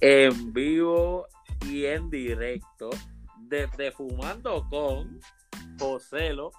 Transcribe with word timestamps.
en 0.00 0.52
vivo 0.52 1.26
y 1.66 1.86
en 1.86 2.10
directo 2.10 2.90
desde 3.38 3.90
Fumando 3.92 4.66
con 4.68 5.20
Joselo. 5.78 6.52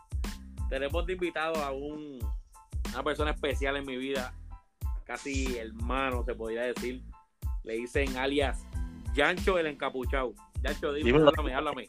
Tenemos 0.70 1.06
de 1.06 1.14
invitado 1.14 1.56
a 1.64 1.72
un, 1.72 2.20
una 2.94 3.04
persona 3.04 3.32
especial 3.32 3.78
en 3.78 3.86
mi 3.86 3.98
vida, 3.98 4.34
casi 5.06 5.58
hermano 5.58 6.24
se 6.24 6.36
podría 6.36 6.64
decir. 6.64 7.04
Le 7.64 7.74
dicen 7.74 8.18
alias 8.18 8.64
Yancho 9.14 9.58
el 9.58 9.68
encapuchado. 9.68 10.34
Yancho, 10.62 10.94
dime, 10.94 11.12
Dímelo. 11.12 11.30
háblame, 11.30 11.54
háblame. 11.54 11.86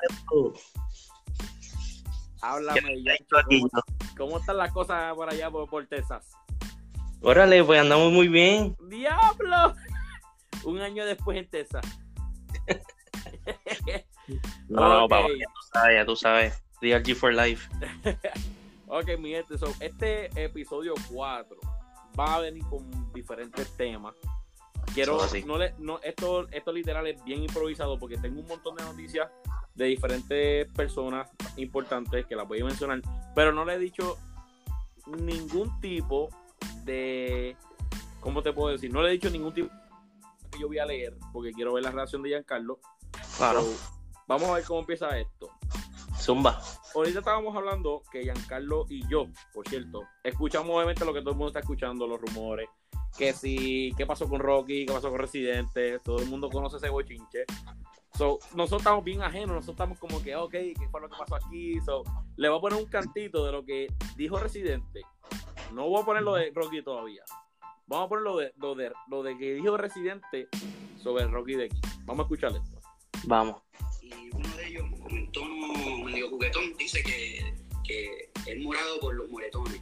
Háblame, 2.42 3.02
Yancho. 3.02 3.36
¿Cómo, 3.46 3.68
cómo 4.16 4.38
están 4.38 4.56
las 4.56 4.72
cosas 4.72 5.14
por 5.14 5.28
allá 5.28 5.50
por, 5.50 5.68
por 5.68 5.86
Texas? 5.86 6.30
Órale, 7.22 7.62
pues 7.62 7.80
andamos 7.80 8.10
muy 8.12 8.28
bien. 8.28 8.74
¡Diablo! 8.88 9.74
Un 10.64 10.80
año 10.80 11.04
después 11.04 11.38
en 11.38 11.48
Texas. 11.48 11.84
No, 14.68 15.00
no, 15.00 15.08
papá, 15.08 15.26
ya 15.28 15.46
tú 15.46 15.60
sabes, 15.72 15.96
ya 15.96 16.04
tú 16.06 16.16
sabes. 16.16 16.62
Real 16.80 17.02
G 17.02 17.16
for 17.16 17.34
Life. 17.34 17.68
Ok, 18.92 19.16
mi 19.20 19.30
gente, 19.30 19.56
so, 19.56 19.72
este 19.78 20.26
episodio 20.34 20.94
4 21.12 21.56
va 22.18 22.34
a 22.34 22.40
venir 22.40 22.64
con 22.64 23.12
diferentes 23.12 23.70
temas. 23.76 24.16
Quiero, 24.92 25.16
no 25.46 25.58
le, 25.58 25.74
no, 25.78 26.00
esto, 26.02 26.48
esto 26.48 26.72
literal 26.72 27.06
es 27.06 27.22
bien 27.22 27.44
improvisado 27.44 28.00
porque 28.00 28.16
tengo 28.16 28.40
un 28.40 28.48
montón 28.48 28.74
de 28.74 28.82
noticias 28.82 29.30
de 29.76 29.84
diferentes 29.84 30.66
personas 30.72 31.30
importantes 31.56 32.26
que 32.26 32.34
las 32.34 32.48
voy 32.48 32.62
a 32.62 32.64
mencionar, 32.64 33.00
pero 33.32 33.52
no 33.52 33.64
le 33.64 33.74
he 33.74 33.78
dicho 33.78 34.18
ningún 35.06 35.80
tipo 35.80 36.28
de, 36.82 37.56
¿cómo 38.18 38.42
te 38.42 38.52
puedo 38.52 38.72
decir? 38.72 38.92
No 38.92 39.02
le 39.02 39.10
he 39.10 39.12
dicho 39.12 39.30
ningún 39.30 39.54
tipo 39.54 39.70
yo 40.60 40.68
voy 40.68 40.78
a 40.78 40.86
leer 40.86 41.16
porque 41.32 41.52
quiero 41.52 41.72
ver 41.72 41.84
la 41.84 41.90
reacción 41.90 42.22
de 42.22 42.30
Giancarlo. 42.30 42.78
Claro. 43.36 43.62
So, 43.62 43.74
vamos 44.26 44.48
a 44.50 44.54
ver 44.54 44.64
cómo 44.64 44.80
empieza 44.80 45.18
esto. 45.18 45.50
Zumba. 46.20 46.60
ahorita 46.94 47.20
estábamos 47.20 47.56
hablando 47.56 48.02
que 48.12 48.22
Giancarlo 48.22 48.84
y 48.90 49.08
yo, 49.08 49.26
por 49.54 49.66
cierto, 49.66 50.02
escuchamos 50.22 50.76
obviamente 50.76 51.04
lo 51.04 51.14
que 51.14 51.20
todo 51.20 51.30
el 51.30 51.36
mundo 51.36 51.48
está 51.48 51.60
escuchando, 51.60 52.06
los 52.06 52.20
rumores, 52.20 52.68
que 53.16 53.32
si, 53.32 53.92
qué 53.96 54.04
pasó 54.04 54.28
con 54.28 54.40
Rocky, 54.40 54.84
qué 54.84 54.92
pasó 54.92 55.10
con 55.10 55.18
Residente, 55.18 55.98
todo 56.00 56.18
el 56.18 56.26
mundo 56.26 56.50
conoce 56.50 56.76
ese 56.76 56.90
bochinche. 56.90 57.44
So, 58.18 58.38
nosotros 58.54 58.82
estamos 58.82 59.02
bien 59.02 59.22
ajenos, 59.22 59.48
nosotros 59.48 59.74
estamos 59.74 59.98
como 59.98 60.22
que, 60.22 60.36
ok, 60.36 60.52
¿qué 60.52 60.88
fue 60.90 61.00
lo 61.00 61.08
que 61.08 61.16
pasó 61.16 61.36
aquí? 61.36 61.80
So, 61.80 62.02
le 62.36 62.48
voy 62.50 62.58
a 62.58 62.60
poner 62.60 62.78
un 62.78 62.86
cantito 62.86 63.46
de 63.46 63.52
lo 63.52 63.64
que 63.64 63.86
dijo 64.16 64.38
Residente. 64.38 65.00
No 65.72 65.88
voy 65.88 66.02
a 66.02 66.04
poner 66.04 66.22
lo 66.22 66.34
de 66.34 66.52
Rocky 66.54 66.82
todavía. 66.82 67.24
Vamos 67.90 68.06
a 68.06 68.08
poner 68.08 68.22
lo 68.22 68.36
de, 68.36 68.52
lo 68.58 68.74
de, 68.76 68.92
lo 69.08 69.22
de 69.24 69.36
que 69.36 69.54
dijo 69.54 69.76
Residente 69.76 70.48
sobre 71.02 71.26
Rocky 71.26 71.54
de 71.54 71.64
aquí. 71.64 71.80
Vamos 72.04 72.20
a 72.20 72.22
escuchar 72.22 72.52
esto. 72.52 72.80
Vamos. 73.24 73.60
y 74.00 74.30
uno 74.32 74.48
de 74.56 74.68
ellos, 74.68 74.84
en 75.08 75.32
tono 75.32 76.04
medio 76.04 76.28
juguetón, 76.30 76.72
dice 76.76 77.02
que, 77.02 77.52
que 77.84 78.30
es 78.46 78.58
morado 78.60 79.00
por 79.00 79.16
los 79.16 79.28
moretones. 79.28 79.80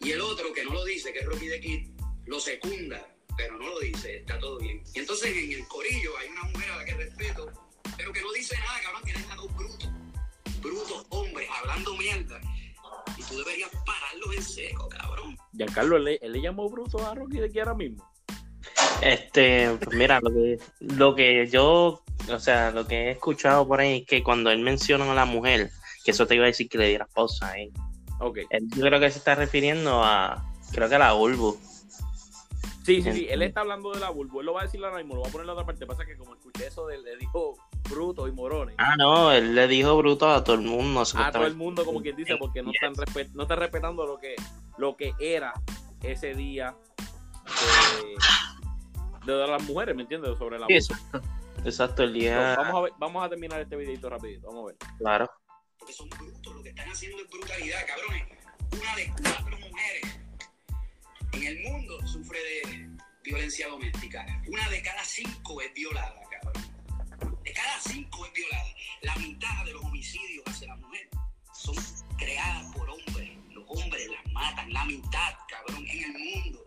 Y 0.00 0.12
el 0.12 0.22
otro, 0.22 0.50
que 0.54 0.64
no 0.64 0.72
lo 0.72 0.86
dice, 0.86 1.12
que 1.12 1.18
es 1.18 1.26
Rocky 1.26 1.48
de 1.48 1.60
Kid, 1.60 1.90
lo 2.24 2.40
secunda, 2.40 3.06
pero 3.36 3.58
no 3.58 3.68
lo 3.68 3.80
dice, 3.80 4.16
está 4.16 4.38
todo 4.38 4.58
bien. 4.58 4.82
Y 4.94 4.98
entonces 4.98 5.36
en 5.36 5.52
el 5.52 5.68
corillo 5.68 6.16
hay 6.16 6.28
una 6.30 6.44
mujer 6.44 6.70
a 6.70 6.76
la 6.78 6.84
que 6.86 6.94
respeto, 6.94 7.52
pero 7.98 8.10
que 8.10 8.22
no 8.22 8.32
dice 8.32 8.56
nada, 8.56 8.80
cabrón, 8.82 9.02
tienes 9.04 9.30
a 9.30 9.36
dos 9.36 9.54
brutos, 9.54 9.90
brutos 10.62 11.06
hombres 11.10 11.46
hablando 11.60 11.94
mierda. 11.98 12.40
Y 13.16 13.22
tú 13.22 13.36
deberías 13.38 13.70
pararlos 13.84 14.36
en 14.36 14.42
seco, 14.42 14.88
cabrón. 14.88 15.36
Giancarlo, 15.52 15.96
¿él, 15.96 16.04
le- 16.04 16.18
él 16.22 16.32
le 16.32 16.40
llamó 16.40 16.68
bruto 16.68 17.04
a 17.06 17.14
Rocky 17.14 17.38
de 17.38 17.46
aquí 17.46 17.58
ahora 17.58 17.74
mismo? 17.74 18.08
Este, 19.02 19.70
pues 19.82 19.96
mira, 19.96 20.20
lo 20.20 20.30
que, 20.30 20.58
lo 20.80 21.14
que 21.14 21.46
yo, 21.48 22.02
o 22.30 22.38
sea, 22.38 22.70
lo 22.70 22.86
que 22.86 23.08
he 23.08 23.10
escuchado 23.12 23.66
por 23.66 23.80
ahí 23.80 24.00
es 24.00 24.06
que 24.06 24.22
cuando 24.22 24.50
él 24.50 24.58
menciona 24.60 25.10
a 25.10 25.14
la 25.14 25.24
mujer, 25.24 25.70
que 26.04 26.10
eso 26.12 26.26
te 26.26 26.34
iba 26.34 26.44
a 26.44 26.48
decir 26.48 26.68
que 26.68 26.78
le 26.78 26.88
dieras 26.88 27.08
pausa 27.14 27.50
ahí. 27.50 27.70
Ok. 28.20 28.38
Él, 28.50 28.66
yo 28.74 28.82
creo 28.82 28.98
que 29.00 29.10
se 29.10 29.18
está 29.18 29.34
refiriendo 29.34 30.02
a, 30.02 30.44
creo 30.72 30.88
que 30.88 30.94
a 30.94 30.98
la 30.98 31.14
Ulbu. 31.14 31.58
Sí, 32.84 33.02
sí, 33.02 33.12
sí, 33.12 33.26
él 33.28 33.42
está 33.42 33.62
hablando 33.62 33.90
de 33.92 33.98
la 33.98 34.10
bulbo. 34.10 34.38
Él 34.40 34.46
lo 34.46 34.54
va 34.54 34.60
a 34.60 34.64
decir 34.64 34.82
ahora 34.84 34.98
mismo, 34.98 35.16
lo 35.16 35.22
va 35.22 35.28
a 35.28 35.30
poner 35.32 35.42
en 35.42 35.46
la 35.48 35.52
otra 35.54 35.66
parte. 35.66 35.86
Pasa 35.86 36.06
que 36.06 36.16
como 36.16 36.34
escuché 36.34 36.68
eso, 36.68 36.86
de, 36.86 36.98
le 36.98 37.16
dijo 37.16 37.56
bruto 37.88 38.26
y 38.28 38.32
morones. 38.32 38.74
Ah, 38.78 38.94
no, 38.96 39.32
él 39.32 39.54
le 39.54 39.66
dijo 39.68 39.96
bruto 39.96 40.30
a 40.30 40.42
todo 40.44 40.56
el 40.56 40.62
mundo. 40.62 41.02
a 41.14 41.30
todo 41.32 41.46
el 41.46 41.54
mundo, 41.56 41.84
como 41.84 42.00
quien 42.02 42.16
dice, 42.16 42.36
porque 42.36 42.62
no 42.62 42.70
están, 42.72 42.94
respe- 42.94 43.30
no 43.34 43.42
están 43.42 43.58
respetando 43.58 44.06
lo 44.06 44.18
que, 44.18 44.34
lo 44.78 44.96
que 44.96 45.12
era 45.18 45.52
ese 46.02 46.34
día 46.34 46.74
de, 49.26 49.32
de 49.32 49.46
las 49.46 49.62
mujeres, 49.64 49.94
¿me 49.96 50.02
entiendes? 50.02 50.36
Sobre 50.38 50.58
la 50.58 50.66
Sí, 50.66 50.74
exacto. 50.74 51.20
Exacto, 51.64 52.02
el 52.04 52.12
día. 52.12 52.54
vamos, 52.56 52.74
a 52.74 52.80
ver- 52.82 52.92
vamos 52.98 53.24
a 53.24 53.28
terminar 53.28 53.60
este 53.60 53.76
videito 53.76 54.08
rapidito, 54.08 54.46
vamos 54.48 54.64
a 54.64 54.66
ver. 54.68 54.76
Claro. 54.98 55.30
porque 55.78 55.92
son 55.92 56.08
brutos, 56.10 56.54
lo 56.54 56.62
que 56.62 56.68
están 56.70 56.88
haciendo 56.90 57.18
es 57.22 57.28
brutalidad, 57.30 57.78
cabrones. 57.86 58.24
Una 58.72 58.96
de 58.96 59.12
cuatro 59.22 59.58
mujeres 59.58 60.20
en 61.32 61.42
el 61.44 61.58
mundo 61.70 62.06
sufre 62.06 62.38
de 62.38 62.88
violencia 63.24 63.68
doméstica. 63.68 64.24
Una 64.48 64.68
de 64.68 64.82
cada 64.82 65.02
cinco 65.04 65.60
es 65.60 65.72
violada, 65.74 66.14
cabrón. 66.30 66.35
De 67.46 67.52
cada 67.52 67.80
cinco 67.80 68.26
es 68.26 68.32
violada. 68.32 68.74
La 69.02 69.14
mitad 69.16 69.64
de 69.64 69.72
los 69.72 69.84
homicidios 69.84 70.44
hacia 70.46 70.66
la 70.66 70.76
mujer 70.76 71.08
son 71.54 71.76
creadas 72.18 72.74
por 72.74 72.90
hombres. 72.90 73.30
Los 73.50 73.64
hombres 73.68 74.08
las 74.10 74.32
matan, 74.32 74.72
la 74.72 74.84
mitad, 74.84 75.34
cabrón, 75.48 75.86
en 75.88 76.04
el 76.04 76.12
mundo. 76.18 76.66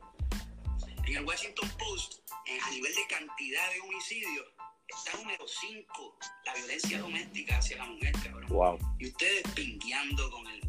En 1.06 1.18
el 1.18 1.25
Washington 1.25 1.69
Post, 1.78 2.19
en- 2.45 2.62
a 2.63 2.69
nivel 2.72 2.94
de 2.95 3.06
cantidad 3.07 3.72
de 3.73 3.79
homicidios, 3.81 4.45
está 4.88 5.18
número 5.18 5.45
5, 5.47 6.18
la 6.45 6.53
violencia 6.56 7.00
doméstica 7.00 7.57
hacia 7.57 7.78
la 7.78 7.85
mujer, 7.85 8.13
cabrón. 8.23 8.45
Wow. 8.50 8.79
Y 9.00 9.07
ustedes 9.07 9.44
pingueando 9.56 10.31
con 10.31 10.47
el 10.47 10.62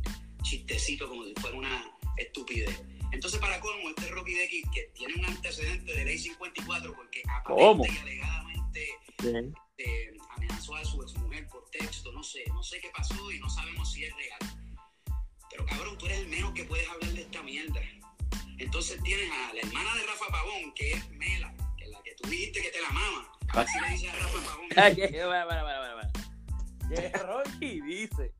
chistecito 0.42 1.08
como 1.08 1.24
si 1.24 1.34
fuera 1.40 1.56
una 1.56 1.90
estupidez. 2.16 2.82
Entonces, 3.12 3.40
para 3.40 3.60
colmo, 3.60 3.90
este 3.90 4.08
Rocky 4.08 4.34
Kid, 4.48 4.64
que 4.74 4.82
tiene 4.94 5.14
un 5.14 5.24
antecedente 5.24 5.92
de 5.94 6.04
ley 6.04 6.18
54, 6.18 6.94
porque 6.94 7.22
¿Cómo? 7.44 7.84
aparente 7.84 7.94
y 7.94 7.98
alegadamente 7.98 8.88
Bien. 9.22 9.54
Eh, 9.80 10.16
amenazó 10.30 10.76
a 10.76 10.84
su 10.84 11.02
exmujer 11.02 11.48
por 11.48 11.68
texto, 11.70 12.12
no 12.12 12.22
sé, 12.22 12.44
no 12.48 12.62
sé 12.62 12.80
qué 12.80 12.90
pasó 12.94 13.30
y 13.30 13.38
no 13.40 13.48
sabemos 13.48 13.92
si 13.92 14.04
es 14.04 14.14
real. 14.14 14.38
Pero 15.50 15.66
cabrón, 15.66 15.98
tú 15.98 16.06
eres 16.06 16.20
el 16.20 16.28
menos 16.28 16.52
que 16.52 16.64
puedes 16.64 16.88
hablar 16.88 17.10
de 17.12 17.22
esta 17.22 17.42
mierda. 17.42 17.80
Entonces 18.58 19.02
tienes 19.02 19.30
a 19.30 19.54
la 19.54 19.60
hermana 19.60 19.94
de 19.94 20.06
Rafa 20.06 20.26
Pavón, 20.30 20.72
que 20.74 20.92
es 20.92 21.10
Mela, 21.10 21.54
que 21.76 21.84
es 21.84 21.90
la 21.90 22.02
que 22.02 22.14
tú 22.14 22.28
dijiste 22.28 22.62
que 22.62 22.70
te 22.70 22.80
la 22.80 22.90
mama. 22.90 23.32
Así 23.48 23.80
le 23.80 23.90
dices 23.90 24.12
a 24.12 24.16
Rafa 24.16 24.44
Pavón. 24.44 24.68
Para, 24.68 25.46
para, 25.46 25.64
para, 25.64 25.94
para. 25.94 26.10
Que 26.88 27.18
Rocky 27.18 27.80
dice 27.80 28.34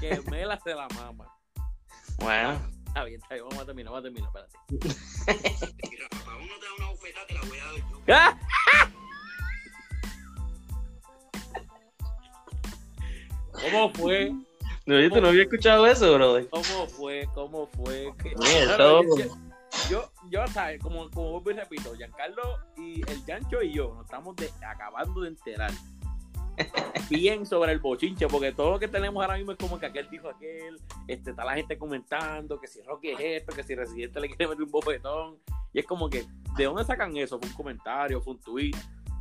que 0.00 0.20
Mela 0.30 0.58
se 0.64 0.74
la 0.74 0.88
mama. 0.88 1.28
Bueno, 2.18 2.74
Está 2.94 3.04
bien, 3.06 3.20
está 3.20 3.34
bien, 3.34 3.44
vamos 3.48 3.62
a 3.62 3.66
terminar, 3.66 3.92
vamos 3.92 4.00
a 4.00 4.02
terminar, 4.04 4.30
espérate. 4.30 4.94
Si 5.88 5.96
Rafa 5.96 6.24
Pavón 6.24 6.46
no 6.46 6.58
te 6.60 6.66
da 6.66 6.72
una 6.78 6.86
bofetada, 6.90 7.26
te 7.26 7.34
la 7.34 7.40
voy 7.40 7.58
a 7.58 7.64
dar 7.64 7.74
yo. 7.76 8.02
¿Cómo 13.70 13.90
fue? 13.94 14.32
no, 14.86 15.00
yo 15.00 15.20
no 15.20 15.28
había 15.28 15.42
escuchado 15.42 15.86
eso, 15.86 16.12
brother. 16.14 16.48
¿Cómo 16.50 16.86
fue? 16.88 17.28
¿Cómo 17.34 17.66
fue? 17.68 18.12
Claro, 18.18 19.00
yo, 19.90 20.10
yo, 20.30 20.46
¿sabes? 20.48 20.80
Como, 20.82 21.10
como 21.10 21.32
vuelvo 21.40 21.50
y 21.50 21.54
repito, 21.54 21.94
Giancarlo 21.94 22.42
y 22.76 23.00
el 23.10 23.24
Yancho 23.26 23.62
y 23.62 23.72
yo 23.72 23.94
nos 23.94 24.04
estamos 24.04 24.36
de- 24.36 24.50
acabando 24.66 25.22
de 25.22 25.28
enterar 25.30 25.70
bien 27.10 27.44
sobre 27.44 27.72
el 27.72 27.80
bochinche, 27.80 28.28
porque 28.28 28.52
todo 28.52 28.72
lo 28.72 28.78
que 28.78 28.86
tenemos 28.88 29.20
ahora 29.22 29.36
mismo 29.36 29.52
es 29.52 29.58
como 29.58 29.78
que 29.78 29.86
aquel 29.86 30.08
dijo 30.10 30.28
aquel, 30.28 30.78
este, 31.08 31.30
está 31.30 31.44
la 31.44 31.54
gente 31.54 31.76
comentando 31.76 32.60
que 32.60 32.68
si 32.68 32.80
Rocky 32.82 33.10
es 33.10 33.18
esto, 33.20 33.54
que 33.54 33.62
si 33.64 33.74
Residente 33.74 34.20
le 34.20 34.28
quiere 34.28 34.46
meter 34.48 34.62
un 34.62 34.70
bofetón, 34.70 35.38
y 35.72 35.80
es 35.80 35.86
como 35.86 36.08
que, 36.08 36.24
¿de 36.56 36.64
dónde 36.64 36.84
sacan 36.84 37.16
eso? 37.16 37.38
¿Fue 37.40 37.48
un 37.48 37.54
comentario? 37.56 38.20
¿Fue 38.22 38.34
un 38.34 38.40
tweet? 38.40 38.72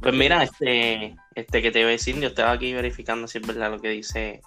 Pues 0.03 0.15
mira, 0.15 0.43
este, 0.43 1.15
este 1.33 1.61
que 1.61 1.71
te 1.71 1.79
iba 1.79 1.87
a 1.87 1.91
decir, 1.91 2.19
yo 2.19 2.27
estaba 2.27 2.51
aquí 2.51 2.73
verificando 2.73 3.25
si 3.25 3.37
es 3.37 3.47
verdad 3.47 3.71
lo 3.71 3.79
que 3.79 3.87
dice, 3.87 4.41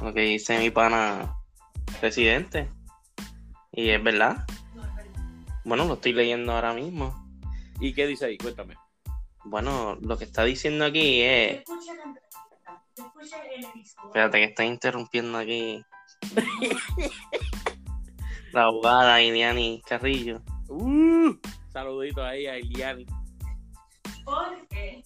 lo 0.00 0.14
que 0.14 0.22
dice 0.22 0.58
mi 0.58 0.70
pana 0.70 1.36
presidente. 2.00 2.70
Y 3.70 3.90
es 3.90 4.02
verdad. 4.02 4.46
Bueno, 5.66 5.84
lo 5.84 5.94
estoy 5.94 6.14
leyendo 6.14 6.52
ahora 6.52 6.72
mismo. 6.72 7.14
¿Y 7.80 7.92
qué 7.92 8.06
dice 8.06 8.24
ahí? 8.24 8.38
Cuéntame. 8.38 8.76
Bueno, 9.44 9.98
lo 10.00 10.16
que 10.16 10.24
está 10.24 10.44
diciendo 10.44 10.86
aquí 10.86 11.20
es. 11.20 11.62
Espérate, 14.06 14.38
que 14.38 14.44
está 14.44 14.64
interrumpiendo 14.64 15.36
aquí. 15.36 15.84
La 18.52 18.64
abogada 18.64 19.20
Iliani 19.20 19.82
Carrillo. 19.86 20.40
Uh, 20.68 21.32
saludito 21.72 22.24
ahí 22.24 22.48
a 22.48 22.58
Iliani. 22.58 23.06
Porque 24.26 25.02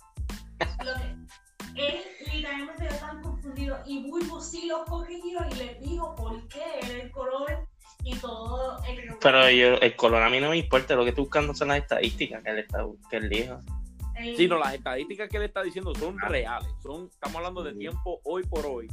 lo 0.85 0.95
que 0.97 1.87
él 1.87 2.01
literalmente 2.33 2.87
está 2.87 2.99
tan 3.11 3.23
confundido 3.23 3.79
y 3.87 4.11
Bulbo 4.11 4.41
sí 4.41 4.67
lo 4.67 4.85
corrigió 4.87 5.41
y 5.53 5.55
le 5.55 5.75
dijo 5.81 6.17
por 6.17 6.49
qué 6.49 6.63
era 6.83 7.03
el 7.03 7.11
color 7.13 7.69
y 8.03 8.17
todo 8.17 8.83
el 8.89 9.15
Pero 9.21 9.51
yo, 9.51 9.75
el 9.77 9.95
color 9.95 10.23
a 10.23 10.31
mí 10.31 10.41
no 10.41 10.51
me 10.51 10.57
importa, 10.57 10.95
lo 10.97 11.05
que 11.05 11.11
estoy 11.11 11.25
buscando 11.25 11.55
son 11.55 11.69
las 11.69 11.79
estadísticas 11.79 12.43
que 12.43 12.51
él, 12.51 12.59
está, 12.59 12.85
que 13.11 13.17
él 13.19 13.29
dijo. 13.29 13.61
El- 14.17 14.37
Sí, 14.37 14.49
no, 14.49 14.59
las 14.59 14.75
estadísticas 14.75 15.29
que 15.29 15.37
él 15.39 15.45
está 15.45 15.63
diciendo 15.63 15.95
son 15.95 16.19
reales. 16.19 16.69
Son, 16.83 17.07
estamos 17.07 17.37
hablando 17.37 17.63
de 17.63 17.73
tiempo 17.75 18.21
hoy 18.25 18.43
por 18.45 18.67
hoy, 18.67 18.89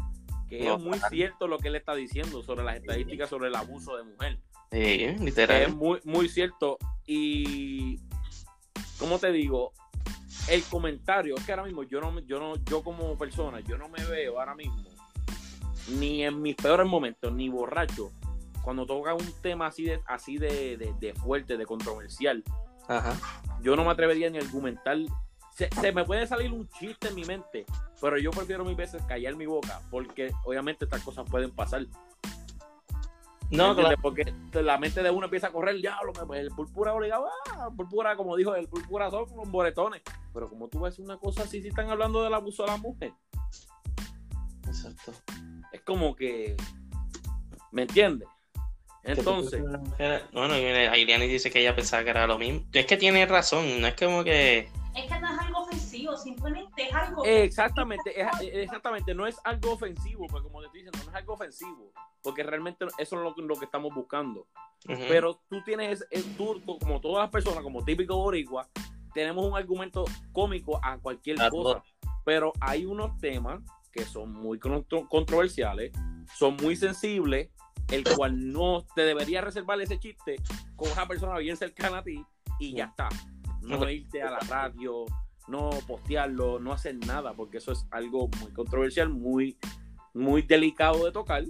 que 0.47 0.63
No, 0.63 0.75
es 0.75 0.81
muy 0.81 0.99
cierto 1.09 1.47
lo 1.47 1.57
que 1.57 1.67
él 1.69 1.75
está 1.75 1.95
diciendo 1.95 2.43
sobre 2.43 2.63
las 2.63 2.77
estadísticas 2.77 3.29
sobre 3.29 3.47
el 3.49 3.55
abuso 3.55 3.97
de 3.97 4.03
mujer. 4.03 4.39
Sí, 4.71 5.03
Es 5.03 5.19
literal. 5.21 5.73
muy, 5.73 5.99
muy 6.05 6.29
cierto. 6.29 6.77
Y, 7.05 7.99
¿cómo 8.99 9.17
te 9.19 9.31
digo? 9.31 9.71
El 10.47 10.63
comentario, 10.63 11.35
es 11.35 11.45
que 11.45 11.51
ahora 11.51 11.63
mismo 11.65 11.83
yo 11.83 11.99
no, 11.99 12.19
yo 12.21 12.39
no, 12.39 12.55
yo 12.65 12.81
como 12.83 13.17
persona, 13.17 13.59
yo 13.59 13.77
no 13.77 13.89
me 13.89 14.03
veo 14.05 14.39
ahora 14.39 14.55
mismo, 14.55 14.83
ni 15.99 16.23
en 16.23 16.41
mis 16.41 16.55
peores 16.55 16.87
momentos, 16.87 17.31
ni 17.33 17.49
borracho, 17.49 18.11
cuando 18.61 18.85
toca 18.85 19.13
un 19.13 19.31
tema 19.41 19.67
así 19.67 19.83
de, 19.83 20.01
así 20.07 20.37
de, 20.37 20.77
de- 20.77 20.93
de 20.99 21.13
fuerte, 21.13 21.57
de 21.57 21.65
controversial, 21.65 22.43
Ajá. 22.87 23.15
yo 23.61 23.75
no 23.75 23.83
me 23.85 23.91
atrevería 23.91 24.29
ni 24.29 24.37
a 24.37 24.41
argumentar. 24.41 24.97
Se, 25.53 25.69
se 25.81 25.91
me 25.91 26.03
puede 26.05 26.27
salir 26.27 26.51
un 26.53 26.69
chiste 26.69 27.07
en 27.07 27.15
mi 27.15 27.23
mente, 27.25 27.65
pero 27.99 28.17
yo 28.19 28.29
prefiero 28.31 28.63
mil 28.63 28.75
veces 28.75 29.01
callar 29.03 29.35
mi 29.35 29.45
boca, 29.47 29.81
porque 29.89 30.31
obviamente 30.45 30.85
estas 30.85 31.01
cosas 31.01 31.25
pueden 31.29 31.51
pasar. 31.51 31.85
No, 33.49 33.75
claro. 33.75 33.95
Porque 34.01 34.33
la 34.53 34.77
mente 34.77 35.01
de 35.01 35.09
uno 35.09 35.25
empieza 35.25 35.47
a 35.47 35.51
correr, 35.51 35.75
diablo, 35.77 36.11
me- 36.27 36.39
el 36.39 36.49
púrpura 36.49 36.93
obligado, 36.93 37.27
ah, 37.51 37.69
púrpura, 37.75 38.15
como 38.17 38.35
dijo, 38.35 38.55
el 38.55 38.67
púrpura 38.67 39.09
son 39.09 39.25
los 39.35 39.47
moretones. 39.47 40.01
Pero 40.33 40.49
como 40.49 40.67
tú 40.67 40.81
ves 40.81 40.99
una 40.99 41.17
cosa 41.17 41.43
así, 41.43 41.61
si 41.61 41.69
están 41.69 41.89
hablando 41.89 42.21
del 42.23 42.33
abuso 42.33 42.63
a 42.63 42.67
la 42.67 42.77
mujer, 42.77 43.13
Exacto. 44.65 45.13
es 45.71 45.81
como 45.81 46.15
que, 46.15 46.55
¿me 47.71 47.83
entiendes? 47.83 48.27
Entonces, 49.03 49.63
Bueno, 50.33 50.53
Ailiani 50.55 51.27
dice 51.27 51.49
que 51.49 51.61
ella 51.61 51.73
pensaba 51.73 52.03
que 52.03 52.09
era 52.09 52.27
lo 52.27 52.37
mismo. 52.37 52.65
Es 52.73 52.85
que 52.85 52.97
tiene 52.97 53.25
razón, 53.25 53.79
no 53.79 53.87
es 53.87 53.95
como 53.95 54.21
que. 54.25 54.69
Es 54.95 55.05
que 55.09 55.19
no 55.21 55.29
es 55.41 55.46
algo 56.17 56.23
simplemente 56.23 56.83
es 56.87 56.93
algo. 56.93 57.23
exactamente, 57.25 58.19
es- 58.21 58.27
exactamente, 58.41 59.13
no 59.13 59.25
es 59.27 59.37
algo 59.43 59.71
ofensivo, 59.73 60.27
porque 60.27 60.47
como 60.47 60.59
te 60.61 60.65
estoy 60.67 60.81
diciendo, 60.83 60.99
no 61.05 61.11
es 61.11 61.15
algo 61.17 61.33
ofensivo, 61.33 61.91
porque 62.21 62.43
realmente 62.43 62.85
eso 62.97 63.15
es 63.17 63.21
lo, 63.23 63.33
que- 63.35 63.41
lo 63.41 63.55
que 63.55 63.65
estamos 63.65 63.93
buscando. 63.93 64.47
Ujú. 64.87 64.99
Pero 65.07 65.39
tú 65.49 65.61
tienes, 65.63 66.05
el 66.11 66.23
tú, 66.35 66.61
como 66.79 66.99
todas 67.01 67.23
las 67.23 67.31
personas, 67.31 67.63
como 67.63 67.83
típico 67.83 68.15
boricua, 68.17 68.67
tenemos 69.13 69.45
un 69.45 69.57
argumento 69.57 70.05
cómico 70.31 70.79
a 70.83 70.97
cualquier 70.99 71.41
A 71.41 71.49
cosa. 71.49 71.81
todo. 71.81 71.83
Pero 72.25 72.53
hay 72.59 72.85
unos 72.85 73.17
temas 73.19 73.61
que 73.91 74.03
son 74.05 74.31
muy 74.33 74.59
contro- 74.59 75.07
controversiales, 75.07 75.91
son 76.37 76.55
muy 76.57 76.75
sensibles, 76.75 77.49
el 77.89 78.03
cual 78.03 78.51
no 78.51 78.85
te 78.95 79.01
debería 79.03 79.41
reservar 79.41 79.79
ese 79.81 79.97
chiste 79.97 80.35
con 80.75 80.91
una 80.91 81.07
persona 81.07 81.37
bien 81.39 81.55
cercana 81.57 81.99
a 81.99 82.03
ti 82.03 82.23
y 82.59 82.75
ya 82.75 82.85
está. 82.85 83.07
No. 83.61 83.89
irte 83.89 84.21
a 84.21 84.31
la 84.31 84.39
radio, 84.39 85.05
no 85.47 85.69
postearlo, 85.87 86.59
no 86.59 86.71
hacer 86.73 86.95
nada, 87.05 87.33
porque 87.33 87.57
eso 87.57 87.71
es 87.71 87.85
algo 87.91 88.29
muy 88.41 88.51
controversial, 88.51 89.09
muy, 89.09 89.57
muy 90.13 90.41
delicado 90.41 91.05
de 91.05 91.11
tocar. 91.11 91.43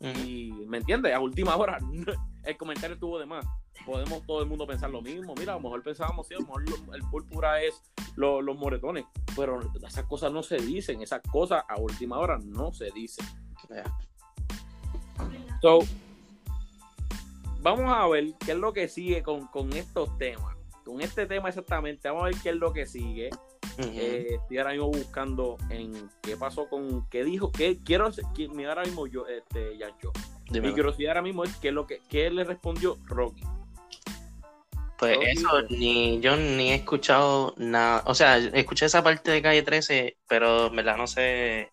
Y, 0.00 0.52
¿me 0.68 0.78
entiendes? 0.78 1.12
A 1.14 1.20
última 1.20 1.56
hora, 1.56 1.78
el 2.44 2.56
comentario 2.56 2.94
estuvo 2.94 3.18
de 3.18 3.26
más. 3.26 3.44
Podemos 3.86 4.24
todo 4.26 4.42
el 4.42 4.48
mundo 4.48 4.66
pensar 4.66 4.90
lo 4.90 5.00
mismo. 5.02 5.34
Mira, 5.38 5.52
a 5.52 5.56
lo 5.56 5.62
mejor 5.62 5.82
pensábamos, 5.82 6.26
sí, 6.26 6.34
a 6.34 6.38
lo 6.38 6.46
mejor 6.46 6.68
lo- 6.68 6.94
el 6.94 7.02
púrpura 7.10 7.62
es 7.62 7.80
lo- 8.16 8.42
los 8.42 8.56
moretones. 8.56 9.04
Pero 9.36 9.60
esas 9.86 10.04
cosas 10.06 10.32
no 10.32 10.42
se 10.42 10.56
dicen. 10.56 11.00
Esas 11.00 11.20
cosas 11.30 11.62
a 11.68 11.76
última 11.80 12.18
hora 12.18 12.38
no 12.44 12.72
se 12.72 12.90
dicen. 12.90 13.24
Ya. 13.70 13.84
So, 15.62 15.80
vamos 17.60 17.86
a 17.92 18.06
ver 18.08 18.34
qué 18.44 18.52
es 18.52 18.58
lo 18.58 18.72
que 18.72 18.88
sigue 18.88 19.22
con, 19.22 19.46
con 19.48 19.72
estos 19.72 20.16
temas. 20.18 20.56
Con 20.88 21.02
este 21.02 21.26
tema 21.26 21.50
exactamente, 21.50 22.08
vamos 22.08 22.22
a 22.22 22.26
ver 22.28 22.36
qué 22.42 22.48
es 22.48 22.56
lo 22.56 22.72
que 22.72 22.86
sigue. 22.86 23.28
Eh, 23.76 24.38
estoy 24.40 24.56
ahora 24.56 24.70
mismo 24.70 24.86
buscando 24.88 25.58
en 25.68 26.08
qué 26.22 26.34
pasó 26.34 26.66
con, 26.66 27.06
qué 27.10 27.24
dijo, 27.24 27.52
qué 27.52 27.76
quiero, 27.84 28.10
qué- 28.34 28.48
mira 28.48 28.70
ahora 28.70 28.84
mismo 28.84 29.06
yo, 29.06 29.26
este, 29.26 29.76
Yancho. 29.76 30.12
Mi 30.50 30.70
curiosidad 30.72 31.10
ahora 31.10 31.20
mismo 31.22 31.44
es 31.44 31.54
qué 31.56 31.68
es 31.68 31.74
lo 31.74 31.86
que, 31.86 32.00
qué 32.08 32.30
le 32.30 32.42
respondió 32.42 32.96
Rocky. 33.04 33.42
Pues 34.98 35.14
Rocky, 35.14 35.26
eso, 35.28 35.48
pues. 35.50 35.70
ni 35.72 36.20
yo 36.20 36.38
ni 36.38 36.70
he 36.70 36.76
escuchado 36.76 37.52
nada. 37.58 38.02
O 38.06 38.14
sea, 38.14 38.38
escuché 38.38 38.86
esa 38.86 39.02
parte 39.04 39.30
de 39.30 39.42
calle 39.42 39.62
13, 39.62 40.16
pero 40.26 40.68
en 40.68 40.76
verdad 40.76 40.96
no 40.96 41.06
sé. 41.06 41.70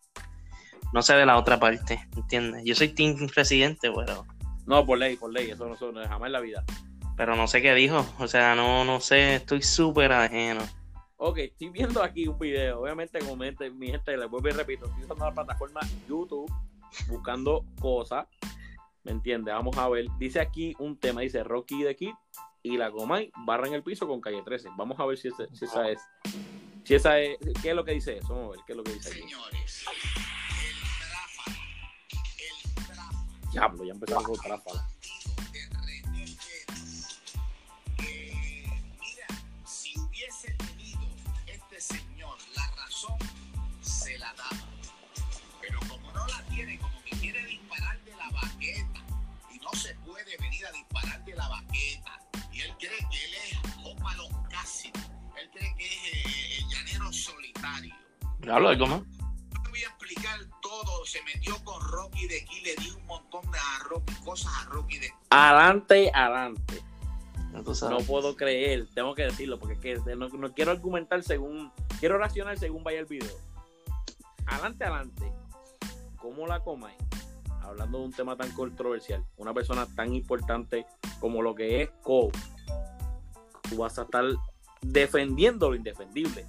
No 0.92 1.02
sé 1.02 1.14
de 1.14 1.26
la 1.26 1.38
otra 1.38 1.58
parte, 1.58 2.06
¿entiendes? 2.18 2.64
Yo 2.66 2.76
soy 2.76 2.90
team 2.90 3.30
presidente, 3.34 3.90
pero, 3.96 4.26
No, 4.66 4.86
por 4.86 4.98
ley, 4.98 5.16
por 5.16 5.32
ley, 5.32 5.52
eso 5.52 5.66
no, 5.68 5.76
eso 5.76 5.92
no 5.94 6.02
jamás 6.06 6.28
en 6.28 6.34
la 6.34 6.42
vida. 6.42 6.66
Pero 7.18 7.36
no 7.36 7.48
sé 7.48 7.62
qué 7.62 7.74
dijo. 7.74 8.06
O 8.20 8.28
sea, 8.28 8.56
no, 8.56 8.84
no 8.86 9.00
sé, 9.00 9.36
estoy 9.36 9.62
súper 9.62 10.12
ajeno. 10.12 10.62
Ok, 11.18 11.38
estoy 11.40 11.70
viendo 11.70 12.04
aquí 12.04 12.28
un 12.28 12.38
video. 12.38 12.82
Obviamente, 12.82 13.20
como 13.20 13.38
mi 13.38 13.46
gente, 13.46 13.70
mi 13.72 13.88
gente, 13.88 14.18
les 14.18 14.30
vuelvo 14.30 14.50
y 14.50 14.52
repito, 14.52 14.86
estoy 14.86 15.04
usando 15.04 15.26
la 15.26 15.34
plataforma 15.34 15.80
YouTube, 16.08 16.52
buscando 17.08 17.64
cosas. 17.80 18.28
¿Me 19.04 19.12
entiendes? 19.12 19.54
Vamos 19.54 19.78
a 19.78 19.88
ver. 19.88 20.08
Dice 20.18 20.40
aquí 20.40 20.76
un 20.80 20.98
tema, 20.98 21.22
dice 21.22 21.44
Rocky 21.44 21.84
de 21.84 21.96
Kid 21.96 22.14
y 22.64 22.76
la 22.78 22.92
Comay 22.92 23.32
barra 23.46 23.68
en 23.68 23.76
el 23.76 23.84
piso 23.84 24.08
con 24.08 24.20
calle 24.20 24.42
13. 24.44 24.70
Vamos 24.76 25.00
a 25.00 25.06
ver 25.06 25.18
si, 25.18 25.28
ese- 25.30 25.48
si 25.54 25.66
esa 25.66 25.90
es. 25.90 26.02
Si 26.84 26.96
esa 26.96 27.20
es. 27.20 27.38
¿Qué 27.62 27.70
es 27.70 27.76
lo 27.76 27.86
que 27.86 27.92
dice 27.94 28.18
eso? 28.18 28.30
Vamos 28.34 28.48
a 28.48 28.52
ver 28.58 28.60
qué 28.66 28.74
es 28.74 28.78
lo 28.78 28.84
que 28.84 28.94
dice 28.94 29.10
aquí. 29.10 29.20
Señores, 29.22 29.86
el 29.88 31.00
tráfala, 31.00 31.58
el 32.10 32.86
tráfala. 32.88 33.52
Diablo, 33.52 33.84
ya 33.86 33.94
empezamos 33.94 34.24
con 34.26 34.36
tráfala. 34.40 34.88
¿Hablo 58.50 58.70
algo 58.70 58.88
más? 58.88 59.02
No 59.02 59.64
te 59.64 59.70
voy 59.70 59.84
a 59.84 59.88
explicar 59.88 60.40
todo. 60.62 61.06
Se 61.06 61.22
metió 61.24 61.56
con 61.64 61.82
Rocky 61.90 62.28
de 62.28 62.42
aquí, 62.42 62.62
le 62.62 62.76
dio 62.76 62.98
un 62.98 63.06
montón 63.06 63.42
de 63.52 63.58
a 63.58 63.84
Rocky, 63.90 64.14
cosas 64.24 64.52
a 64.62 64.66
Rocky 64.70 65.00
de 65.00 65.12
Adelante, 65.30 66.12
adelante. 66.14 66.84
No 67.90 68.00
puedo 68.00 68.36
creer, 68.36 68.88
tengo 68.94 69.16
que 69.16 69.24
decirlo, 69.24 69.58
porque 69.58 69.94
es 69.94 70.02
que 70.04 70.16
no, 70.16 70.28
no 70.28 70.54
quiero 70.54 70.72
argumentar 70.72 71.24
según, 71.24 71.72
quiero 72.00 72.18
racionar 72.18 72.58
según 72.58 72.84
vaya 72.84 73.00
el 73.00 73.06
video. 73.06 73.32
Adelante, 74.46 74.84
adelante. 74.84 75.32
¿Cómo 76.18 76.48
la 76.48 76.60
Comay? 76.60 76.96
Hablando 77.62 78.00
de 78.00 78.06
un 78.06 78.12
tema 78.12 78.36
tan 78.36 78.52
controversial, 78.52 79.24
una 79.38 79.54
persona 79.54 79.88
tan 79.96 80.14
importante 80.14 80.86
como 81.20 81.42
lo 81.42 81.56
que 81.56 81.82
es 81.82 81.90
Cole, 82.04 82.32
tú 83.70 83.78
vas 83.78 83.98
a 83.98 84.04
estar 84.04 84.26
defendiendo 84.82 85.70
lo 85.70 85.76
indefendible. 85.76 86.46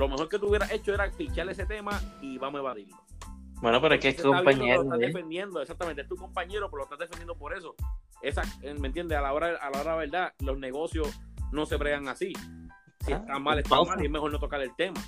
Lo 0.00 0.08
mejor 0.08 0.30
que 0.30 0.38
tú 0.38 0.48
hubieras 0.48 0.70
hecho 0.72 0.94
era 0.94 1.10
pichar 1.10 1.46
ese 1.50 1.66
tema 1.66 2.00
y 2.22 2.38
vamos 2.38 2.58
a 2.58 2.62
evadirlo. 2.62 2.96
Bueno, 3.60 3.82
pero 3.82 3.94
es 3.96 4.00
que 4.00 4.08
es 4.08 4.16
viendo 4.16 4.32
que 4.32 4.36
compañero. 4.44 4.82
Lo 4.82 4.82
estás 4.94 5.00
¿eh? 5.00 5.06
defendiendo, 5.06 5.60
exactamente, 5.60 6.00
es 6.02 6.08
tu 6.08 6.16
compañero, 6.16 6.70
pero 6.70 6.78
lo 6.78 6.84
estás 6.84 6.98
defendiendo 7.00 7.36
por 7.36 7.52
eso. 7.54 7.74
Esa, 8.22 8.42
eh, 8.62 8.72
¿Me 8.80 8.88
entiendes? 8.88 9.18
A 9.18 9.20
la 9.20 9.34
hora, 9.34 9.58
a 9.60 9.68
la 9.70 9.80
hora 9.80 9.80
de 9.80 9.84
la 9.84 9.96
verdad, 9.96 10.34
los 10.38 10.58
negocios 10.58 11.20
no 11.52 11.66
se 11.66 11.76
bregan 11.76 12.08
así. 12.08 12.32
Si 13.04 13.12
Ah, 13.12 13.16
está 13.16 13.38
mal, 13.38 13.58
es 13.58 13.64
está 13.64 13.76
pauta. 13.76 13.90
mal 13.92 14.02
y 14.02 14.06
es 14.06 14.10
mejor 14.10 14.32
no 14.32 14.38
tocar 14.38 14.62
el 14.62 14.74
tema. 14.74 14.98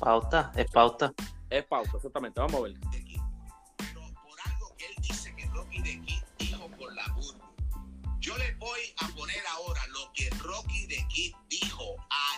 Pauta, 0.00 0.50
es 0.56 0.68
pauta. 0.70 1.12
Es 1.48 1.64
pauta, 1.64 1.92
exactamente. 1.96 2.40
Vamos 2.40 2.56
a 2.56 2.62
ver. 2.64 2.74
Pero 3.78 4.00
por 4.00 4.40
algo 4.44 4.74
que 4.76 4.86
él 4.86 4.94
dice 5.00 5.34
que 5.36 5.46
Rocky 5.46 5.82
de 5.82 6.00
Kid 6.00 6.22
dijo 6.38 6.68
por 6.76 6.92
la 6.94 7.06
burbu. 7.14 7.40
Yo 8.18 8.36
le 8.38 8.54
voy 8.54 8.80
a 9.00 9.08
poner 9.16 9.42
ahora 9.58 9.80
lo 9.88 10.12
que 10.14 10.28
Rocky 10.42 10.86
de 10.86 10.91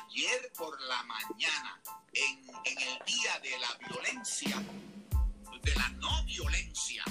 ayer 0.02 0.50
por 0.56 0.80
la 0.82 1.02
mañana 1.04 1.80
en, 2.12 2.38
en 2.64 2.78
el 2.78 3.04
día 3.06 3.38
de 3.42 3.58
la 3.58 3.88
violencia, 3.88 4.56
de 5.62 5.74
la 5.74 5.88
no 6.00 6.24
violencia 6.24 7.02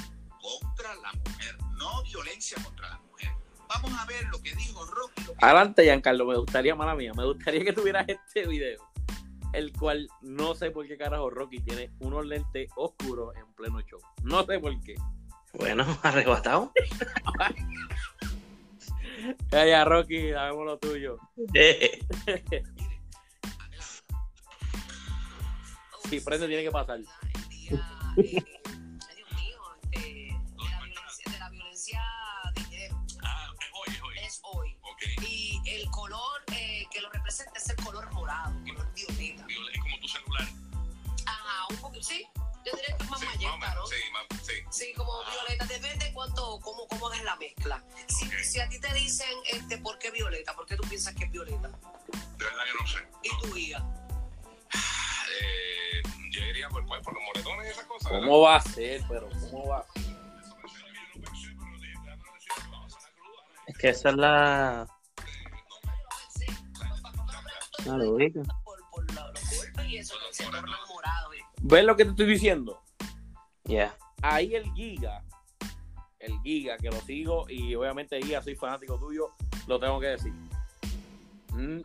contra 0.41 0.95
la 0.95 1.11
mujer. 1.13 1.57
No 1.77 2.03
violencia 2.03 2.57
contra 2.63 2.89
la 2.89 2.97
mujer. 2.99 3.31
Vamos 3.67 3.91
a 3.99 4.05
ver 4.05 4.23
lo 4.25 4.41
que 4.41 4.53
dijo 4.55 4.85
Rocky. 4.85 5.23
que- 5.25 5.33
Adelante, 5.39 5.83
Giancarlo. 5.83 6.25
Me 6.25 6.37
gustaría, 6.37 6.75
mala 6.75 6.95
mía, 6.95 7.13
me 7.15 7.25
gustaría 7.25 7.63
que 7.63 7.73
tuvieras 7.73 8.05
este 8.07 8.45
video. 8.47 8.91
El 9.53 9.71
cual 9.73 10.09
no 10.21 10.55
sé 10.55 10.71
por 10.71 10.87
qué 10.87 10.97
carajo 10.97 11.29
Rocky 11.29 11.59
tiene 11.59 11.91
unos 11.99 12.25
lentes 12.25 12.69
oscuros 12.75 13.35
en 13.35 13.51
pleno 13.53 13.81
show. 13.81 13.99
No 14.23 14.43
sé 14.45 14.59
por 14.59 14.79
qué. 14.81 14.95
Bueno, 15.53 15.85
arrebatado. 16.03 16.71
Ya, 19.51 19.65
ya, 19.65 19.85
Rocky, 19.85 20.31
sabemos 20.31 20.65
lo 20.65 20.79
tuyo. 20.79 21.17
si 26.09 26.19
prende, 26.19 26.47
tiene 26.47 26.63
que 26.63 26.71
pasar. 26.71 26.99
Ah, 33.23 33.53
es 33.87 34.01
hoy, 34.01 34.17
es 34.25 34.41
hoy. 34.43 34.75
Y 35.27 35.61
el 35.65 35.89
color 35.91 36.43
que 36.47 37.01
lo 37.01 37.09
representa 37.09 37.53
es 37.55 37.69
el 37.69 37.75
color 37.77 38.11
morado, 38.13 38.53
color 38.63 38.87
como 39.79 39.99
tu 39.99 40.07
celular. 40.07 40.47
Ajá, 41.25 41.67
un 41.69 41.77
poquito, 41.77 42.03
sí, 42.03 42.27
es 42.65 42.73
hoy. 42.73 42.79
Ok. 42.79 42.79
Y 42.85 42.89
el 42.89 42.95
color 42.97 43.13
eh, 43.15 43.37
que 43.37 43.45
lo 43.45 43.57
representa 43.57 43.57
es 43.59 43.73
el 43.73 43.77
color 43.77 44.27
morado. 44.39 44.71
Sí, 44.71 44.93
como 44.93 45.11
Violeta, 45.23 45.65
depende 45.65 46.11
cuánto, 46.13 46.59
cómo, 46.61 46.87
cómo 46.87 47.07
hagas 47.07 47.23
la 47.23 47.35
mezcla. 47.35 47.83
Si, 48.07 48.29
si 48.43 48.59
a 48.59 48.69
ti 48.69 48.79
te 48.79 48.93
dicen, 48.93 49.29
este, 49.51 49.77
¿por 49.77 49.99
qué 49.99 50.11
Violeta? 50.11 50.55
¿Por 50.55 50.65
qué 50.65 50.75
tú 50.75 50.87
piensas 50.87 51.13
que 51.15 51.25
es 51.25 51.31
Violeta? 51.31 51.67
De 52.37 52.45
verdad 52.45 52.63
que 52.65 52.79
no 52.79 52.87
sé. 52.87 53.07
¿Y 53.23 53.29
tu 53.47 53.57
hija? 53.57 53.85
Eh, 55.41 56.01
yo 56.29 56.41
diría 56.41 56.69
por, 56.69 56.85
pues, 56.85 57.01
por 57.01 57.13
los 57.13 57.23
moretones 57.23 57.67
y 57.67 57.69
esas 57.71 57.85
cosas. 57.85 58.11
¿Cómo 58.11 58.41
va 58.41 58.57
a 58.57 58.61
ser? 58.61 59.01
Pero, 59.09 59.29
¿cómo 59.49 59.67
va 59.67 59.79
a 59.79 59.93
ser? 59.93 60.03
Que 61.13 61.19
yo 61.21 61.53
no 61.55 61.79
verdad 61.79 61.93
no. 61.95 62.87
Es 63.65 63.77
que 63.77 63.89
esa 63.89 64.09
es 64.09 64.15
la, 64.15 64.87
Sí, 66.29 66.45
la 67.85 67.97
lógica. 67.97 68.41
por, 68.63 68.79
por 68.91 69.11
los 69.11 69.57
golpes 69.57 69.85
y 69.87 69.97
eso, 69.97 70.15
se 70.31 70.43
torna 70.45 70.77
morado. 70.87 71.32
¿eh? 71.32 71.32
¿Ves 71.65 71.85
lo 71.85 71.95
que 71.95 72.03
te 72.03 72.11
estoy 72.11 72.25
diciendo? 72.25 72.81
Yeah. 73.63 73.95
Ahí 74.21 74.53
el 74.55 74.65
Giga, 74.73 75.23
el 76.19 76.37
Giga, 76.41 76.77
que 76.77 76.89
lo 76.89 76.99
sigo, 77.01 77.45
y 77.49 77.73
obviamente 77.75 78.21
Giga, 78.21 78.41
soy 78.41 78.55
fanático 78.55 78.97
tuyo, 78.99 79.29
lo 79.67 79.79
tengo 79.79 79.99
que 79.99 80.07
decir. 80.07 80.33
Mm, 81.53 81.79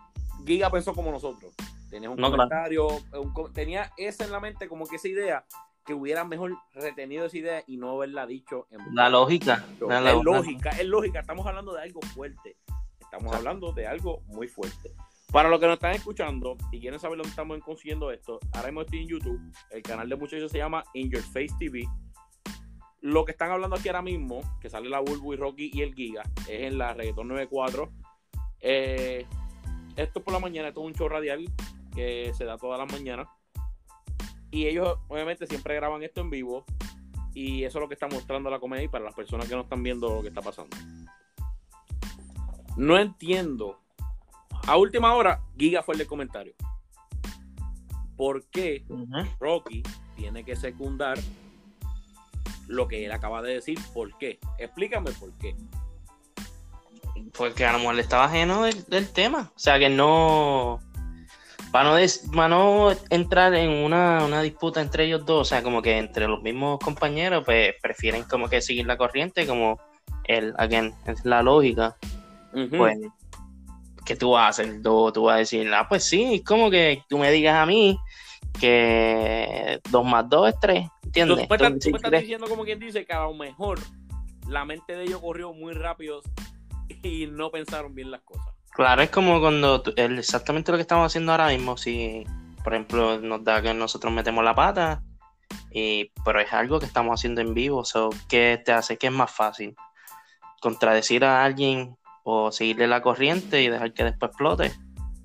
Giga 0.44 0.70
pensó 0.70 0.92
como 0.94 1.10
nosotros. 1.12 1.54
Tenía 1.90 2.10
un 2.10 2.16
No, 2.18 2.30
comentario, 2.30 2.88
un 3.12 3.52
tenía 3.52 3.92
esa 3.96 4.24
en 4.24 4.32
la 4.32 4.40
mente, 4.40 4.68
como 4.68 4.86
que 4.86 4.96
esa 4.96 5.08
idea, 5.08 5.44
que 5.86 5.94
hubiera 5.94 6.24
mejor 6.24 6.56
retenido 6.74 7.26
esa 7.26 7.38
idea 7.38 7.62
y 7.66 7.76
no 7.76 7.92
haberla 7.92 8.26
dicho 8.26 8.66
en 8.70 8.94
La 8.94 9.08
lógica. 9.08 9.64
la- 9.80 10.10
es 10.12 10.22
lógica, 10.22 10.70
es 10.70 10.84
lógica. 10.86 11.20
Estamos 11.20 11.46
hablando 11.46 11.72
de 11.72 11.82
algo 11.82 12.00
fuerte. 12.14 12.56
Estamos 13.00 13.34
hablando 13.34 13.72
de 13.72 13.86
algo 13.86 14.20
muy 14.26 14.48
fuerte. 14.48 14.92
Para 15.32 15.50
los 15.50 15.60
que 15.60 15.66
nos 15.66 15.74
están 15.74 15.92
escuchando 15.92 16.56
y 16.72 16.80
quieren 16.80 16.98
saber 16.98 17.18
dónde 17.18 17.28
estamos 17.28 17.58
consiguiendo 17.60 18.10
esto, 18.10 18.38
ahora 18.52 18.68
mismo 18.68 18.82
estoy 18.82 19.00
en 19.00 19.08
YouTube. 19.08 19.40
El 19.70 19.82
canal 19.82 20.08
de 20.08 20.16
muchachos 20.16 20.50
se 20.50 20.58
llama 20.58 20.82
In 20.94 21.10
Your 21.10 21.22
Face 21.22 21.54
TV. 21.58 21.86
Lo 23.02 23.26
que 23.26 23.32
están 23.32 23.50
hablando 23.50 23.76
aquí 23.76 23.88
ahora 23.88 24.00
mismo, 24.00 24.40
que 24.58 24.70
sale 24.70 24.88
la 24.88 25.00
Bulbu 25.00 25.34
y 25.34 25.36
Rocky 25.36 25.70
y 25.72 25.82
el 25.82 25.94
Giga, 25.94 26.22
es 26.48 26.62
en 26.62 26.78
la 26.78 26.94
Reggaeton 26.94 27.28
94. 27.28 27.90
Eh, 28.60 29.26
esto 29.96 30.22
por 30.22 30.32
la 30.32 30.40
mañana, 30.40 30.68
esto 30.68 30.80
es 30.80 30.86
un 30.86 30.94
show 30.94 31.08
radial 31.08 31.44
que 31.94 32.32
se 32.34 32.44
da 32.46 32.56
todas 32.56 32.78
las 32.78 32.90
mañanas. 32.90 33.28
Y 34.50 34.66
ellos, 34.66 34.98
obviamente, 35.08 35.46
siempre 35.46 35.74
graban 35.74 36.02
esto 36.02 36.22
en 36.22 36.30
vivo. 36.30 36.64
Y 37.34 37.64
eso 37.64 37.78
es 37.78 37.82
lo 37.82 37.88
que 37.88 37.94
está 37.94 38.08
mostrando 38.08 38.48
la 38.48 38.58
comedia 38.58 38.84
y 38.84 38.88
para 38.88 39.04
las 39.04 39.14
personas 39.14 39.46
que 39.46 39.54
no 39.54 39.60
están 39.60 39.82
viendo 39.82 40.08
lo 40.08 40.22
que 40.22 40.28
está 40.28 40.40
pasando. 40.40 40.74
No 42.78 42.98
entiendo. 42.98 43.78
A 44.66 44.76
última 44.76 45.14
hora, 45.14 45.40
Giga 45.56 45.82
fue 45.82 45.94
el 45.94 45.98
del 45.98 46.06
comentario. 46.08 46.54
¿Por 48.16 48.44
qué. 48.50 48.84
Rocky 49.40 49.82
tiene 50.16 50.44
que 50.44 50.56
secundar 50.56 51.18
lo 52.66 52.86
que 52.88 53.04
él 53.06 53.12
acaba 53.12 53.40
de 53.42 53.54
decir? 53.54 53.78
¿Por 53.94 54.16
qué? 54.18 54.38
Explícame 54.58 55.12
por 55.12 55.32
qué. 55.38 55.56
Porque 57.36 57.64
a 57.64 57.72
lo 57.72 57.78
mejor 57.78 57.94
le 57.94 58.02
estaba 58.02 58.24
ajeno 58.24 58.64
del, 58.64 58.84
del 58.86 59.08
tema. 59.10 59.50
O 59.54 59.58
sea 59.58 59.78
que 59.78 59.88
no. 59.88 60.80
Para 61.72 61.90
no, 61.90 61.96
des- 61.96 62.26
para 62.34 62.48
no 62.48 62.90
entrar 63.10 63.54
en 63.54 63.70
una, 63.70 64.24
una 64.24 64.40
disputa 64.40 64.80
entre 64.80 65.04
ellos 65.04 65.26
dos, 65.26 65.42
o 65.42 65.44
sea, 65.44 65.62
como 65.62 65.82
que 65.82 65.98
entre 65.98 66.26
los 66.26 66.42
mismos 66.42 66.78
compañeros, 66.78 67.44
pues 67.44 67.74
prefieren 67.82 68.24
como 68.24 68.48
que 68.48 68.62
seguir 68.62 68.86
la 68.86 68.96
corriente, 68.96 69.46
como 69.46 69.78
el, 70.24 70.54
again, 70.56 70.94
es 71.06 71.24
la 71.26 71.42
lógica. 71.42 71.96
Pues, 72.70 72.96
¿qué 74.08 74.16
tú 74.16 74.30
vas 74.30 74.44
a 74.46 74.48
hacer? 74.48 74.82
Tú, 74.82 75.12
tú 75.12 75.24
vas 75.24 75.34
a 75.34 75.38
decir, 75.40 75.70
ah, 75.74 75.86
pues 75.86 76.02
sí, 76.02 76.36
es 76.36 76.42
como 76.42 76.70
que 76.70 77.04
tú 77.10 77.18
me 77.18 77.30
digas 77.30 77.56
a 77.56 77.66
mí 77.66 77.98
que 78.58 79.80
dos 79.90 80.04
más 80.04 80.26
dos 80.28 80.48
es 80.48 80.54
tres, 80.58 80.88
¿entiendes? 81.04 81.46
Tú 81.46 81.54
estás, 81.54 81.78
Tú 81.78 81.90
me 81.90 81.96
estás 81.98 82.10
diciendo 82.12 82.46
como 82.48 82.64
quien 82.64 82.78
dice 82.78 83.04
que 83.04 83.12
a 83.12 83.24
lo 83.24 83.34
mejor 83.34 83.78
la 84.48 84.64
mente 84.64 84.96
de 84.96 85.04
ellos 85.04 85.20
corrió 85.20 85.52
muy 85.52 85.74
rápido 85.74 86.22
y 87.02 87.26
no 87.26 87.50
pensaron 87.50 87.94
bien 87.94 88.10
las 88.10 88.22
cosas. 88.22 88.46
Claro, 88.72 89.02
es 89.02 89.10
como 89.10 89.40
cuando 89.40 89.82
tú- 89.82 89.92
exactamente 89.96 90.72
lo 90.72 90.78
que 90.78 90.82
estamos 90.82 91.04
haciendo 91.06 91.32
ahora 91.32 91.48
mismo. 91.48 91.76
Si, 91.76 92.24
por 92.64 92.72
ejemplo, 92.72 93.20
nos 93.20 93.44
da 93.44 93.60
que 93.60 93.74
nosotros 93.74 94.10
metemos 94.10 94.42
la 94.42 94.54
pata, 94.54 95.02
y, 95.70 96.10
pero 96.24 96.40
es 96.40 96.50
algo 96.52 96.80
que 96.80 96.86
estamos 96.86 97.20
haciendo 97.20 97.42
en 97.42 97.52
vivo. 97.52 97.84
So, 97.84 98.08
¿Qué 98.26 98.62
te 98.64 98.72
hace 98.72 98.96
que 98.96 99.08
es 99.08 99.12
más 99.12 99.30
fácil? 99.30 99.76
¿Contradecir 100.62 101.24
a 101.24 101.44
alguien 101.44 101.96
o 102.30 102.52
seguirle 102.52 102.86
la 102.86 103.00
corriente 103.00 103.62
y 103.62 103.68
dejar 103.68 103.94
que 103.94 104.04
después 104.04 104.28
explote? 104.30 104.70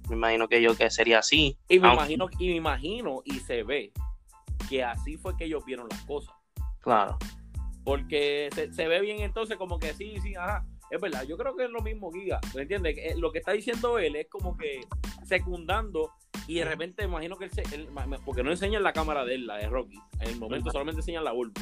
Me 0.07 0.15
imagino 0.15 0.47
que 0.47 0.61
yo 0.61 0.73
que 0.77 0.89
sería 0.89 1.19
así. 1.19 1.57
Y 1.67 1.79
me 1.79 1.87
Aunque- 1.89 2.13
imagino, 2.13 2.29
y 2.39 2.47
me 2.47 2.55
imagino, 2.55 3.21
y 3.25 3.39
se 3.41 3.63
ve 3.63 3.91
que 4.69 4.85
así 4.85 5.17
fue 5.17 5.35
que 5.35 5.43
ellos 5.43 5.65
vieron 5.65 5.87
las 5.89 6.01
cosas. 6.05 6.33
Claro. 6.79 7.17
Porque 7.83 8.47
se, 8.55 8.71
se 8.73 8.87
ve 8.87 9.01
bien 9.01 9.19
entonces 9.19 9.57
como 9.57 9.79
que 9.79 9.93
sí, 9.93 10.15
sí, 10.21 10.33
ajá. 10.35 10.65
Es 10.89 11.01
verdad, 11.01 11.23
yo 11.23 11.35
creo 11.37 11.57
que 11.57 11.65
es 11.65 11.69
lo 11.71 11.81
mismo 11.81 12.09
Giga. 12.11 12.39
¿Me 12.55 12.61
entiendes? 12.61 12.95
Eh, 12.97 13.15
Lo 13.17 13.33
que 13.33 13.39
está 13.39 13.51
diciendo 13.51 13.99
él 13.99 14.15
es 14.15 14.27
como 14.29 14.55
que 14.55 14.79
secundando 15.25 16.11
y 16.47 16.55
de 16.55 16.65
repente 16.65 17.03
imagino 17.03 17.35
que 17.35 17.45
él, 17.45 17.51
se- 17.51 17.63
él- 17.75 17.89
porque 18.23 18.43
no 18.43 18.51
enseñan 18.51 18.81
la 18.83 18.93
cámara 18.93 19.25
de 19.25 19.35
él, 19.35 19.47
la 19.47 19.57
de 19.57 19.67
Rocky. 19.67 19.97
En 20.21 20.29
el 20.29 20.39
momento 20.39 20.71
solamente 20.71 21.01
enseñan 21.01 21.25
la 21.25 21.33
Bulbo. 21.33 21.59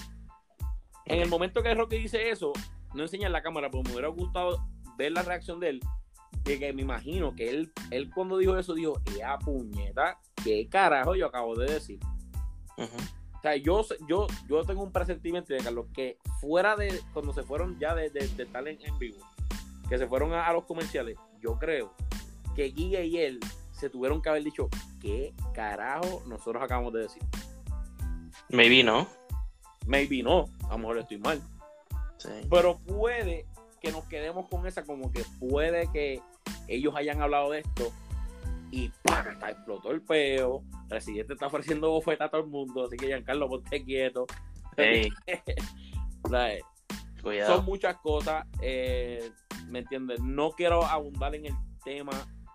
En 1.05 1.19
el 1.19 1.29
momento 1.29 1.63
que 1.63 1.73
Rocky 1.73 1.97
dice 1.97 2.29
eso, 2.29 2.53
no 2.93 3.01
enseñan 3.03 3.31
la 3.31 3.41
cámara, 3.41 3.71
pero 3.71 3.81
me 3.83 3.91
hubiera 3.91 4.07
gustado 4.09 4.63
ver 5.01 5.11
la 5.11 5.21
reacción 5.23 5.59
de 5.59 5.69
él. 5.69 5.79
De 6.43 6.57
que 6.57 6.73
me 6.73 6.81
imagino 6.81 7.35
que 7.35 7.49
él, 7.49 7.71
él 7.91 8.09
cuando 8.13 8.37
dijo 8.37 8.57
eso 8.57 8.73
dijo, 8.73 8.99
¡ea 9.17 9.37
puñeta! 9.37 10.19
¿Qué 10.43 10.67
carajo 10.69 11.15
yo 11.15 11.27
acabo 11.27 11.55
de 11.55 11.71
decir? 11.73 11.99
O 12.77 13.41
sea, 13.41 13.55
yo, 13.57 13.83
yo, 14.07 14.27
yo 14.47 14.63
tengo 14.63 14.81
un 14.83 14.91
presentimiento 14.91 15.53
de 15.53 15.59
Carlos 15.59 15.85
que 15.93 16.17
fuera 16.39 16.75
de 16.75 16.99
cuando 17.13 17.33
se 17.33 17.43
fueron 17.43 17.77
ya 17.79 17.93
de, 17.93 18.09
de, 18.09 18.27
de 18.27 18.43
estar 18.43 18.67
en, 18.67 18.79
en 18.83 18.97
vivo, 18.97 19.17
que 19.89 19.97
se 19.97 20.07
fueron 20.07 20.33
a, 20.33 20.47
a 20.47 20.53
los 20.53 20.65
comerciales, 20.65 21.17
yo 21.39 21.57
creo 21.59 21.93
que 22.55 22.65
Guille 22.65 23.05
y 23.05 23.17
él 23.17 23.39
se 23.71 23.89
tuvieron 23.89 24.21
que 24.21 24.29
haber 24.29 24.43
dicho 24.43 24.69
qué 24.99 25.33
carajo 25.53 26.23
nosotros 26.27 26.61
acabamos 26.63 26.93
de 26.93 27.01
decir. 27.01 27.23
Maybe 28.49 28.83
no. 28.83 29.07
Maybe 29.87 30.21
no, 30.21 30.45
a 30.65 30.73
lo 30.73 30.77
mejor 30.79 30.97
estoy 30.99 31.17
mal, 31.17 31.41
Sí. 32.17 32.29
pero 32.51 32.77
puede 32.79 33.47
que 33.81 33.91
nos 33.91 34.05
quedemos 34.05 34.47
con 34.47 34.67
esa 34.67 34.83
como 34.83 35.11
que 35.11 35.23
puede 35.39 35.91
que 35.91 36.21
ellos 36.67 36.93
hayan 36.95 37.21
hablado 37.21 37.51
de 37.51 37.59
esto 37.59 37.91
y 38.71 38.89
¡pam! 39.03 39.25
explotó 39.47 39.91
el 39.91 40.01
peo, 40.01 40.63
Residente 40.87 41.33
está 41.33 41.47
ofreciendo 41.47 41.89
bofeta 41.89 42.25
a 42.25 42.29
todo 42.29 42.41
el 42.41 42.47
mundo, 42.47 42.85
así 42.85 42.95
que 42.95 43.07
Giancarlo, 43.07 43.49
ponte 43.49 43.83
quieto. 43.83 44.25
Son 47.45 47.65
muchas 47.65 47.97
cosas, 47.97 48.45
eh, 48.61 49.31
¿me 49.67 49.79
entiendes? 49.79 50.21
No 50.21 50.51
quiero 50.51 50.85
abundar 50.85 51.35
en 51.35 51.47
el 51.47 51.53
tema 51.83 52.13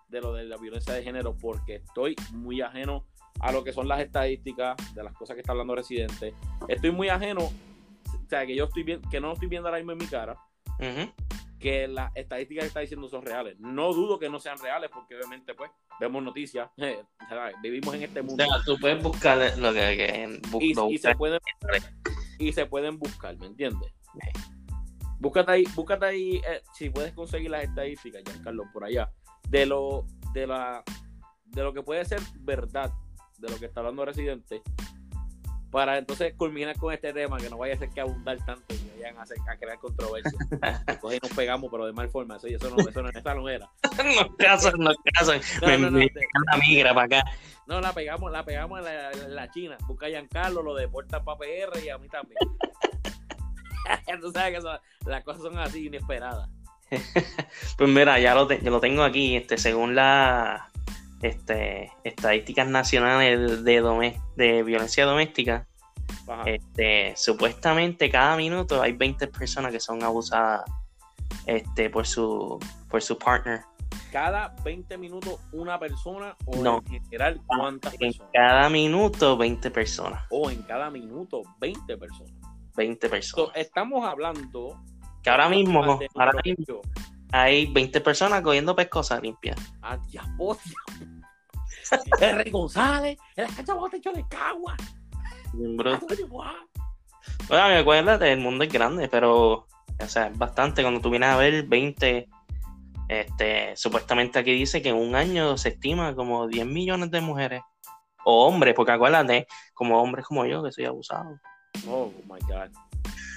de 0.09 0.21
lo 0.21 0.33
de 0.33 0.45
la 0.45 0.57
violencia 0.57 0.95
de 0.95 1.03
género 1.03 1.37
porque 1.37 1.77
estoy 1.77 2.17
muy 2.33 2.61
ajeno 2.61 3.05
a 3.41 3.53
lo 3.53 3.65
que 3.65 3.73
son 3.73 3.89
las 3.89 4.01
estadísticas 4.01 4.77
de 4.95 5.03
las 5.03 5.13
cosas 5.13 5.35
que 5.35 5.41
está 5.41 5.53
hablando 5.53 5.75
Residente. 5.75 6.35
Estoy 6.69 6.91
muy 6.91 7.09
ajeno, 7.09 7.45
o 7.45 8.29
sea, 8.29 8.47
que 8.47 8.57
yo 8.57 8.65
estoy 8.65 8.83
bien, 8.83 9.03
que 9.11 9.21
no 9.21 9.33
estoy 9.33 9.49
viendo 9.49 9.69
ahora 9.69 9.79
mismo 9.79 9.93
en 9.93 9.99
mi 9.99 10.07
cara, 10.07 10.37
Que 11.59 11.89
las 11.89 12.15
estadísticas 12.15 12.65
que 12.65 12.69
está 12.69 12.81
diciendo 12.81 13.09
son 13.09 13.23
reales. 13.23 13.59
No 13.59 13.93
dudo 13.93 14.19
que 14.19 14.29
no 14.29 14.39
sean 14.39 14.59
reales 14.59 14.91
porque 14.93 15.17
obviamente 15.17 15.55
pues 15.55 15.71
vemos 15.99 16.23
noticias, 16.23 16.69
vivimos 17.63 17.95
en 17.95 18.03
este 18.03 18.21
O 18.21 18.25
mundo 18.25 18.45
sea, 18.45 18.57
tú 18.65 18.77
puedes 18.79 19.03
buscar 19.03 19.39
lo 19.59 19.73
que, 19.73 19.81
que 19.97 20.41
bu- 20.51 20.63
y, 20.63 20.75
lo 20.75 20.91
y 20.91 20.99
se 20.99 21.15
pueden 21.15 21.41
y 22.39 22.53
se 22.53 22.67
pueden 22.67 22.99
buscar, 22.99 23.37
¿me 23.39 23.47
entiendes? 23.47 23.93
Búscate 25.19 25.53
ahí, 25.53 25.65
búscate 25.75 26.05
ahí 26.05 26.37
eh, 26.47 26.63
si 26.75 26.91
puedes 26.91 27.15
conseguir 27.15 27.51
las 27.51 27.65
estadísticas, 27.65 28.23
Giancarlo, 28.23 28.65
por 28.73 28.85
allá, 28.85 29.11
de 29.49 29.65
lo, 29.65 30.07
de 30.35 30.47
la, 30.47 30.85
de 31.47 31.63
lo 31.63 31.73
que 31.73 31.83
puede 31.83 32.05
ser 32.05 32.21
verdad, 32.41 32.93
de 33.39 33.49
lo 33.49 33.59
que 33.59 33.65
está 33.65 33.81
hablando 33.81 34.05
Residente, 34.05 34.61
para 35.71 35.99
entonces 35.99 36.33
culminar 36.37 36.77
con 36.79 36.93
este 36.93 37.13
tema, 37.13 37.39
que 37.39 37.51
no 37.51 37.59
vaya 37.59 37.75
a 37.75 37.79
ser 37.79 37.91
que 37.91 38.01
abundar 38.01 38.39
tanto 38.47 38.75
y 38.75 39.01
vayan 39.01 39.19
a, 39.19 39.23
hacer- 39.23 39.37
a 39.51 39.57
crear 39.57 39.79
controversia. 39.79 40.39
Entonces 40.87 41.21
nos 41.23 41.33
pegamos, 41.33 41.71
pero 41.71 41.87
de 41.87 41.93
mal 41.93 42.09
forma, 42.09 42.37
eso, 42.37 42.47
eso 42.47 42.71
no, 42.71 42.77
eso 42.89 43.03
no, 43.03 43.09
esa 43.11 43.35
no 43.35 43.49
era. 43.49 43.69
Nos 43.83 44.37
casan, 44.39 44.75
nos 44.79 44.97
casan. 45.15 45.41
No, 45.61 45.67
me, 45.69 45.79
no, 45.79 45.91
no, 45.91 45.99
me 45.99 46.11
la 46.51 46.57
migra 46.59 46.95
para 46.95 47.19
acá. 47.21 47.31
no, 47.67 47.81
la 47.81 47.93
pegamos, 47.93 48.31
la 48.33 48.45
pegamos 48.45 48.79
en 48.79 48.85
la, 48.87 49.11
en 49.13 49.35
la 49.35 49.51
China. 49.51 49.77
Busca 49.87 50.07
a 50.07 50.09
Giancarlo, 50.09 50.63
lo 50.63 50.75
deporta 50.75 51.23
para 51.25 51.39
PR 51.39 51.79
y 51.85 51.89
a 51.91 51.99
mí 51.99 52.09
también. 52.09 52.39
Tú 54.21 54.33
sabes 54.33 54.59
que 54.63 55.11
las 55.11 55.25
cosas 55.25 55.43
son 55.43 55.59
así 55.59 55.87
inesperadas. 55.87 56.49
Pues 57.77 57.91
mira, 57.91 58.19
ya 58.19 58.35
lo, 58.35 58.47
te- 58.47 58.63
yo 58.63 58.71
lo 58.71 58.81
tengo 58.81 59.03
aquí, 59.03 59.37
este, 59.37 59.59
según 59.59 59.95
las 59.95 60.63
este, 61.23 61.93
estadísticas 62.05 62.67
nacionales 62.69 63.65
de, 63.65 63.81
dome- 63.83 64.21
de 64.37 64.63
violencia 64.63 65.05
doméstica, 65.07 65.67
Ajá. 66.29 66.43
este, 66.47 67.15
supuestamente 67.17 68.11
cada 68.11 68.37
minuto 68.37 68.83
hay 68.83 68.93
20 68.93 69.27
personas 69.29 69.73
que 69.73 69.81
son 69.81 70.03
abusadas 70.03 70.63
este, 71.47 71.91
por 71.91 72.07
su 72.07 72.59
por 72.89 73.03
su 73.03 73.19
partner. 73.19 73.61
Cada 74.13 74.55
20 74.65 74.97
minutos 74.99 75.39
una 75.53 75.79
persona 75.79 76.37
o 76.47 76.57
No. 76.63 76.83
en 76.91 77.03
general 77.05 77.41
cuántas 77.47 77.93
En 77.95 77.99
personas. 78.01 78.31
cada 78.33 78.69
minuto 78.71 79.37
20 79.37 79.71
personas. 79.71 80.25
O 80.31 80.51
en 80.51 80.63
cada 80.63 80.91
minuto 80.91 81.43
20 81.61 81.97
personas. 81.97 82.33
20 82.77 83.07
So, 83.07 83.11
personas. 83.11 83.57
estamos 83.57 84.05
hablando. 84.07 84.81
Que 85.23 85.31
ahora 85.31 85.49
mismo, 85.49 85.99
de 85.99 86.09
ahora 86.15 86.41
mismo. 86.45 86.81
Hay 87.33 87.67
20 87.67 88.01
personas 88.01 88.43
cogiendo 88.43 88.75
pescosas 88.77 89.23
limpias. 89.23 89.57
Ah, 89.83 89.99
diablo, 90.11 90.57
diablo. 90.65 91.17
R. 92.21 92.51
González, 92.51 93.19
el 93.37 93.55
cachabo 93.55 93.89
techo 93.89 94.13
de 94.13 94.27
cagua. 94.29 94.77
Bruto. 95.53 96.07
Bueno, 97.49 97.79
acuérdate, 97.79 98.33
el 98.33 98.41
mundo 98.41 98.65
es 98.65 98.73
grande, 98.73 99.09
pero, 99.09 99.67
o 100.01 100.07
sea, 100.07 100.27
es 100.27 100.39
bastante. 100.39 100.83
Cuando 100.83 101.01
tú 101.01 101.11
vienes 101.11 101.29
a 101.29 101.37
ver 101.37 101.65
20, 101.65 102.29
este, 103.09 103.77
supuestamente 103.77 104.39
aquí 104.39 104.53
dice 104.53 104.83
que 104.83 104.89
en 104.91 104.97
un 104.97 105.15
año 105.15 105.57
se 105.57 105.71
estima 105.71 106.15
como 106.15 106.47
10 106.49 106.67
millones 106.67 107.11
de 107.11 107.21
mujeres. 107.21 107.63
O 108.25 108.47
hombres, 108.47 108.75
porque 108.75 108.93
acuérdate, 108.93 109.47
como 109.73 110.03
hombres 110.03 110.27
como 110.27 110.45
yo, 110.47 110.63
que 110.63 110.73
soy 110.73 110.85
abusado. 110.85 111.39
Oh 111.87 112.13
my 112.25 112.41
God. 112.49 112.71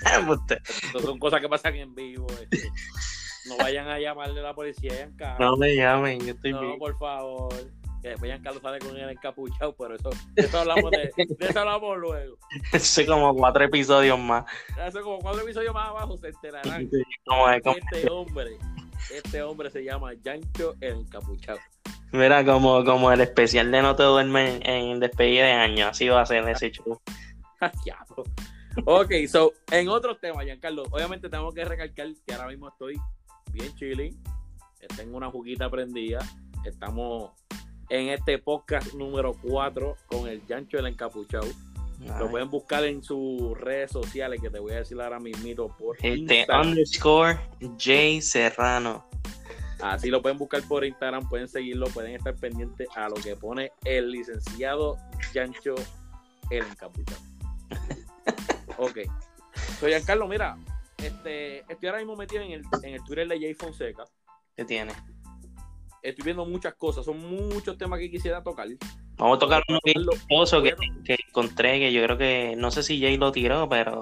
Estas 0.49 1.03
son 1.03 1.19
cosas 1.19 1.41
que 1.41 1.49
pasan 1.49 1.75
en 1.75 1.93
vivo. 1.93 2.25
este. 2.41 2.57
No 3.49 3.57
vayan 3.57 3.87
a 3.89 3.99
llamarle 3.99 4.39
a 4.39 4.43
la 4.43 4.53
policía, 4.53 4.93
Giancarlo. 4.93 5.45
no 5.45 5.57
me 5.57 5.75
llamen, 5.75 6.19
yo 6.21 6.33
estoy 6.33 6.51
No, 6.53 6.61
bien. 6.61 6.79
por 6.79 6.97
favor. 6.97 7.53
Que 8.01 8.09
después 8.09 8.29
Giancarlo 8.31 8.61
sale 8.61 8.79
con 8.79 8.95
el 8.95 9.09
encapuchado, 9.09 9.75
pero 9.75 9.95
eso, 9.95 10.09
de 10.33 10.41
eso 10.43 10.59
hablamos 10.59 10.89
de, 10.91 11.11
de 11.17 11.47
eso 11.47 11.59
hablamos 11.59 11.97
luego. 11.97 12.37
Hace 12.73 13.05
como 13.05 13.35
cuatro 13.35 13.63
episodios 13.65 14.17
más. 14.17 14.45
Hace 14.81 15.01
como 15.01 15.19
cuatro 15.19 15.41
episodios 15.41 15.73
más 15.73 15.89
abajo 15.89 16.17
se 16.17 16.29
enterarán. 16.29 16.89
Como 17.25 17.49
es, 17.49 17.61
como- 17.61 17.75
Este 17.75 18.09
hombre, 18.09 18.57
este 19.13 19.41
hombre 19.43 19.69
se 19.69 19.83
llama 19.83 20.13
Yancho 20.13 20.75
el 20.79 20.99
encapuchado. 20.99 21.59
mira, 22.13 22.45
como, 22.45 22.85
como 22.85 23.11
el 23.11 23.19
especial 23.19 23.69
de 23.69 23.81
No 23.81 23.95
Te 23.97 24.03
Duermes 24.03 24.61
en 24.63 24.99
despedida 25.01 25.45
de 25.47 25.51
año. 25.51 25.87
Así 25.89 26.07
va 26.07 26.21
a 26.21 26.25
ser 26.25 26.47
ese 26.47 26.71
show. 26.71 27.01
Diablo. 27.83 28.23
ok, 28.85 29.11
so, 29.27 29.51
en 29.71 29.89
otros 29.89 30.21
temas, 30.21 30.45
Giancarlo, 30.45 30.83
obviamente 30.89 31.27
tengo 31.29 31.51
que 31.51 31.65
recalcar 31.65 32.07
que 32.25 32.33
ahora 32.33 32.47
mismo 32.47 32.69
estoy 32.69 32.95
bien 33.51 33.73
chilling. 33.75 34.17
Tengo 34.95 35.17
una 35.17 35.29
juguita 35.29 35.69
prendida. 35.69 36.19
Estamos 36.65 37.31
en 37.89 38.09
este 38.09 38.37
podcast 38.37 38.93
número 38.93 39.33
4 39.41 39.97
con 40.07 40.27
el 40.27 40.45
Yancho 40.47 40.77
el 40.77 40.87
encapuchado. 40.87 41.47
Lo 42.17 42.29
pueden 42.29 42.49
buscar 42.49 42.85
en 42.85 43.03
sus 43.03 43.57
redes 43.59 43.91
sociales, 43.91 44.39
que 44.41 44.49
te 44.49 44.59
voy 44.59 44.71
a 44.71 44.77
decir 44.77 44.99
ahora 45.01 45.19
mismito 45.19 45.67
por 45.77 45.97
Este 45.97 46.15
Instagram. 46.15 46.67
underscore 46.69 47.39
J 47.61 48.21
Serrano. 48.21 49.05
Así 49.81 50.09
lo 50.09 50.21
pueden 50.21 50.37
buscar 50.37 50.61
por 50.63 50.85
Instagram, 50.85 51.27
pueden 51.27 51.47
seguirlo, 51.47 51.87
pueden 51.87 52.15
estar 52.15 52.35
pendientes 52.35 52.87
a 52.95 53.09
lo 53.09 53.15
que 53.15 53.35
pone 53.35 53.71
el 53.83 54.11
licenciado 54.11 54.97
Yancho 55.33 55.75
el 56.49 56.65
encapuchado. 56.65 57.21
ok. 58.77 58.99
Soy 59.79 59.91
Giancarlo, 59.91 60.27
mira, 60.27 60.57
este, 61.03 61.59
estoy 61.71 61.87
ahora 61.89 61.99
mismo 61.99 62.15
metido 62.15 62.41
en 62.43 62.51
el, 62.51 62.61
en 62.83 62.93
el 62.95 63.03
Twitter 63.03 63.27
de 63.27 63.39
Jay 63.39 63.53
Fonseca. 63.53 64.03
¿Qué 64.55 64.65
tiene? 64.65 64.93
Estoy 66.01 66.23
viendo 66.23 66.45
muchas 66.45 66.75
cosas, 66.75 67.05
son 67.05 67.19
muchos 67.19 67.77
temas 67.77 67.99
que 67.99 68.09
quisiera 68.09 68.41
tocar. 68.41 68.67
Vamos 69.17 69.37
a 69.37 69.39
tocar 69.39 69.63
uno 69.67 69.79
Lo- 69.95 70.13
chistoso 70.13 70.61
que, 70.63 70.73
que 71.03 71.17
encontré, 71.27 71.79
que 71.79 71.91
yo 71.91 72.01
creo 72.03 72.17
que, 72.17 72.55
no 72.57 72.71
sé 72.71 72.83
si 72.83 73.01
Jay 73.01 73.17
lo 73.17 73.31
tiró, 73.31 73.67
pero 73.67 74.01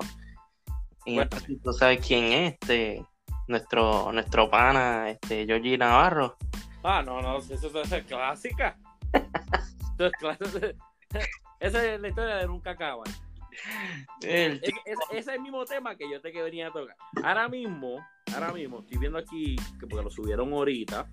si 1.45 1.55
tú 1.57 1.73
sabes 1.73 2.05
quién 2.05 2.25
es, 2.25 2.53
este, 2.53 3.03
nuestro, 3.47 4.11
nuestro 4.11 4.49
pana, 4.49 5.09
este, 5.09 5.45
Georgie 5.45 5.77
Navarro. 5.77 6.35
Ah, 6.83 7.01
no, 7.03 7.21
no, 7.21 7.39
eso, 7.39 7.53
eso 7.53 7.81
es 7.81 8.03
clásica. 8.05 8.77
Eso 9.97 10.05
es 10.05 10.11
clásica. 10.19 10.67
Esa 11.59 11.93
es 11.93 11.99
la 11.99 12.07
historia 12.09 12.35
de 12.35 12.45
nunca 12.45 12.71
acabar. 12.71 13.07
El 14.21 14.53
Es- 14.53 14.73
es- 14.85 14.97
ese 15.11 15.19
es 15.19 15.27
el 15.27 15.41
mismo 15.41 15.65
tema 15.65 15.95
que 15.95 16.09
yo 16.09 16.21
te 16.21 16.31
que 16.31 16.41
venía 16.41 16.67
a 16.67 16.71
tocar. 16.71 16.95
Ahora 17.23 17.47
mismo, 17.49 18.05
ahora 18.33 18.53
mismo, 18.53 18.79
estoy 18.79 18.97
viendo 18.97 19.17
aquí, 19.17 19.55
que 19.79 19.87
porque 19.87 20.03
lo 20.03 20.09
subieron 20.11 20.53
ahorita, 20.53 21.09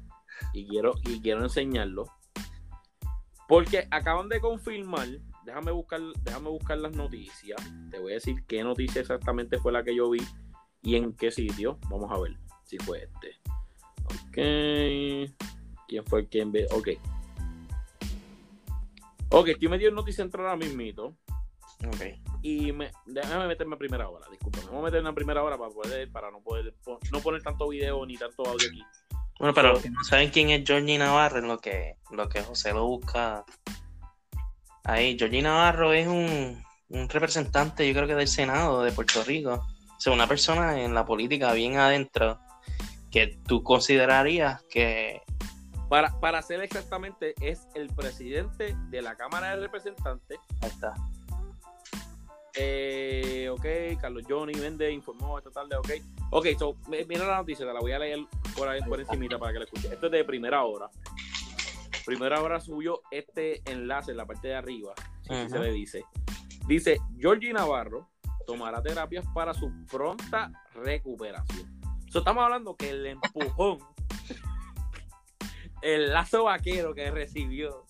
y 0.53 0.67
quiero, 0.67 0.95
y 1.05 1.21
quiero 1.21 1.43
enseñarlo. 1.43 2.07
Porque 3.47 3.87
acaban 3.91 4.29
de 4.29 4.41
confirmar, 4.41 5.07
déjame 5.45 5.71
buscar, 5.71 6.01
déjame 6.23 6.49
buscar 6.49 6.79
las 6.79 6.93
noticias. 6.97 7.61
Te 7.91 7.99
voy 7.99 8.13
a 8.13 8.15
decir 8.15 8.43
qué 8.47 8.65
noticia 8.65 9.01
exactamente 9.03 9.59
fue 9.59 9.71
la 9.73 9.85
que 9.85 9.95
yo 9.95 10.09
vi 10.11 10.23
y 10.83 10.97
en 10.97 11.13
qué 11.15 11.31
sitio. 11.31 11.79
Vamos 11.91 12.11
a 12.11 12.19
ver 12.19 12.37
si 12.65 12.79
fue 12.79 13.05
este. 13.05 13.37
Ok. 14.05 14.37
¿Quién 15.87 16.05
fue 16.07 16.27
quien 16.29 16.53
ve? 16.53 16.67
Ok. 16.73 16.89
Ok, 19.31 19.49
estoy 19.49 19.69
metido 19.69 19.89
en 19.91 19.97
Noticia 19.97 20.25
Central 20.25 20.47
ahora 20.47 20.57
mismito. 20.57 21.17
Ok. 21.87 22.03
Y 22.45 22.73
me, 22.73 22.93
déjame 23.07 23.47
meterme 23.47 23.75
a 23.75 23.79
primera 23.79 24.07
hora, 24.07 24.27
disculpa. 24.31 24.59
Me 24.65 24.67
voy 24.67 24.81
a 24.81 24.83
meterme 24.83 25.09
a 25.09 25.15
primera 25.15 25.43
hora 25.43 25.57
para 25.57 25.71
poder, 25.71 26.13
para 26.13 26.31
no 26.31 26.43
poder 26.43 26.75
no 27.11 27.21
poner 27.21 27.43
tanto 27.43 27.67
video 27.69 28.05
ni 28.05 28.19
tanto 28.19 28.45
audio 28.45 28.69
aquí. 28.69 28.83
Bueno, 29.39 29.55
pero 29.55 29.73
los 29.73 29.83
que 29.83 29.89
no 29.89 30.05
saben 30.05 30.29
quién 30.29 30.51
es 30.51 30.63
Georgie 30.63 30.99
Navarro, 30.99 31.39
en 31.39 31.49
lo 31.49 31.59
que, 31.59 31.97
lo 32.11 32.29
que 32.29 32.43
José 32.43 32.75
lo 32.75 32.87
busca 32.87 33.47
ahí. 34.85 35.17
Georgie 35.19 35.41
Navarro 35.41 35.95
es 35.95 36.07
un, 36.07 36.63
un 36.91 37.09
representante, 37.09 37.89
yo 37.89 37.95
creo 37.95 38.07
que 38.07 38.15
del 38.15 38.29
Senado 38.29 38.83
de 38.83 38.93
Puerto 38.93 39.25
Rico. 39.25 39.65
O 39.97 40.01
sea, 40.01 40.13
una 40.13 40.27
persona 40.27 40.83
en 40.83 40.93
la 40.93 41.07
política 41.07 41.55
bien 41.55 41.79
adentro 41.79 42.39
que 43.11 43.39
tú 43.49 43.63
considerarías 43.63 44.63
que 44.65 45.23
Para, 45.89 46.21
para 46.21 46.43
ser 46.43 46.61
exactamente, 46.61 47.35
es 47.41 47.67
el 47.75 47.89
presidente 47.89 48.77
de 48.91 49.01
la 49.01 49.17
Cámara 49.17 49.57
de 49.57 49.63
Representantes. 49.63 50.39
ahí 50.61 50.69
está. 50.69 50.95
Eh, 52.57 53.49
ok, 53.51 54.01
Carlos 54.01 54.25
Johnny 54.29 54.55
Méndez 54.55 54.93
informó 54.93 55.39
esta 55.39 55.51
tarde, 55.51 55.77
ok. 55.77 55.91
Ok, 56.31 56.47
so, 56.59 56.77
mi- 56.89 57.05
mira 57.05 57.27
la 57.27 57.39
noticia, 57.39 57.67
te 57.67 57.73
la 57.73 57.81
voy 57.81 57.93
a 57.93 57.99
leer 57.99 58.21
por 58.57 58.69
ahí 58.69 58.81
por 58.83 59.01
encimita 59.01 59.39
para 59.39 59.53
que 59.53 59.59
la 59.61 59.65
escuches. 59.65 59.91
Esto 59.93 60.07
es 60.07 60.13
de 60.13 60.25
primera 60.25 60.63
hora. 60.65 60.89
Primera 62.07 62.41
hora 62.43 62.61
subió 62.61 63.01
este 63.11 63.63
enlace 63.71 64.11
en 64.13 64.19
la 64.19 64.27
parte 64.27 64.49
de 64.49 64.55
arriba, 64.57 64.93
si 65.23 65.49
se 65.49 65.59
le 65.59 65.73
dice. 65.73 66.05
Dice, 66.67 66.99
Georgie 67.19 67.53
Navarro 67.53 68.09
tomará 68.47 68.83
terapias 68.83 69.25
para 69.35 69.55
su 69.55 69.73
pronta 69.91 70.51
recuperación. 70.75 71.81
So, 72.11 72.19
estamos 72.21 72.45
hablando 72.45 72.77
que 72.77 72.91
el 72.91 73.07
empujón, 73.07 73.79
el 75.83 76.13
lazo 76.13 76.45
vaquero 76.45 76.95
que 76.95 77.11
recibió 77.11 77.87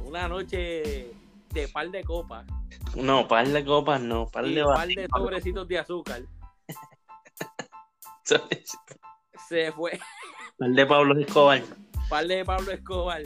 una 0.00 0.28
noche 0.28 1.10
de 1.56 1.68
par 1.68 1.90
de 1.90 2.02
copas. 2.04 2.44
No, 2.94 3.26
par 3.26 3.46
de 3.48 3.64
copas, 3.64 4.00
no, 4.00 4.26
par 4.26 4.46
y 4.46 4.54
de 4.54 4.64
par 4.64 4.86
de 4.86 5.08
sobrecitos 5.14 5.66
de 5.68 5.78
azúcar, 5.78 6.22
se 9.48 9.72
fue. 9.72 9.98
Par 10.58 10.70
de 10.70 10.86
Pablo 10.86 11.18
Escobar. 11.18 11.62
par 12.08 12.26
de 12.26 12.44
Pablo 12.44 12.72
Escobar, 12.72 13.22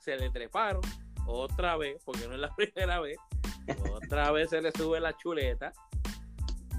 se 0.00 0.16
le 0.16 0.30
treparon 0.30 0.82
otra 1.26 1.76
vez, 1.76 2.00
porque 2.04 2.26
no 2.28 2.34
es 2.34 2.40
la 2.40 2.54
primera 2.56 3.00
vez, 3.00 3.16
otra 3.92 4.30
vez 4.32 4.50
se 4.50 4.60
le 4.60 4.70
sube 4.72 5.00
la 5.00 5.16
chuleta, 5.16 5.72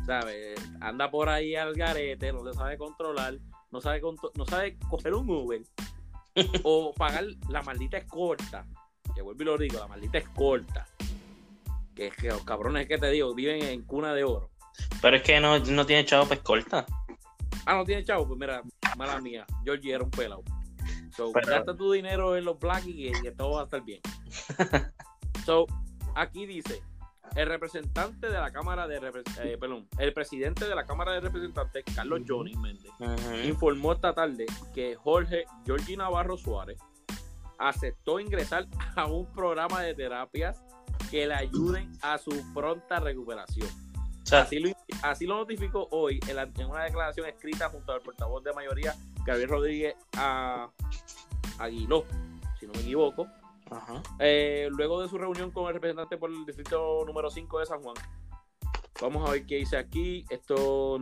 ¿sabes? 0.06 0.60
Anda 0.82 1.10
por 1.10 1.30
ahí 1.30 1.56
al 1.56 1.74
garete, 1.74 2.32
no 2.34 2.44
se 2.44 2.54
sabe 2.54 2.78
controlar, 2.78 3.36
no 3.72 3.82
sabe, 3.82 4.02
contro- 4.02 4.32
no 4.36 4.46
sabe 4.46 4.78
coger 4.90 5.14
un 5.14 5.30
Uber 5.30 5.62
o 6.64 6.94
pagar 6.94 7.26
la 7.50 7.62
maldita 7.64 7.98
escolta, 7.98 8.66
que 9.13 9.21
vuelvo 9.21 9.41
y 9.41 9.45
lo 9.45 9.58
digo, 9.58 9.80
la 9.80 9.88
maldita 9.88 10.17
escolta, 10.17 10.88
que 11.95 12.08
es 12.08 12.15
que 12.15 12.30
los 12.30 12.43
cabrones 12.43 12.88
que 12.88 12.97
te 12.97 13.10
digo 13.10 13.34
viven 13.34 13.62
en 13.63 13.84
cuna 13.84 14.13
de 14.13 14.24
oro. 14.24 14.50
Pero 15.02 15.17
es 15.17 15.24
que 15.24 15.39
no, 15.39 15.60
no 15.60 15.86
tiene 15.86 16.06
chavo 16.06 16.24
para 16.24 16.36
escolta. 16.36 16.86
Ah, 17.65 17.76
no 17.76 17.86
tiene 17.86 18.04
chavo, 18.04 18.28
pues 18.28 18.39
mira, 18.39 18.62
mala 18.97 19.21
mía. 19.21 19.45
Georgie 19.63 19.93
era 19.93 20.04
un 20.04 20.12
pelado. 20.12 20.43
So, 21.15 21.32
Pero- 21.32 21.47
gasta 21.47 21.76
tu 21.76 21.91
dinero 21.91 22.36
en 22.36 22.45
los 22.45 22.58
black 22.58 22.86
y, 22.86 23.08
y 23.10 23.32
todo 23.36 23.52
va 23.56 23.62
a 23.62 23.63
estar 23.65 23.84
bien. 23.84 24.02
so, 25.45 25.65
aquí 26.15 26.45
dice, 26.45 26.82
el 27.36 27.47
representante 27.47 28.28
de 28.28 28.38
la 28.38 28.52
Cámara 28.52 28.88
de 28.88 28.97
eh, 29.43 29.58
perdón, 29.58 29.88
el 29.97 30.13
presidente 30.13 30.67
de 30.67 30.76
la 30.76 30.86
Cámara 30.86 31.13
de 31.13 31.21
Representantes, 31.21 31.84
Carlos 31.95 32.21
Johnny 32.28 32.56
Méndez, 32.56 32.91
informó 33.45 33.93
esta 33.93 34.13
tarde 34.13 34.45
que 34.74 34.95
Jorge 34.95 35.45
Georgie 35.65 35.97
Navarro 35.97 36.38
Suárez 36.38 36.78
aceptó 37.62 38.19
ingresar 38.19 38.67
a 38.95 39.06
un 39.06 39.26
programa 39.34 39.82
de 39.82 39.93
terapias 39.93 40.62
que 41.10 41.28
le 41.28 41.34
ayuden 41.34 41.91
a 42.02 42.17
su 42.17 42.32
pronta 42.54 43.00
recuperación. 43.00 43.67
Así 44.32 44.60
lo, 44.60 44.69
así 45.04 45.26
lo 45.26 45.36
notificó 45.38 45.88
hoy 45.91 46.19
en, 46.28 46.36
la- 46.38 46.43
en 46.58 46.65
una 46.69 46.84
declaración 46.86 47.28
escrita 47.28 47.69
junto 47.69 47.91
al 47.91 48.02
portavoz 48.02 48.43
de 48.43 48.54
mayoría, 48.54 48.95
Gabriel 49.26 49.50
Rodríguez 49.50 49.95
Aguiló, 51.60 52.06
si 52.60 52.65
no 52.65 52.74
me 52.74 52.80
equivoco, 52.80 53.28
ajá. 53.69 54.02
eh, 54.19 54.67
luego 54.71 55.02
de 55.02 55.10
su 55.10 55.17
reunión 55.17 55.52
con 55.52 55.67
el 55.67 55.74
representante 55.74 56.17
por 56.17 56.30
el 56.32 56.45
distrito 56.45 57.04
número 57.06 57.30
5 57.30 57.60
de 57.60 57.65
San 57.65 57.82
Juan. 57.82 57.95
Vamos 59.02 59.28
a 59.28 59.34
ver 59.34 59.45
qué 59.45 59.56
dice 59.58 59.78
aquí. 59.78 60.24
Esto, 60.30 60.97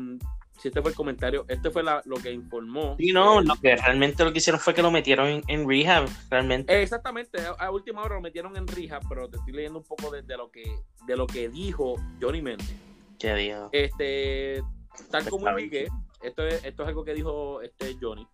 si 0.61 0.67
este 0.67 0.81
fue 0.81 0.91
el 0.91 0.95
comentario, 0.97 1.45
este 1.47 1.69
fue 1.71 1.83
la- 1.83 2.01
lo 2.05 2.17
que 2.17 2.31
informó. 2.31 2.95
Sí, 2.99 3.11
no, 3.13 3.41
lo 3.41 3.55
que 3.55 3.75
realmente 3.75 4.23
lo 4.23 4.31
que 4.31 4.39
hicieron 4.39 4.59
fue 4.59 4.73
que 4.73 4.81
lo 4.81 4.91
metieron 4.91 5.27
en, 5.27 5.43
en 5.47 5.67
rehab, 5.67 6.07
realmente. 6.29 6.81
Exactamente, 6.81 7.39
a, 7.45 7.51
a 7.51 7.71
última 7.71 8.01
hora 8.01 8.15
lo 8.15 8.21
metieron 8.21 8.55
en 8.57 8.67
rija, 8.67 8.99
pero 9.07 9.29
te 9.29 9.37
estoy 9.37 9.53
leyendo 9.53 9.79
un 9.79 9.85
poco 9.85 10.11
de, 10.11 10.21
de 10.21 10.37
lo 10.37 10.51
que 10.51 10.63
de 11.07 11.15
lo 11.17 11.25
que 11.27 11.49
dijo 11.49 11.95
Johnny 12.21 12.41
Méndez. 12.41 12.69
Que 13.17 13.33
dijo. 13.35 13.69
Este, 13.71 14.61
tal 15.09 15.27
como 15.29 15.47
Está 15.47 15.59
indiqué, 15.59 15.87
esto 16.21 16.45
es, 16.45 16.63
esto 16.63 16.83
es 16.83 16.89
algo 16.89 17.03
que 17.03 17.13
dijo 17.13 17.61
este 17.61 17.95
Johnny. 17.99 18.27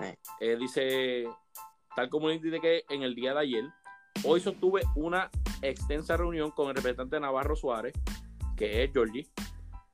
Eh. 0.00 0.16
Eh, 0.40 0.56
dice, 0.58 1.24
tal 1.96 2.08
como 2.08 2.30
indiqué 2.30 2.84
en 2.88 3.02
el 3.02 3.14
día 3.14 3.34
de 3.34 3.40
ayer, 3.40 3.64
hoy 4.24 4.40
sostuve 4.40 4.82
una 4.94 5.30
extensa 5.62 6.16
reunión 6.16 6.50
con 6.50 6.68
el 6.68 6.74
representante 6.76 7.18
Navarro 7.20 7.56
Suárez, 7.56 7.92
que 8.56 8.84
es 8.84 8.90
Georgie, 8.92 9.26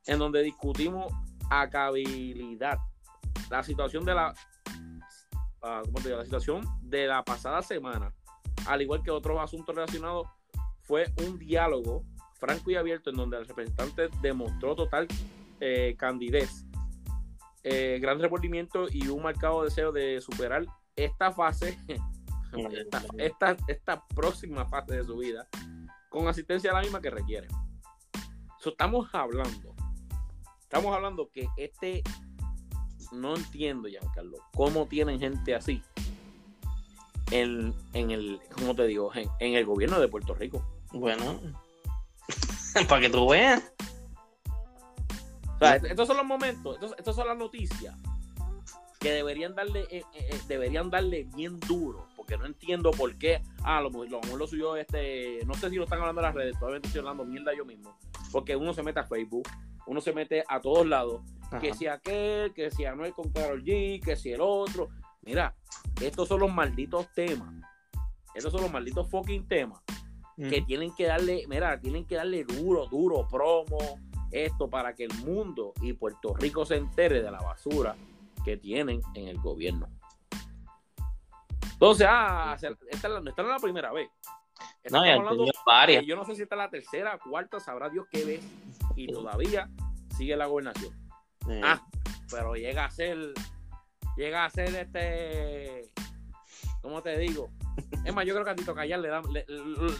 en 0.05 0.19
donde 0.19 0.41
discutimos 0.41 1.11
acabilidad, 1.49 2.77
la 3.49 3.63
situación 3.63 4.05
de 4.05 4.13
la, 4.13 4.33
ah, 5.63 5.81
¿cómo 5.85 5.99
te 5.99 6.09
digo? 6.09 6.17
La 6.17 6.25
situación 6.25 6.63
de 6.81 7.07
la 7.07 7.23
pasada 7.23 7.61
semana, 7.61 8.13
al 8.67 8.81
igual 8.81 9.01
que 9.03 9.11
otros 9.11 9.39
asuntos 9.39 9.75
relacionados, 9.75 10.27
fue 10.83 11.13
un 11.17 11.37
diálogo 11.37 12.03
franco 12.39 12.71
y 12.71 12.75
abierto 12.75 13.09
en 13.09 13.17
donde 13.17 13.37
el 13.37 13.45
representante 13.45 14.09
demostró 14.21 14.75
total 14.75 15.07
eh, 15.59 15.95
candidez, 15.97 16.65
eh, 17.63 17.99
gran 18.01 18.19
remordimiento 18.19 18.87
y 18.89 19.07
un 19.09 19.21
marcado 19.21 19.63
deseo 19.63 19.91
de 19.91 20.21
superar 20.21 20.65
esta 20.95 21.31
fase, 21.31 21.77
esta, 22.71 23.03
esta, 23.17 23.57
esta 23.67 24.07
próxima 24.07 24.65
fase 24.65 24.95
de 24.95 25.03
su 25.03 25.17
vida, 25.17 25.47
con 26.09 26.27
asistencia 26.27 26.71
a 26.71 26.75
la 26.75 26.81
misma 26.81 27.01
que 27.01 27.09
requiere. 27.09 27.47
So, 28.59 28.71
estamos 28.71 29.07
hablando, 29.13 29.75
estamos 30.69 30.95
hablando 30.95 31.31
que 31.31 31.49
este, 31.57 32.03
no 33.11 33.35
entiendo, 33.35 33.87
Giancarlo, 33.87 34.37
cómo 34.53 34.85
tienen 34.85 35.19
gente 35.19 35.55
así 35.55 35.81
en, 37.31 37.73
en 37.93 38.11
el, 38.11 38.39
¿cómo 38.55 38.75
te 38.75 38.85
digo? 38.85 39.11
En, 39.15 39.27
en 39.39 39.55
el 39.55 39.65
gobierno 39.65 39.99
de 39.99 40.07
Puerto 40.07 40.35
Rico. 40.35 40.63
Bueno, 40.91 41.41
para 42.87 43.01
que 43.01 43.09
tú 43.09 43.29
veas. 43.29 43.63
O 45.55 45.57
sea, 45.57 45.77
estos 45.77 46.07
son 46.07 46.17
los 46.17 46.25
momentos, 46.27 46.75
estos, 46.75 46.95
estos 46.99 47.15
son 47.15 47.27
las 47.27 47.37
noticias 47.37 47.95
que 48.99 49.11
deberían 49.11 49.55
darle, 49.55 49.87
eh, 49.89 50.03
eh, 50.13 50.29
eh, 50.31 50.39
deberían 50.47 50.91
darle 50.91 51.27
bien 51.35 51.59
duro, 51.61 52.05
porque 52.15 52.37
no 52.37 52.45
entiendo 52.45 52.91
por 52.91 53.17
qué. 53.17 53.41
Ah, 53.63 53.81
lo, 53.81 53.89
lo, 53.89 54.21
lo 54.21 54.47
suyo, 54.47 54.75
este, 54.75 55.39
no 55.47 55.55
sé 55.55 55.71
si 55.71 55.77
lo 55.77 55.85
están 55.85 55.99
hablando 55.99 56.21
en 56.21 56.27
las 56.27 56.35
redes, 56.35 56.59
todavía 56.59 56.79
estoy 56.83 56.99
hablando 56.99 57.25
mierda 57.25 57.55
yo 57.57 57.65
mismo, 57.65 57.97
porque 58.31 58.55
uno 58.55 58.71
se 58.73 58.83
mete 58.83 58.99
a 58.99 59.05
Facebook, 59.05 59.47
uno 59.89 60.01
se 60.01 60.13
mete 60.13 60.43
a 60.47 60.61
todos 60.61 60.85
lados, 60.85 61.21
que 61.59 61.73
si 61.73 61.87
aquel, 61.87 62.53
que 62.53 62.69
si 62.69 62.85
Anuel 62.85 63.11
con 63.11 63.31
Carol 63.31 63.63
G, 63.63 63.99
que 64.03 64.15
si 64.15 64.31
el 64.31 64.39
otro. 64.39 64.89
Mira, 65.23 65.55
estos 65.99 66.27
son 66.27 66.41
los 66.41 66.53
malditos 66.53 67.11
temas, 67.13 67.55
estos 68.35 68.53
son 68.53 68.61
los 68.61 68.71
malditos 68.71 69.09
fucking 69.09 69.47
temas 69.47 69.81
que 70.37 70.61
tienen 70.61 70.95
que 70.95 71.07
darle, 71.07 71.43
mira, 71.49 71.77
tienen 71.81 72.05
que 72.05 72.15
darle 72.15 72.45
duro, 72.45 72.85
duro, 72.85 73.27
promo, 73.27 73.99
esto 74.31 74.69
para 74.69 74.93
que 74.93 75.05
el 75.05 75.13
mundo 75.25 75.73
y 75.81 75.93
Puerto 75.93 76.35
Rico 76.35 76.65
se 76.65 76.77
entere 76.77 77.21
de 77.21 77.31
la 77.31 77.39
basura 77.39 77.97
que 78.45 78.57
tienen 78.57 79.01
en 79.15 79.27
el 79.27 79.39
gobierno. 79.39 79.89
Entonces, 81.73 82.07
ah, 82.09 82.55
esta 82.89 83.09
no 83.09 83.29
es 83.29 83.35
la 83.37 83.59
primera 83.59 83.91
vez. 83.91 84.09
No, 84.91 85.03
Estamos 85.05 85.07
hablando 85.09 85.45
varias. 85.65 86.05
yo 86.05 86.15
no 86.15 86.25
sé 86.25 86.35
si 86.35 86.41
esta 86.43 86.55
es 86.55 86.59
la 86.59 86.69
tercera, 86.69 87.17
cuarta, 87.19 87.59
sabrá 87.59 87.89
Dios 87.89 88.05
qué 88.11 88.25
vez, 88.25 88.41
y 88.95 89.07
todavía 89.07 89.69
sigue 90.17 90.35
la 90.35 90.45
gobernación. 90.47 90.93
Ah, 91.63 91.81
pero 92.31 92.53
llega 92.55 92.85
a 92.85 92.91
ser, 92.91 93.17
llega 94.17 94.45
a 94.45 94.49
ser 94.49 94.75
este, 94.75 95.91
¿cómo 96.81 97.01
te 97.01 97.17
digo? 97.17 97.49
Es 98.05 98.13
más, 98.13 98.25
yo 98.25 98.33
creo 98.33 98.43
que 98.45 98.51
a 98.51 98.55
Tito 98.55 98.75
Callar 98.75 98.99
le 98.99 99.07
dan, 99.09 99.23
le- 99.31 99.45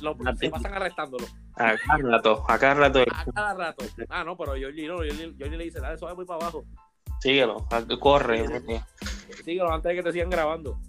lo- 0.01 0.17
se 0.35 0.49
pasan 0.49 0.73
arrestándolo 0.73 1.25
a 1.55 1.75
cada 1.77 1.97
rato, 2.11 2.45
a 2.47 2.57
cada 2.59 2.73
rato. 2.75 2.99
a 3.13 3.25
cada 3.33 3.53
rato. 3.53 3.85
Ah, 4.09 4.23
no, 4.23 4.35
pero 4.37 4.53
Georgie 4.55 4.87
no, 4.87 4.97
Georgie, 4.99 5.33
Georgie 5.37 5.57
le 5.57 5.63
dice, 5.65 5.79
dale, 5.79 5.97
suave 5.97 6.15
muy 6.15 6.25
para 6.25 6.41
abajo. 6.41 6.65
Síguelo, 7.21 7.65
corre. 7.99 8.45
Síguelo 9.43 9.71
antes 9.71 9.89
de 9.89 9.95
que 9.95 10.03
te 10.03 10.11
sigan 10.11 10.29
grabando. 10.29 10.79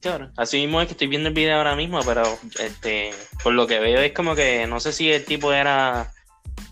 Claro. 0.00 0.30
Así 0.36 0.58
mismo 0.60 0.80
es 0.80 0.86
que 0.88 0.92
estoy 0.92 1.06
viendo 1.08 1.28
el 1.28 1.34
video 1.34 1.56
ahora 1.56 1.76
mismo, 1.76 2.00
pero 2.04 2.22
este, 2.58 3.10
por 3.42 3.52
lo 3.52 3.66
que 3.66 3.78
veo 3.80 4.00
es 4.00 4.12
como 4.12 4.34
que 4.34 4.66
no 4.66 4.80
sé 4.80 4.92
si 4.92 5.10
el 5.12 5.24
tipo 5.24 5.52
era 5.52 6.12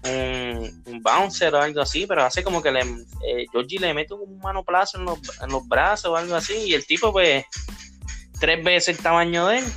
un, 0.05 0.83
un 0.87 1.03
bouncer 1.03 1.55
o 1.55 1.61
algo 1.61 1.81
así, 1.83 2.07
pero 2.07 2.23
hace 2.25 2.43
como 2.43 2.63
que 2.63 2.71
le, 2.73 2.81
eh, 2.81 3.47
Georgie 3.53 3.79
le 3.79 3.95
mete 3.95 4.15
un 4.15 4.39
manoplazo 4.39 4.99
en 4.99 5.05
los, 5.05 5.19
en 5.43 5.51
los 5.51 5.67
brazos 5.69 6.11
o 6.13 6.17
algo 6.17 6.35
así, 6.35 6.55
y 6.55 6.75
el 6.75 6.87
tipo 6.87 7.13
pues 7.13 7.45
tres 8.41 8.63
veces 8.65 8.97
el 8.97 9.03
tamaño 9.03 9.47
de 9.49 9.59
él. 9.59 9.65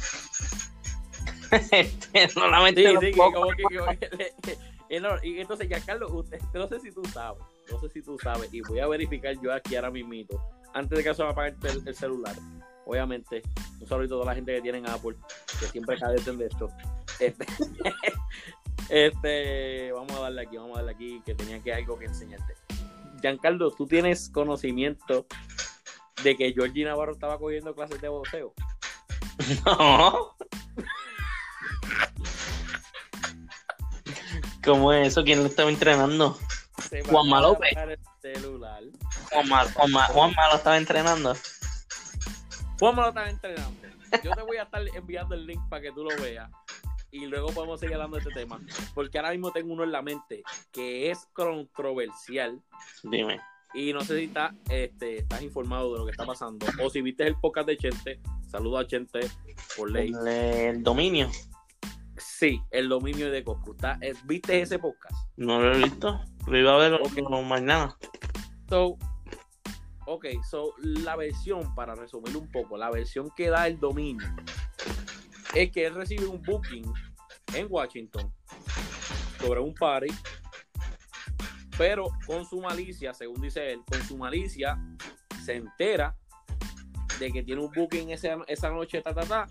Este, 1.71 2.29
no 2.36 2.47
la 2.47 2.62
mete 2.62 2.82
Sí, 2.84 2.95
sí, 2.99 3.12
que 3.12 3.17
pocos. 3.17 3.34
como 3.41 3.51
que, 3.56 4.08
que- 4.41 4.58
y 4.89 4.99
no, 4.99 5.10
y 5.23 5.39
entonces, 5.39 5.67
Giancarlo, 5.67 6.08
usted, 6.13 6.39
no 6.53 6.67
sé 6.67 6.79
si 6.79 6.91
tú 6.91 7.03
sabes, 7.13 7.41
no 7.71 7.79
sé 7.79 7.89
si 7.89 8.01
tú 8.01 8.17
sabes, 8.21 8.51
y 8.53 8.62
voy 8.62 8.79
a 8.79 8.88
verificar 8.88 9.36
yo 9.41 9.51
aquí 9.53 9.75
ahora 9.75 9.89
mismito, 9.91 10.39
antes 10.73 10.97
de 10.97 11.03
que 11.03 11.13
se 11.13 11.23
me 11.23 11.29
apague 11.29 11.56
el, 11.63 11.88
el 11.88 11.95
celular, 11.95 12.36
obviamente, 12.86 13.41
un 13.80 13.88
saludito 13.88 14.15
a 14.15 14.19
toda 14.19 14.32
la 14.32 14.36
gente 14.36 14.54
que 14.54 14.62
tienen 14.62 14.88
Apple, 14.89 15.15
que 15.60 15.67
siempre 15.67 15.98
cadecen 15.98 16.38
de 16.38 16.48
esto. 16.48 16.69
Este, 17.19 17.46
este, 18.89 19.91
vamos 19.91 20.12
a 20.13 20.22
darle 20.22 20.41
aquí, 20.43 20.58
vamos 20.58 20.78
a 20.78 20.82
darle 20.82 20.91
aquí, 20.93 21.22
que 21.26 21.36
tenía 21.36 21.62
que 21.62 21.74
algo 21.74 21.98
que 21.98 22.06
enseñarte. 22.06 22.56
Giancarlo, 23.22 23.72
¿tú 23.72 23.88
tienes 23.88 24.30
conocimiento 24.30 25.26
de 26.24 26.36
que 26.36 26.52
Georgie 26.54 26.86
Navarro 26.86 27.13
estaba 27.13 27.38
cogiendo 27.38 27.74
clases 27.74 28.02
de 28.02 28.08
boxeo? 28.10 28.54
No. 29.65 30.36
¿Cómo 34.63 34.93
es 34.93 35.10
eso? 35.10 35.24
¿Quién 35.24 35.39
lo 35.39 35.48
estaba 35.48 35.69
entrenando? 35.69 36.38
Juanma 37.10 37.41
López. 37.41 37.76
Juanma, 39.32 39.65
Juanma, 39.74 40.06
Juanma 40.08 40.48
lo 40.50 40.56
estaba 40.56 40.78
entrenando. 40.78 41.36
Juanma 42.79 43.03
lo 43.03 43.07
estaba 43.09 43.29
entrenando. 43.29 43.88
Yo 44.23 44.31
te 44.31 44.41
voy 44.43 44.57
a 44.57 44.63
estar 44.63 44.81
enviando 44.95 45.36
el 45.36 45.45
link 45.45 45.62
para 45.69 45.81
que 45.81 45.91
tú 45.91 46.03
lo 46.03 46.15
veas. 46.21 46.49
Y 47.12 47.27
luego 47.27 47.49
podemos 47.49 47.79
seguir 47.79 47.95
hablando 47.95 48.17
de 48.17 48.23
este 48.23 48.33
tema. 48.33 48.59
Porque 48.95 49.17
ahora 49.17 49.31
mismo 49.31 49.51
tengo 49.51 49.73
uno 49.73 49.83
en 49.83 49.91
la 49.91 50.01
mente 50.01 50.43
que 50.71 51.12
es 51.12 51.27
controversial. 51.33 52.62
Dime. 53.03 53.39
Y 53.73 53.91
no 53.91 54.01
sé 54.01 54.19
si 54.19 54.25
está, 54.25 54.53
este, 54.69 55.19
estás 55.19 55.41
informado 55.41 55.93
de 55.93 55.99
lo 55.99 56.05
que 56.05 56.12
está 56.12 56.25
pasando. 56.25 56.65
O 56.81 56.89
si 56.89 57.01
viste 57.01 57.25
el 57.25 57.36
podcast 57.36 57.67
de 57.67 57.77
Chente. 57.77 58.19
Saludo 58.47 58.77
a 58.77 58.88
Chente 58.88 59.19
por 59.75 59.89
ley. 59.91 60.12
El, 60.25 60.83
dominio. 60.83 61.29
Sí, 62.17 62.62
el 62.69 62.89
dominio 62.89 63.31
de 63.31 63.43
Coscu. 63.43 63.75
Eh, 64.01 64.13
¿Viste 64.25 64.62
ese 64.62 64.77
podcast? 64.77 65.15
No 65.38 65.59
lo 65.59 65.73
he 65.73 65.77
visto. 65.79 66.19
Lo 66.47 66.57
iba 66.57 66.75
a 66.75 66.77
ver 66.77 66.93
Ok. 66.93 67.17
no, 67.29 67.41
mañana. 67.41 67.95
So, 68.69 68.97
ok, 70.06 70.26
so 70.50 70.74
la 70.78 71.16
versión, 71.16 71.74
para 71.76 71.96
resumir 71.96 72.36
un 72.38 72.50
poco, 72.52 72.78
la 72.78 72.89
versión 72.89 73.30
que 73.36 73.50
da 73.50 73.68
el 73.68 73.80
dominio 73.80 74.28
es 75.54 75.72
que 75.72 75.86
él 75.86 75.96
recibe 75.96 76.26
un 76.26 76.42
booking 76.42 76.92
en 77.54 77.68
Washington 77.70 78.34
sobre 79.39 79.60
un 79.60 79.74
party, 79.74 80.08
pero 81.78 82.08
con 82.26 82.46
su 82.46 82.62
malicia, 82.62 83.13
según 83.13 83.42
dice 83.42 83.74
él, 83.74 83.82
con 83.89 84.02
su 84.04 84.18
malicia 84.18 84.80
se 85.44 85.56
entera 85.56 86.16
de 87.20 87.32
que 87.32 87.44
tiene 87.44 87.62
un 87.62 87.72
booking 87.72 88.10
esa, 88.10 88.38
esa 88.48 88.70
noche, 88.70 89.02
ta, 89.02 89.13
ta, 89.13 89.24
ta, 89.24 89.48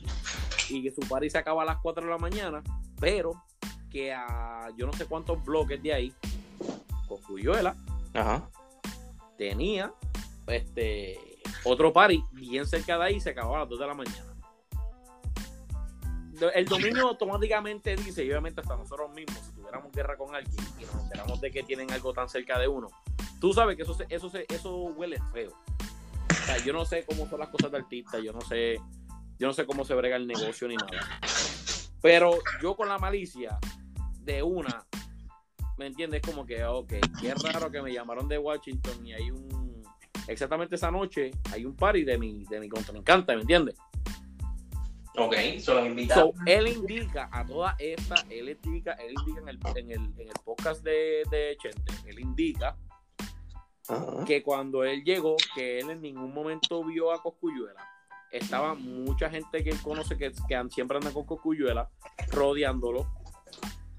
y 0.68 0.82
que 0.82 0.90
su 0.90 1.00
party 1.08 1.30
se 1.30 1.38
acaba 1.38 1.62
a 1.62 1.66
las 1.66 1.78
4 1.78 2.04
de 2.04 2.10
la 2.10 2.18
mañana, 2.18 2.62
pero 3.00 3.44
que 3.90 4.12
a 4.12 4.68
yo 4.76 4.86
no 4.86 4.92
sé 4.92 5.06
cuántos 5.06 5.42
bloques 5.44 5.82
de 5.82 5.92
ahí, 5.92 6.14
Coscuyuela, 7.06 7.76
Ajá. 8.14 8.48
tenía 9.36 9.92
este 10.46 11.40
otro 11.64 11.92
party 11.92 12.24
bien 12.32 12.66
cerca 12.66 12.98
de 12.98 13.04
ahí 13.04 13.20
se 13.20 13.30
acababa 13.30 13.56
a 13.58 13.60
las 13.60 13.68
2 13.68 13.78
de 13.80 13.86
la 13.86 13.94
mañana. 13.94 14.28
El 16.54 16.64
dominio 16.66 17.06
automáticamente 17.08 17.94
dice, 17.94 18.24
y 18.24 18.30
obviamente 18.30 18.60
hasta 18.62 18.76
nosotros 18.76 19.12
mismos, 19.14 19.38
si 19.46 19.52
tuviéramos 19.52 19.92
guerra 19.92 20.16
con 20.16 20.34
alguien 20.34 20.56
y 20.80 20.84
nos 20.84 21.04
enteramos 21.04 21.40
de 21.40 21.52
que 21.52 21.62
tienen 21.62 21.92
algo 21.92 22.12
tan 22.12 22.28
cerca 22.28 22.58
de 22.58 22.66
uno, 22.66 22.88
tú 23.40 23.52
sabes 23.52 23.76
que 23.76 23.82
eso 23.84 23.94
se- 23.94 24.06
eso 24.08 24.28
se- 24.28 24.46
eso 24.48 24.74
huele 24.76 25.20
feo. 25.32 25.52
O 26.30 26.44
sea, 26.46 26.58
yo 26.58 26.72
no 26.72 26.84
sé 26.84 27.04
cómo 27.06 27.28
son 27.28 27.38
las 27.38 27.48
cosas 27.48 27.70
de 27.70 27.78
artista, 27.78 28.18
yo 28.18 28.32
no 28.32 28.40
sé, 28.40 28.80
yo 29.38 29.46
no 29.46 29.52
sé 29.52 29.66
cómo 29.66 29.84
se 29.84 29.94
brega 29.94 30.16
el 30.16 30.26
negocio 30.26 30.66
ni 30.66 30.74
nada. 30.74 31.20
Pero 32.00 32.36
yo 32.60 32.74
con 32.74 32.88
la 32.88 32.98
malicia 32.98 33.58
de 34.22 34.42
una, 34.42 34.84
¿me 35.78 35.86
entiendes? 35.86 36.22
Como 36.22 36.44
que, 36.44 36.64
ok, 36.64 36.94
qué 37.20 37.34
raro 37.34 37.70
que 37.70 37.80
me 37.82 37.92
llamaron 37.92 38.26
de 38.26 38.38
Washington 38.38 39.06
y 39.06 39.12
hay 39.12 39.30
un, 39.30 39.48
exactamente 40.26 40.76
esa 40.76 40.90
noche, 40.90 41.30
hay 41.52 41.64
un 41.64 41.76
party 41.76 42.04
de 42.04 42.18
mi, 42.18 42.44
de 42.44 42.60
mi 42.60 42.68
contrincante, 42.68 43.34
¿me 43.34 43.42
entiendes? 43.42 43.76
Ok, 45.16 45.34
solo 45.58 45.82
So, 46.14 46.32
él 46.46 46.68
indica 46.68 47.28
a 47.30 47.44
toda 47.44 47.76
esta, 47.78 48.14
él 48.30 48.48
indica, 48.48 48.92
él 48.94 49.14
indica 49.18 49.40
en 49.42 49.48
el, 49.48 49.58
en 49.76 49.90
el, 49.90 50.20
en 50.20 50.28
el 50.28 50.34
podcast 50.42 50.82
de, 50.82 51.22
de 51.30 51.56
Chente, 51.60 51.92
él 52.06 52.18
indica 52.18 52.76
que 54.26 54.42
cuando 54.42 54.84
él 54.84 55.02
llegó, 55.04 55.36
que 55.54 55.80
él 55.80 55.90
en 55.90 56.00
ningún 56.00 56.32
momento 56.32 56.82
vio 56.84 57.12
a 57.12 57.20
Coscuyuela, 57.20 57.86
estaba 58.30 58.74
mucha 58.74 59.28
gente 59.28 59.62
que 59.62 59.70
él 59.70 59.82
conoce 59.82 60.16
que, 60.16 60.32
que 60.48 60.64
siempre 60.70 60.96
anda 60.96 61.10
con 61.10 61.26
Coscuyuela, 61.26 61.90
rodeándolo, 62.30 63.06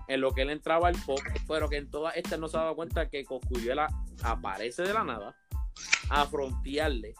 en 0.08 0.20
lo 0.20 0.34
que 0.34 0.42
él 0.42 0.50
entraba 0.50 0.88
al 0.88 0.96
pop, 1.06 1.20
pero 1.48 1.70
que 1.70 1.78
en 1.78 1.92
todas 1.92 2.18
estas 2.18 2.40
no 2.40 2.48
se 2.48 2.58
ha 2.58 2.62
dado 2.62 2.76
cuenta 2.76 3.10
que 3.10 3.24
Coscuyuela 3.24 3.88
aparece 4.24 4.82
de 4.82 4.94
la 4.94 5.04
nada 5.04 5.36
a 6.10 6.26
frontearle. 6.26 7.14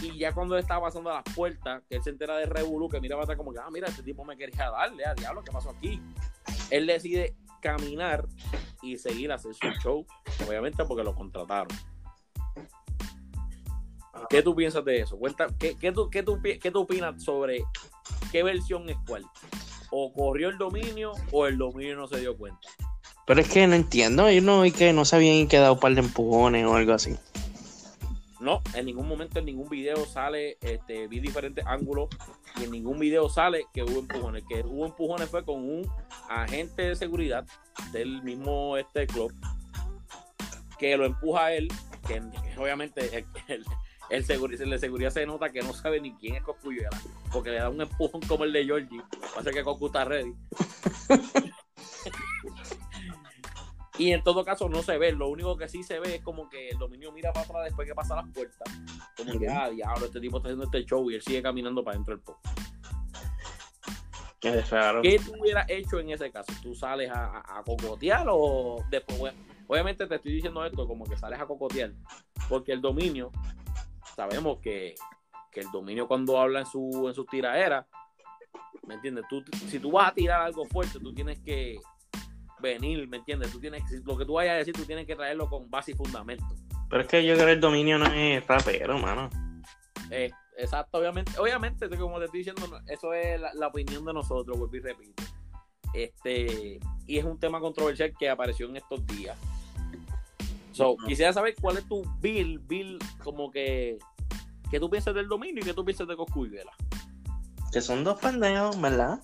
Y 0.00 0.18
ya 0.18 0.32
cuando 0.32 0.56
él 0.56 0.62
estaba 0.62 0.86
pasando 0.86 1.10
a 1.10 1.22
las 1.22 1.34
puertas, 1.34 1.82
que 1.88 1.96
él 1.96 2.02
se 2.02 2.10
entera 2.10 2.36
de 2.36 2.46
Revolu, 2.46 2.88
que 2.88 3.00
mira 3.00 3.16
atrás 3.20 3.36
como 3.36 3.52
que, 3.52 3.60
ah, 3.60 3.68
mira, 3.72 3.88
este 3.88 4.02
tipo 4.02 4.24
me 4.24 4.36
quería 4.36 4.70
darle, 4.70 5.06
a 5.06 5.14
diablo, 5.14 5.44
¿qué 5.44 5.52
pasó 5.52 5.70
aquí? 5.70 6.00
Él 6.70 6.86
decide 6.86 7.36
caminar 7.60 8.26
y 8.82 8.98
seguir 8.98 9.30
a 9.30 9.36
hacer 9.36 9.54
su 9.54 9.68
show, 9.80 10.04
obviamente 10.46 10.84
porque 10.84 11.04
lo 11.04 11.14
contrataron. 11.14 11.76
¿Qué 14.28 14.42
tú 14.42 14.54
piensas 14.54 14.84
de 14.84 15.00
eso? 15.00 15.18
Cuenta, 15.18 15.46
¿qué, 15.58 15.76
qué 15.76 15.92
tú, 15.92 16.10
qué, 16.10 16.22
tú, 16.22 16.40
qué 16.42 16.70
tú 16.70 16.80
opinas 16.80 17.22
sobre 17.22 17.64
qué 18.30 18.42
versión 18.42 18.88
es 18.88 18.96
cuál? 19.06 19.24
¿O 19.90 20.12
corrió 20.12 20.48
el 20.48 20.58
dominio 20.58 21.12
o 21.30 21.46
el 21.46 21.58
dominio 21.58 21.96
no 21.96 22.06
se 22.06 22.20
dio 22.20 22.36
cuenta? 22.36 22.68
Pero 23.26 23.40
es 23.40 23.48
que 23.48 23.66
no 23.66 23.74
entiendo, 23.74 24.30
yo 24.30 24.42
no 24.42 24.62
vi 24.62 24.72
que 24.72 24.92
no 24.92 25.04
se 25.04 25.16
habían 25.16 25.46
quedado 25.48 25.74
un 25.74 25.80
par 25.80 25.94
de 25.94 26.00
empujones 26.00 26.66
o 26.66 26.74
algo 26.74 26.92
así. 26.92 27.16
No, 28.40 28.60
en 28.74 28.86
ningún 28.86 29.06
momento 29.06 29.38
en 29.38 29.44
ningún 29.44 29.68
video 29.68 30.04
sale, 30.04 30.58
este, 30.60 31.06
vi 31.06 31.20
diferentes 31.20 31.64
ángulos 31.64 32.08
y 32.60 32.64
en 32.64 32.72
ningún 32.72 32.98
video 32.98 33.28
sale 33.28 33.66
que 33.72 33.84
hubo 33.84 34.00
empujones. 34.00 34.42
Que 34.48 34.62
hubo 34.66 34.84
empujones 34.84 35.28
fue 35.28 35.44
con 35.44 35.58
un 35.58 35.88
agente 36.28 36.82
de 36.82 36.96
seguridad 36.96 37.46
del 37.92 38.20
mismo 38.24 38.76
este 38.76 39.06
club 39.06 39.32
que 40.76 40.96
lo 40.96 41.04
empuja 41.04 41.44
a 41.46 41.54
él, 41.54 41.68
que 42.08 42.20
obviamente 42.58 43.16
el, 43.16 43.26
el, 43.46 43.64
el 44.10 44.26
de 44.70 44.78
seguridad 44.80 45.10
se 45.10 45.24
nota 45.24 45.50
que 45.50 45.62
no 45.62 45.72
sabe 45.72 46.00
ni 46.00 46.12
quién 46.14 46.34
es 46.34 46.42
Coscuyuela, 46.42 47.00
porque 47.32 47.50
le 47.50 47.58
da 47.58 47.70
un 47.70 47.80
empujón 47.80 48.20
como 48.22 48.42
el 48.42 48.52
de 48.52 48.64
Georgie. 48.64 49.00
Pasa 49.32 49.52
que 49.52 49.62
Coscu 49.62 49.86
está 49.86 50.04
ready. 50.04 50.34
Y 54.02 54.12
en 54.12 54.22
todo 54.24 54.44
caso 54.44 54.68
no 54.68 54.82
se 54.82 54.98
ve, 54.98 55.12
lo 55.12 55.28
único 55.28 55.56
que 55.56 55.68
sí 55.68 55.82
se 55.84 56.00
ve 56.00 56.16
es 56.16 56.22
como 56.22 56.48
que 56.48 56.70
el 56.70 56.78
dominio 56.78 57.12
mira 57.12 57.32
para 57.32 57.46
atrás 57.46 57.64
después 57.66 57.86
que 57.86 57.94
pasa 57.94 58.16
las 58.16 58.28
puertas. 58.32 58.68
Como 59.16 59.38
que, 59.38 59.48
ah, 59.48 59.70
diablo, 59.70 60.06
este 60.06 60.18
tipo 60.20 60.38
está 60.38 60.48
haciendo 60.48 60.64
este 60.64 60.84
show 60.84 61.08
y 61.10 61.14
él 61.14 61.22
sigue 61.22 61.40
caminando 61.42 61.84
para 61.84 61.96
dentro 61.96 62.14
del 62.16 62.24
pop. 62.24 62.36
Qué 64.40 64.60
raro. 64.62 65.02
¿Qué 65.02 65.20
tú 65.20 65.34
hubieras 65.40 65.66
hecho 65.68 66.00
en 66.00 66.10
ese 66.10 66.30
caso? 66.32 66.52
¿Tú 66.62 66.74
sales 66.74 67.08
a, 67.10 67.26
a- 67.38 67.58
a 67.60 67.62
cocotear 67.62 68.26
o 68.28 68.84
después? 68.90 69.18
bueno, 69.18 69.38
Obviamente 69.68 70.06
te 70.06 70.16
estoy 70.16 70.32
diciendo 70.32 70.64
esto 70.66 70.86
como 70.86 71.04
que 71.04 71.16
sales 71.16 71.40
a 71.40 71.46
cocotear, 71.46 71.92
porque 72.48 72.72
el 72.72 72.80
dominio, 72.82 73.30
sabemos 74.16 74.58
que, 74.58 74.96
que 75.52 75.60
el 75.60 75.70
dominio 75.70 76.08
cuando 76.08 76.38
habla 76.40 76.60
en 76.60 76.66
su 76.66 77.06
en 77.08 77.14
sus 77.14 77.26
tiraderas, 77.26 77.86
¿me 78.86 78.94
entiendes? 78.94 79.24
Tú, 79.30 79.42
si 79.68 79.78
tú 79.78 79.92
vas 79.92 80.10
a 80.10 80.14
tirar 80.14 80.42
algo 80.42 80.66
fuerte, 80.66 80.98
tú 80.98 81.14
tienes 81.14 81.38
que 81.40 81.78
venir, 82.62 83.06
¿me 83.08 83.18
entiendes? 83.18 83.50
Tú 83.50 83.60
tienes, 83.60 83.82
lo 84.04 84.16
que 84.16 84.24
tú 84.24 84.34
vayas 84.34 84.54
a 84.54 84.56
decir, 84.58 84.74
tú 84.74 84.84
tienes 84.84 85.06
que 85.06 85.16
traerlo 85.16 85.48
con 85.48 85.70
base 85.70 85.90
y 85.90 85.94
fundamento. 85.94 86.46
Pero 86.88 87.02
es 87.02 87.08
que 87.08 87.24
yo 87.24 87.34
creo 87.34 87.46
que 87.46 87.52
el 87.52 87.60
dominio 87.60 87.98
no 87.98 88.06
es 88.06 88.46
rapero, 88.46 88.98
mano. 88.98 89.28
Eh, 90.10 90.30
exacto, 90.56 90.98
obviamente, 90.98 91.32
obviamente, 91.38 91.88
como 91.98 92.18
te 92.18 92.26
estoy 92.26 92.40
diciendo, 92.40 92.80
eso 92.86 93.12
es 93.12 93.40
la, 93.40 93.52
la 93.54 93.66
opinión 93.66 94.04
de 94.04 94.12
nosotros, 94.12 94.58
vuelvo 94.58 94.76
y 94.76 94.80
repito. 94.80 95.22
Este, 95.94 96.80
y 97.06 97.18
es 97.18 97.24
un 97.24 97.38
tema 97.38 97.60
controversial 97.60 98.12
que 98.18 98.30
apareció 98.30 98.68
en 98.68 98.76
estos 98.76 99.06
días. 99.06 99.38
So, 100.72 100.96
quisiera 101.06 101.32
saber 101.32 101.54
cuál 101.60 101.78
es 101.78 101.86
tu 101.86 102.02
bill, 102.20 102.58
bill, 102.60 102.98
como 103.22 103.50
que, 103.50 103.98
¿qué 104.70 104.80
tú 104.80 104.88
piensas 104.88 105.14
del 105.14 105.28
dominio 105.28 105.62
y 105.62 105.66
qué 105.66 105.74
tú 105.74 105.84
piensas 105.84 106.08
de 106.08 106.16
Coscuyuela? 106.16 106.72
Que 107.72 107.82
son 107.82 108.04
dos 108.04 108.18
pendejos, 108.18 108.80
¿verdad? 108.80 109.20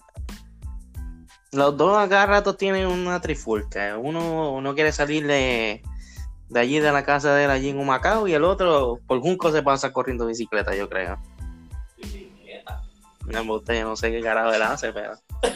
Los 1.53 1.77
dos 1.77 1.97
a 1.97 2.09
cada 2.09 2.27
rato 2.27 2.57
tienen 2.57 2.87
una 2.87 3.21
trifulca. 3.21 3.97
Uno, 3.97 4.53
uno 4.53 4.75
quiere 4.75 4.93
salir 4.93 5.27
de, 5.27 5.83
de 6.49 6.61
allí, 6.61 6.79
de 6.79 6.93
la 6.93 7.05
casa 7.05 7.35
de 7.35 7.45
él, 7.45 7.51
allí 7.51 7.71
en 7.71 7.79
Humacao, 7.79 8.29
y 8.29 8.35
el 8.35 8.45
otro, 8.45 9.01
por 9.07 9.21
Junco, 9.21 9.51
se 9.51 9.63
pasa 9.63 9.93
corriendo 9.93 10.27
bicicleta, 10.27 10.75
yo 10.75 10.89
creo. 10.89 11.19
Me 13.27 13.39
embuste, 13.39 13.79
yo 13.79 13.89
no 13.89 13.97
sé 13.97 14.11
qué 14.11 14.23
carajo 14.23 14.53
él 14.53 14.63
hace, 14.63 14.93
pero. 14.93 15.13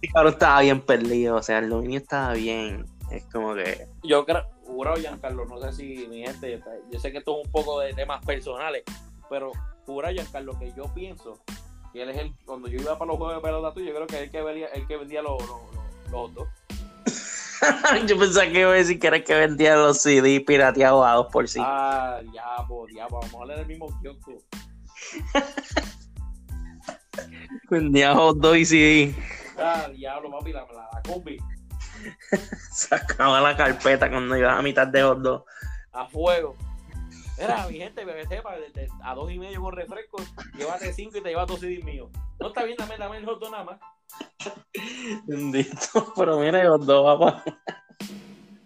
El 0.00 0.12
cabrón 0.12 0.32
estaba 0.34 0.60
bien 0.60 0.80
perdido, 0.80 1.34
o 1.34 1.42
sea, 1.42 1.58
el 1.58 1.70
dominio 1.70 1.98
estaba 1.98 2.32
bien. 2.34 2.86
Es 3.10 3.24
como 3.32 3.56
que. 3.56 3.88
Yo 4.04 4.24
creo, 4.24 4.46
jurado, 4.64 4.96
Giancarlo, 4.96 5.44
no 5.44 5.60
sé 5.60 5.72
si 5.72 6.06
mi 6.06 6.22
gente, 6.22 6.62
yo 6.92 7.00
sé 7.00 7.10
que 7.10 7.18
esto 7.18 7.40
es 7.40 7.46
un 7.46 7.50
poco 7.50 7.80
de 7.80 7.94
temas 7.94 8.24
personales, 8.24 8.84
pero 9.28 9.50
jurado, 9.86 10.14
Giancarlo, 10.14 10.56
que 10.56 10.72
yo 10.76 10.84
pienso 10.94 11.40
que 11.92 12.02
él 12.02 12.10
es 12.10 12.18
el, 12.18 12.34
cuando 12.44 12.68
yo 12.68 12.80
iba 12.80 12.98
para 12.98 13.08
los 13.08 13.16
juegos 13.18 13.36
de 13.36 13.42
pelota 13.42 13.74
tú, 13.74 13.80
yo 13.80 13.94
creo 13.94 14.06
que 14.06 14.16
es 14.16 14.22
el 14.22 14.30
que 14.30 14.42
vendía, 14.42 14.66
el 14.68 14.86
que 14.86 14.96
vendía 14.96 15.22
los, 15.22 15.40
los, 15.40 15.60
los, 15.74 16.10
los 16.10 16.34
dos. 16.34 16.48
yo 18.06 18.18
pensaba 18.18 18.46
que 18.46 18.60
iba 18.60 18.70
a 18.70 18.74
decir 18.74 18.98
que 19.00 19.06
era 19.08 19.16
el 19.16 19.24
que 19.24 19.34
vendía 19.34 19.76
los 19.76 20.00
CD 20.02 20.40
pirateados 20.40 21.04
a 21.06 21.12
dos 21.12 21.26
por 21.32 21.48
sí. 21.48 21.60
Ah, 21.62 22.20
diablo, 22.30 22.86
diablo, 22.86 23.20
vamos 23.20 23.42
a 23.42 23.46
leer 23.46 23.60
el 23.60 23.66
mismo 23.66 23.88
kiosco. 24.00 24.32
Vendía 27.70 28.14
hot 28.14 28.38
dog 28.38 28.56
y 28.56 28.64
CD. 28.64 29.14
Ah, 29.58 29.88
diablo, 29.94 30.30
papi, 30.30 30.52
la, 30.52 30.66
la, 30.72 30.88
la 30.92 31.02
combi, 31.02 31.36
Sacaba 32.72 33.40
la 33.40 33.56
carpeta 33.56 34.08
cuando 34.08 34.36
iba 34.36 34.56
a 34.56 34.62
mitad 34.62 34.86
de 34.86 35.02
hot 35.02 35.18
dog. 35.18 35.44
a 35.92 36.06
fuego. 36.06 36.54
Era, 37.38 37.66
mi 37.68 37.78
gente, 37.78 38.04
que 38.04 38.26
sepa, 38.26 38.54
a 39.04 39.14
dos 39.14 39.30
y 39.30 39.38
medio 39.38 39.60
con 39.60 39.72
refresco, 39.72 40.18
llévate 40.56 40.92
cinco 40.92 41.18
y 41.18 41.22
te 41.22 41.28
llevas 41.30 41.46
dos 41.46 41.60
CDs 41.60 41.84
míos. 41.84 42.10
No 42.40 42.48
está 42.48 42.64
bien, 42.64 42.76
dame, 42.76 42.96
dame 42.98 43.18
el 43.18 43.26
hot 43.26 43.42
nada 43.50 43.64
más. 43.64 43.80
Bendito, 45.26 46.12
pero 46.16 46.38
mira, 46.38 46.64
los 46.64 46.84
dos 46.86 47.18
papá. 47.18 47.44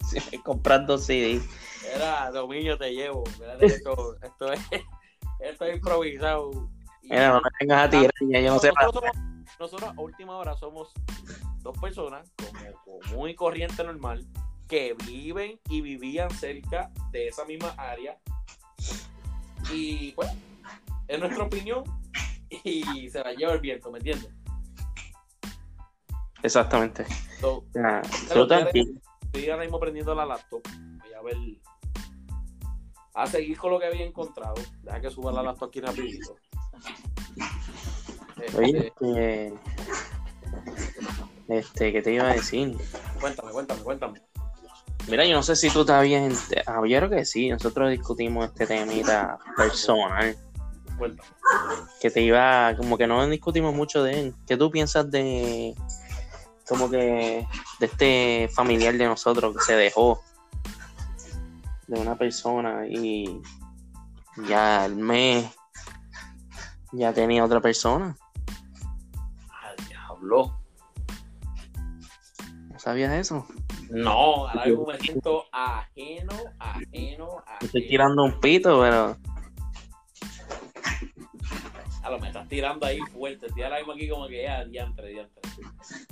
Sí, 0.08 0.38
comprando 0.38 0.98
CD. 0.98 1.40
Era, 1.94 2.30
dominio 2.30 2.76
te 2.78 2.90
llevo. 2.92 3.24
Esto, 3.60 4.16
esto 4.22 4.52
es, 4.52 4.60
esto 5.40 5.64
es 5.66 5.76
improvisado. 5.76 6.50
Mira, 7.02 7.28
no 7.30 7.40
me 7.40 7.50
vengas 7.60 7.86
a 7.86 7.90
tirar, 7.90 8.10
ya 8.20 8.40
yo 8.40 8.54
no 8.54 8.58
sé 8.58 8.70
nosotros, 8.72 9.10
somos- 9.14 9.58
nosotros 9.58 9.90
a 9.96 10.00
última 10.00 10.36
hora 10.36 10.54
somos 10.56 10.92
dos 11.58 11.76
personas 11.78 12.30
como 12.36 12.98
común 13.00 13.28
y 13.30 13.34
corriente 13.34 13.82
normal 13.84 14.24
que 14.68 14.94
viven 15.06 15.60
y 15.68 15.80
vivían 15.82 16.30
cerca 16.30 16.90
de 17.10 17.28
esa 17.28 17.44
misma 17.44 17.74
área 17.76 18.16
y 19.72 20.12
pues 20.12 20.30
es 21.08 21.18
nuestra 21.18 21.44
opinión 21.44 21.84
y 22.64 23.08
se 23.08 23.20
la 23.20 23.32
lleva 23.32 23.52
el 23.52 23.60
viento, 23.60 23.90
¿me 23.90 23.98
entiendes? 23.98 24.30
Exactamente. 26.42 27.06
So, 27.40 27.64
estoy 27.72 29.48
ahora 29.48 29.62
mismo 29.62 29.78
prendiendo 29.78 30.14
la 30.14 30.26
laptop 30.26 30.62
voy 30.62 31.14
a 31.14 31.22
ver 31.22 31.36
a 33.14 33.26
seguir 33.26 33.56
con 33.58 33.70
lo 33.70 33.78
que 33.78 33.86
había 33.86 34.04
encontrado 34.04 34.54
deja 34.82 35.00
que 35.00 35.10
suba 35.10 35.32
la 35.32 35.42
laptop 35.42 35.68
aquí 35.68 35.80
rapidito 35.80 36.36
Este, 38.40 38.58
Oye, 38.58 38.86
este. 38.88 39.54
Este, 41.48 41.92
¿qué 41.92 42.02
te 42.02 42.12
iba 42.12 42.28
a 42.28 42.34
decir? 42.34 42.76
cuéntame, 43.20 43.52
cuéntame, 43.52 43.82
cuéntame 43.82 44.31
Mira, 45.08 45.26
yo 45.26 45.34
no 45.34 45.42
sé 45.42 45.56
si 45.56 45.68
tú 45.70 45.80
estás 45.80 46.02
bien. 46.04 46.32
Ah, 46.66 46.80
yo 46.86 46.98
creo 46.98 47.10
que 47.10 47.24
sí. 47.24 47.48
Nosotros 47.50 47.90
discutimos 47.90 48.46
este 48.46 48.66
temita 48.66 49.38
personal. 49.56 50.36
Que 52.00 52.10
te 52.10 52.22
iba. 52.22 52.76
Como 52.76 52.96
que 52.96 53.06
no 53.06 53.26
discutimos 53.26 53.74
mucho 53.74 54.02
de 54.04 54.20
él. 54.20 54.34
¿Qué 54.46 54.56
tú 54.56 54.70
piensas 54.70 55.10
de. 55.10 55.74
Como 56.68 56.88
que. 56.88 57.46
De 57.80 57.86
este 57.86 58.48
familiar 58.54 58.96
de 58.96 59.06
nosotros 59.06 59.56
que 59.56 59.62
se 59.62 59.74
dejó. 59.74 60.22
De 61.88 61.98
una 61.98 62.16
persona 62.16 62.86
y. 62.86 63.40
Ya 64.48 64.84
al 64.84 64.96
mes. 64.96 65.46
Ya 66.92 67.12
tenía 67.12 67.44
otra 67.44 67.60
persona. 67.60 68.16
Ah, 69.50 69.74
diablo. 69.88 70.58
¿No 72.70 72.78
sabías 72.78 73.12
eso? 73.14 73.46
No, 73.94 74.48
ahora 74.48 74.64
mismo 74.64 74.86
me 74.86 74.98
siento 74.98 75.44
ajeno, 75.52 76.32
ajeno, 76.58 77.44
Estoy 77.60 77.82
ajeno. 77.82 77.88
tirando 77.88 78.24
un 78.24 78.40
pito, 78.40 78.80
pero. 78.80 79.16
A 82.02 82.10
lo 82.10 82.18
me 82.18 82.28
estás 82.28 82.48
tirando 82.48 82.86
ahí 82.86 82.98
fuerte. 83.12 83.46
Estoy 83.46 83.62
ahora 83.64 83.78
mismo 83.78 83.92
aquí 83.92 84.08
como 84.08 84.26
que 84.28 84.42
ya, 84.44 84.64
diantre, 84.64 85.08
diantre. 85.08 85.42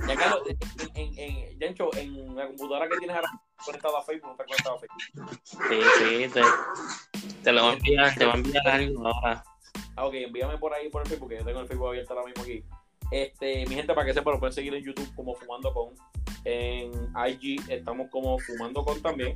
Ya, 0.07 0.14
Carlos, 0.14 0.43
en, 0.47 0.59
en, 0.95 1.19
en, 1.19 1.59
Yancho, 1.59 1.88
en 1.97 2.37
la 2.37 2.49
computadora 2.49 2.87
que 2.87 2.99
tienes 2.99 3.16
ahora 3.16 3.31
conectado 3.64 3.97
a 3.97 4.05
Facebook, 4.05 4.27
no 4.27 4.33
está 4.33 4.45
conectado 4.45 4.77
a 4.77 4.79
Facebook. 4.79 5.40
Sí, 5.43 5.81
sí, 5.99 6.29
te, 6.33 6.43
te 7.43 7.53
lo 7.53 7.62
voy 7.62 7.71
a 7.71 7.75
enviar, 7.77 8.14
te 8.14 8.25
voy 8.27 8.35
a 8.35 8.37
enviar 8.37 8.69
algo 8.69 9.09
ahora. 9.09 9.43
Ah, 9.97 10.05
ok, 10.05 10.14
envíame 10.14 10.59
por 10.59 10.75
ahí 10.75 10.90
por 10.90 11.03
el 11.03 11.09
Facebook, 11.09 11.31
que 11.31 11.38
yo 11.38 11.45
tengo 11.45 11.61
el 11.61 11.66
Facebook 11.66 11.88
abierto 11.88 12.12
ahora 12.12 12.27
mismo 12.27 12.43
aquí. 12.43 12.62
Este, 13.11 13.66
mi 13.66 13.75
gente, 13.75 13.93
para 13.93 14.07
que 14.07 14.14
sepan, 14.14 14.35
lo 14.35 14.38
pueden 14.38 14.53
seguir 14.53 14.75
en 14.75 14.85
YouTube 14.85 15.12
como 15.16 15.35
Fumando 15.35 15.73
Con. 15.73 15.95
En 16.44 16.92
IG 17.14 17.61
estamos 17.68 18.09
como 18.11 18.38
Fumando 18.38 18.85
Con 18.85 19.00
también. 19.03 19.35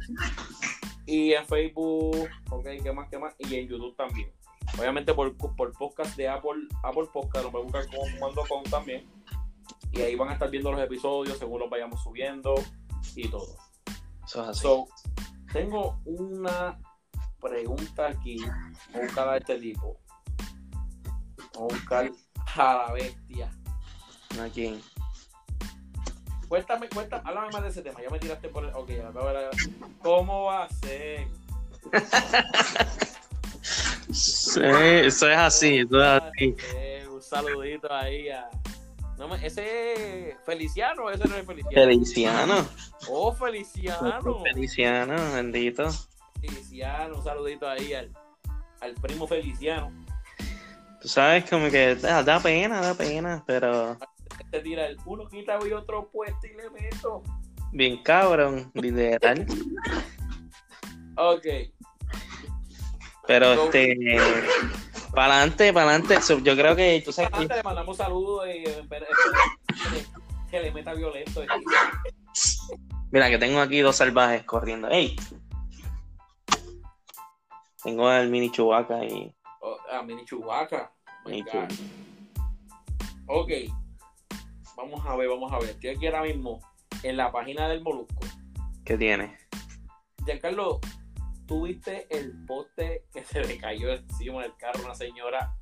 Y 1.06 1.32
en 1.32 1.44
Facebook, 1.46 2.28
ok, 2.50 2.66
¿qué 2.82 2.92
más, 2.92 3.08
qué 3.10 3.18
más? 3.18 3.34
Y 3.38 3.54
en 3.56 3.68
YouTube 3.68 3.94
también. 3.96 4.32
Obviamente 4.78 5.12
por, 5.12 5.36
por 5.36 5.72
podcast 5.72 6.16
de 6.16 6.28
Apple, 6.28 6.66
Apple 6.82 7.08
Podcast, 7.12 7.44
lo 7.44 7.50
pueden 7.50 7.66
buscar 7.66 7.86
como 7.86 8.06
Fumando 8.06 8.42
Con 8.48 8.64
también. 8.64 9.06
Y 9.92 10.00
ahí 10.00 10.14
van 10.16 10.30
a 10.30 10.32
estar 10.32 10.50
viendo 10.50 10.72
los 10.72 10.80
episodios 10.80 11.38
según 11.38 11.60
los 11.60 11.70
vayamos 11.70 12.02
subiendo 12.02 12.54
y 13.14 13.28
todo. 13.28 13.56
Eso 14.24 14.42
es 14.42 14.48
así. 14.48 14.60
So, 14.60 14.88
tengo 15.52 16.00
una 16.04 16.80
pregunta 17.40 18.08
aquí. 18.08 18.38
Voy 18.92 19.02
buscar 19.04 19.28
a 19.28 19.36
este 19.36 19.58
tipo. 19.58 20.00
Voy 21.54 21.68
buscar 21.74 22.10
a 22.56 22.74
la 22.74 22.92
bestia. 22.92 23.50
¿A 24.40 24.48
quién? 24.48 24.80
Cuéntame, 26.48 26.88
cuéntame, 26.88 27.22
háblame 27.28 27.48
más 27.52 27.62
de 27.62 27.68
ese 27.68 27.82
tema. 27.82 28.00
Ya 28.02 28.10
me 28.10 28.18
tiraste 28.18 28.48
por 28.48 28.64
el. 28.64 28.74
Ok, 28.74 28.88
de- 28.88 29.50
¿Cómo 30.02 30.44
va 30.44 30.64
a 30.64 30.68
ser? 30.68 31.26
Sí, 34.12 34.60
eso 34.62 35.28
es 35.30 35.36
así, 35.38 35.78
eso 35.78 36.00
es 36.02 36.22
así. 36.22 36.56
Eh, 36.76 37.06
un 37.10 37.22
saludito 37.22 37.92
ahí 37.92 38.28
a. 38.28 38.48
No 39.18 39.32
ese 39.36 40.30
es 40.30 40.36
Feliciano, 40.44 41.08
ese 41.10 41.28
no 41.28 41.36
es 41.36 41.46
Feliciano. 41.46 41.74
Feliciano. 41.86 42.68
Oh, 43.08 43.32
Feliciano. 43.32 44.42
Feliciano, 44.42 45.14
bendito. 45.34 45.88
Feliciano, 46.40 47.16
un 47.18 47.24
saludito 47.24 47.68
ahí 47.68 47.94
al, 47.94 48.10
al 48.80 48.94
primo 48.94 49.26
Feliciano. 49.26 49.92
Tú 51.00 51.08
sabes, 51.08 51.48
como 51.48 51.70
que 51.70 51.94
da, 51.96 52.22
da 52.22 52.40
pena, 52.40 52.80
da 52.80 52.94
pena, 52.94 53.42
pero 53.46 53.98
Te 54.50 54.60
tira 54.60 54.86
el 54.86 54.96
uno 55.04 55.26
quita 55.28 55.58
y 55.66 55.72
otro 55.72 56.08
puesto 56.10 56.46
y 56.46 56.54
le 56.54 56.70
meto. 56.70 57.22
bien 57.72 58.02
cabrón, 58.02 58.70
literal. 58.74 59.46
Ok. 61.16 61.46
Pero 63.26 63.52
este, 63.52 63.96
para 65.14 65.36
adelante, 65.36 65.72
para 65.72 65.90
adelante, 65.90 66.18
yo 66.42 66.54
creo 66.56 66.76
que 66.76 67.02
tú 67.04 67.12
sabes 67.12 67.30
que 67.48 67.54
le 67.54 67.62
mandamos 67.62 67.96
saludos 67.96 68.46
y 68.48 68.50
eh, 68.50 68.80
espera- 68.80 69.06
espera 69.06 70.04
que, 70.50 70.60
le 70.60 70.70
meta 70.72 70.92
violento. 70.94 71.42
eh. 71.42 71.46
Mira, 73.10 73.30
que 73.30 73.38
tengo 73.38 73.60
aquí 73.60 73.80
dos 73.80 73.96
salvajes 73.96 74.44
corriendo. 74.44 74.88
¡Ey! 74.88 75.16
Tengo 77.82 78.08
al 78.08 78.28
mini 78.28 78.50
chubaca 78.50 79.04
y. 79.04 79.34
Oh, 79.60 79.78
a 79.90 80.02
Mini 80.02 80.24
Chubaca. 80.24 80.92
Mini 81.24 81.42
Ok. 83.26 83.50
Vamos 84.76 85.06
a 85.06 85.14
ver, 85.16 85.28
vamos 85.28 85.52
a 85.52 85.58
ver. 85.58 85.70
Estoy 85.70 85.90
aquí 85.90 86.06
ahora 86.06 86.22
mismo 86.22 86.60
en 87.02 87.16
la 87.16 87.30
página 87.30 87.68
del 87.68 87.82
Molusco. 87.82 88.20
¿Qué 88.84 88.98
tiene? 88.98 89.36
Giancarlo, 90.24 90.80
¿tú 91.46 91.66
viste 91.66 92.06
el 92.10 92.44
poste 92.46 93.04
que 93.12 93.24
se 93.24 93.44
le 93.44 93.56
cayó 93.58 93.92
encima 93.92 94.42
del 94.42 94.56
carro 94.56 94.80
a 94.80 94.84
una 94.86 94.94
señora 94.94 95.54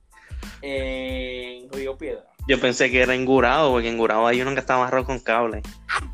en 0.63 1.71
Río 1.73 1.97
Piedra? 1.99 2.25
Yo 2.49 2.59
pensé 2.61 2.91
que 2.91 3.03
era 3.03 3.15
engurado, 3.15 3.71
porque 3.71 3.89
engurado 3.89 4.27
hay 4.27 4.41
uno 4.41 4.55
que 4.55 4.61
está 4.61 4.75
amarrado 4.75 5.05
con 5.05 5.21
cable. 5.21 5.63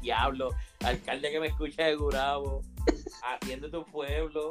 Diablo, 0.03 0.51
alcalde 0.85 1.31
que 1.31 1.41
me 1.41 1.47
escucha 1.47 1.85
de 1.85 1.95
Gurabo, 1.95 2.63
atiende 3.25 3.71
tu 3.71 3.85
pueblo, 3.85 4.49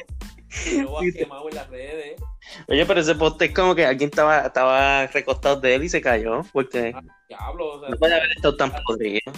quemado 1.17 1.49
en 1.49 1.55
las 1.55 1.69
redes. 1.69 2.21
Oye, 2.67 2.85
pero 2.85 2.99
ese 3.01 3.15
poste 3.15 3.45
es 3.45 3.53
como 3.53 3.75
que 3.75 3.85
alguien 3.85 4.09
estaba, 4.09 4.39
estaba 4.41 5.07
recostado 5.07 5.59
de 5.59 5.75
él 5.75 5.83
y 5.83 5.89
se 5.89 6.01
cayó, 6.01 6.41
porque 6.53 6.95
Diablo, 7.27 7.75
o 7.75 7.79
sea, 7.79 7.89
no 7.89 7.97
puede 7.97 8.15
haber 8.15 8.31
estado 8.31 8.55
tan 8.55 8.71
podrido. 8.85 9.31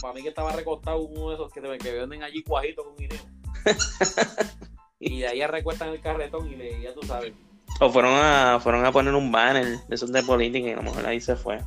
para 0.00 0.14
mí 0.14 0.22
que 0.22 0.28
estaba 0.28 0.52
recostado 0.52 1.00
uno 1.00 1.28
de 1.30 1.34
esos 1.34 1.52
que, 1.52 1.60
te- 1.60 1.78
que 1.78 1.92
venden 1.92 2.22
allí 2.22 2.42
cuajito 2.42 2.84
con 2.84 2.96
guineo. 2.96 3.20
y 4.98 5.20
de 5.20 5.28
ahí 5.28 5.46
recuestan 5.46 5.90
el 5.90 6.00
carretón 6.00 6.50
y 6.50 6.56
le, 6.56 6.80
ya 6.80 6.94
tú 6.94 7.02
sabes. 7.02 7.32
O 7.80 7.90
fueron 7.90 8.12
a, 8.14 8.60
fueron 8.60 8.84
a 8.84 8.92
poner 8.92 9.14
un 9.14 9.32
banner 9.32 9.78
de 9.86 9.94
esos 9.94 10.12
de 10.12 10.22
política 10.22 10.68
y 10.68 10.72
a 10.72 10.76
lo 10.76 10.82
mejor 10.82 11.06
ahí 11.06 11.20
se 11.20 11.36
fue. 11.36 11.58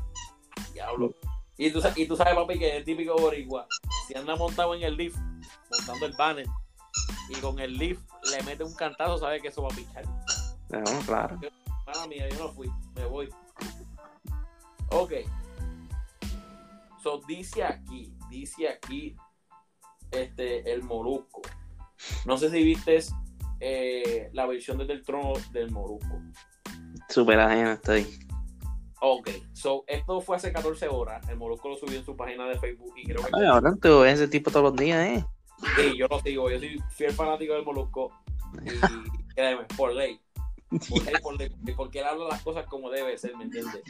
Diablo. 0.73 1.13
Y 1.57 1.71
tú, 1.71 1.81
y 1.95 2.05
tú 2.05 2.15
sabes, 2.15 2.33
papi, 2.35 2.59
que 2.59 2.77
es 2.77 2.83
típico 2.85 3.15
boricua. 3.15 3.67
Si 4.07 4.15
anda 4.15 4.35
montado 4.35 4.75
en 4.75 4.83
el 4.83 4.97
lift, 4.97 5.17
montando 5.71 6.05
el 6.05 6.13
banner, 6.13 6.45
y 7.29 7.35
con 7.35 7.59
el 7.59 7.77
lift 7.77 8.01
le 8.31 8.43
mete 8.43 8.63
un 8.63 8.73
cantazo, 8.75 9.17
sabe 9.17 9.41
que 9.41 9.49
eso 9.49 9.61
va 9.61 9.69
a 9.71 9.75
pichar. 9.75 10.05
No, 10.69 10.83
claro. 11.05 11.39
Mala 11.85 12.07
mía, 12.07 12.27
yo 12.29 12.39
no 12.39 12.49
fui, 12.49 12.69
me 12.95 13.05
voy. 13.05 13.29
Ok. 14.89 15.13
So, 17.01 17.21
dice 17.27 17.63
aquí, 17.63 18.13
dice 18.29 18.67
aquí, 18.67 19.15
este, 20.11 20.71
el 20.71 20.83
Molusco. 20.83 21.41
No 22.25 22.37
sé 22.37 22.49
si 22.49 22.63
viste 22.63 22.99
eh, 23.59 24.29
la 24.33 24.45
versión 24.45 24.77
desde 24.77 24.93
el 24.93 25.03
trono 25.03 25.33
del 25.51 25.71
Molusco. 25.71 26.19
Súper 27.09 27.39
ajeno 27.39 27.73
estoy. 27.73 28.07
Ok, 29.01 29.29
so, 29.53 29.83
esto 29.87 30.19
fue 30.21 30.37
hace 30.37 30.51
14 30.51 30.87
horas. 30.87 31.27
El 31.29 31.37
Molusco 31.37 31.69
lo 31.69 31.75
subió 31.75 31.99
en 31.99 32.05
su 32.05 32.15
página 32.15 32.47
de 32.47 32.57
Facebook 32.57 32.93
y 32.97 33.05
creo 33.05 33.23
que 33.23 33.31
Ay, 33.33 33.45
ahora 33.45 33.75
tú 33.79 33.99
ves 33.99 34.15
ese 34.15 34.27
tipo 34.27 34.49
todos 34.49 34.71
los 34.71 34.75
días, 34.75 35.05
¿eh? 35.05 35.25
Sí, 35.77 35.97
yo 35.97 36.07
lo 36.07 36.19
sigo, 36.19 36.49
yo 36.49 36.59
soy 36.59 36.81
fiel 36.91 37.11
fanático 37.13 37.53
del 37.53 37.63
Molusco 37.65 38.11
y 38.63 38.69
créeme, 39.35 39.63
por 39.77 39.93
ley. 39.93 40.19
Por 40.89 41.03
ley, 41.03 41.13
por 41.21 41.37
ley, 41.37 41.49
porque 41.77 41.99
él 41.99 42.05
habla 42.05 42.25
las 42.29 42.41
cosas 42.43 42.65
como 42.67 42.89
debe 42.89 43.17
ser, 43.17 43.35
¿me 43.37 43.45
entiendes? 43.45 43.81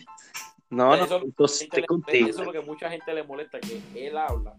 No, 0.70 0.96
no, 0.96 1.04
Eso- 1.06 1.20
yo 1.20 1.26
Gente 1.26 1.44
estoy 1.46 1.82
le- 1.82 1.88
contigo. 1.88 2.28
Eso 2.30 2.40
es 2.42 2.46
lo 2.48 2.52
que 2.54 2.62
mucha 2.62 2.90
gente 2.90 3.14
le 3.14 3.24
molesta, 3.24 3.60
que 3.60 3.82
él 3.96 4.18
habla 4.18 4.56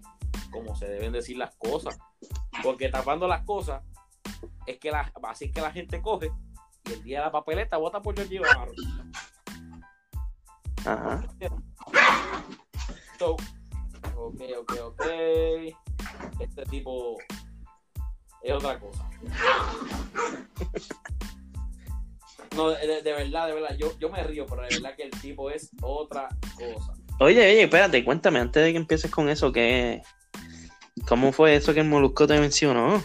como 0.51 0.75
se 0.77 0.87
deben 0.87 1.13
decir 1.13 1.37
las 1.37 1.55
cosas. 1.57 1.99
Porque 2.63 2.89
tapando 2.89 3.27
las 3.29 3.45
cosas 3.45 3.83
es 4.67 4.79
que 4.79 4.91
la, 4.91 5.13
así 5.25 5.51
que 5.53 5.61
la 5.61 5.71
gente 5.73 6.01
coge 6.01 6.31
y 6.87 6.93
el 6.93 7.03
día 7.03 7.19
de 7.19 7.25
la 7.27 7.33
papeleta 7.33 7.77
vota 7.77 8.01
por 8.01 8.15
Georgie 8.17 8.41
Navarro. 8.41 8.73
Ajá. 10.85 11.25
So, 13.19 13.33
ok, 14.17 14.41
ok, 14.61 14.73
ok. 14.85 15.03
Tipo 16.71 17.19
es 18.43 18.53
otra 18.53 18.79
cosa. 18.79 19.09
No, 22.55 22.71
de, 22.71 23.03
de 23.03 23.13
verdad, 23.13 23.49
de 23.49 23.55
verdad, 23.55 23.77
yo, 23.77 23.99
yo 23.99 24.09
me 24.09 24.23
río, 24.23 24.47
pero 24.47 24.63
de 24.63 24.69
verdad 24.69 24.97
que 24.97 25.03
el 25.03 25.11
tipo 25.11 25.51
es 25.51 25.71
otra 25.83 26.29
cosa. 26.57 26.95
Oye, 27.19 27.41
oye, 27.41 27.63
espérate, 27.63 28.05
cuéntame, 28.05 28.39
antes 28.39 28.65
de 28.65 28.73
que 28.73 28.79
empieces 28.79 29.11
con 29.11 29.29
eso, 29.29 29.53
¿qué? 29.53 30.03
¿Cómo 31.09 31.33
fue 31.33 31.55
eso 31.55 31.75
que 31.75 31.81
el 31.81 31.89
Molusco 31.89 32.27
te 32.27 32.39
mencionó? 32.41 33.03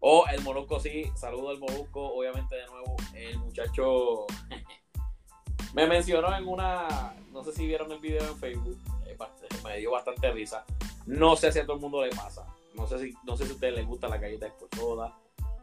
O 0.00 0.26
el 0.28 0.40
Molusco, 0.42 0.80
sí, 0.80 1.10
saludo 1.16 1.50
al 1.50 1.58
Molusco, 1.58 2.14
obviamente 2.14 2.56
de 2.56 2.66
nuevo, 2.66 2.96
el 3.14 3.38
muchacho 3.38 4.26
me 5.74 5.86
mencionó 5.86 6.36
en 6.36 6.46
una, 6.46 7.14
no 7.32 7.42
sé 7.44 7.52
si 7.52 7.66
vieron 7.66 7.90
el 7.92 8.00
video 8.00 8.22
en 8.22 8.36
Facebook, 8.36 8.78
eh, 9.06 9.16
me 9.64 9.78
dio 9.78 9.92
bastante 9.92 10.30
risa. 10.32 10.64
No 11.06 11.36
sé 11.36 11.52
si 11.52 11.58
a 11.58 11.64
todo 11.64 11.76
el 11.76 11.82
mundo 11.82 12.04
le 12.04 12.10
pasa, 12.10 12.46
no 12.78 12.86
sé 12.86 12.98
si, 12.98 13.14
no 13.24 13.36
sé 13.36 13.44
si 13.44 13.50
a 13.50 13.54
ustedes 13.54 13.74
les 13.74 13.86
gusta 13.86 14.08
la 14.08 14.16
galleta 14.18 14.52
soda, 14.74 15.18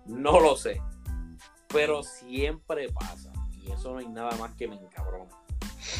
no 0.05 0.39
lo 0.39 0.55
sé, 0.55 0.81
pero 1.69 2.03
siempre 2.03 2.89
pasa 2.89 3.31
y 3.51 3.71
eso 3.71 3.93
no 3.93 3.99
hay 3.99 4.07
nada 4.07 4.35
más 4.37 4.53
que 4.55 4.67
me 4.67 4.75
encabrona. 4.75 5.31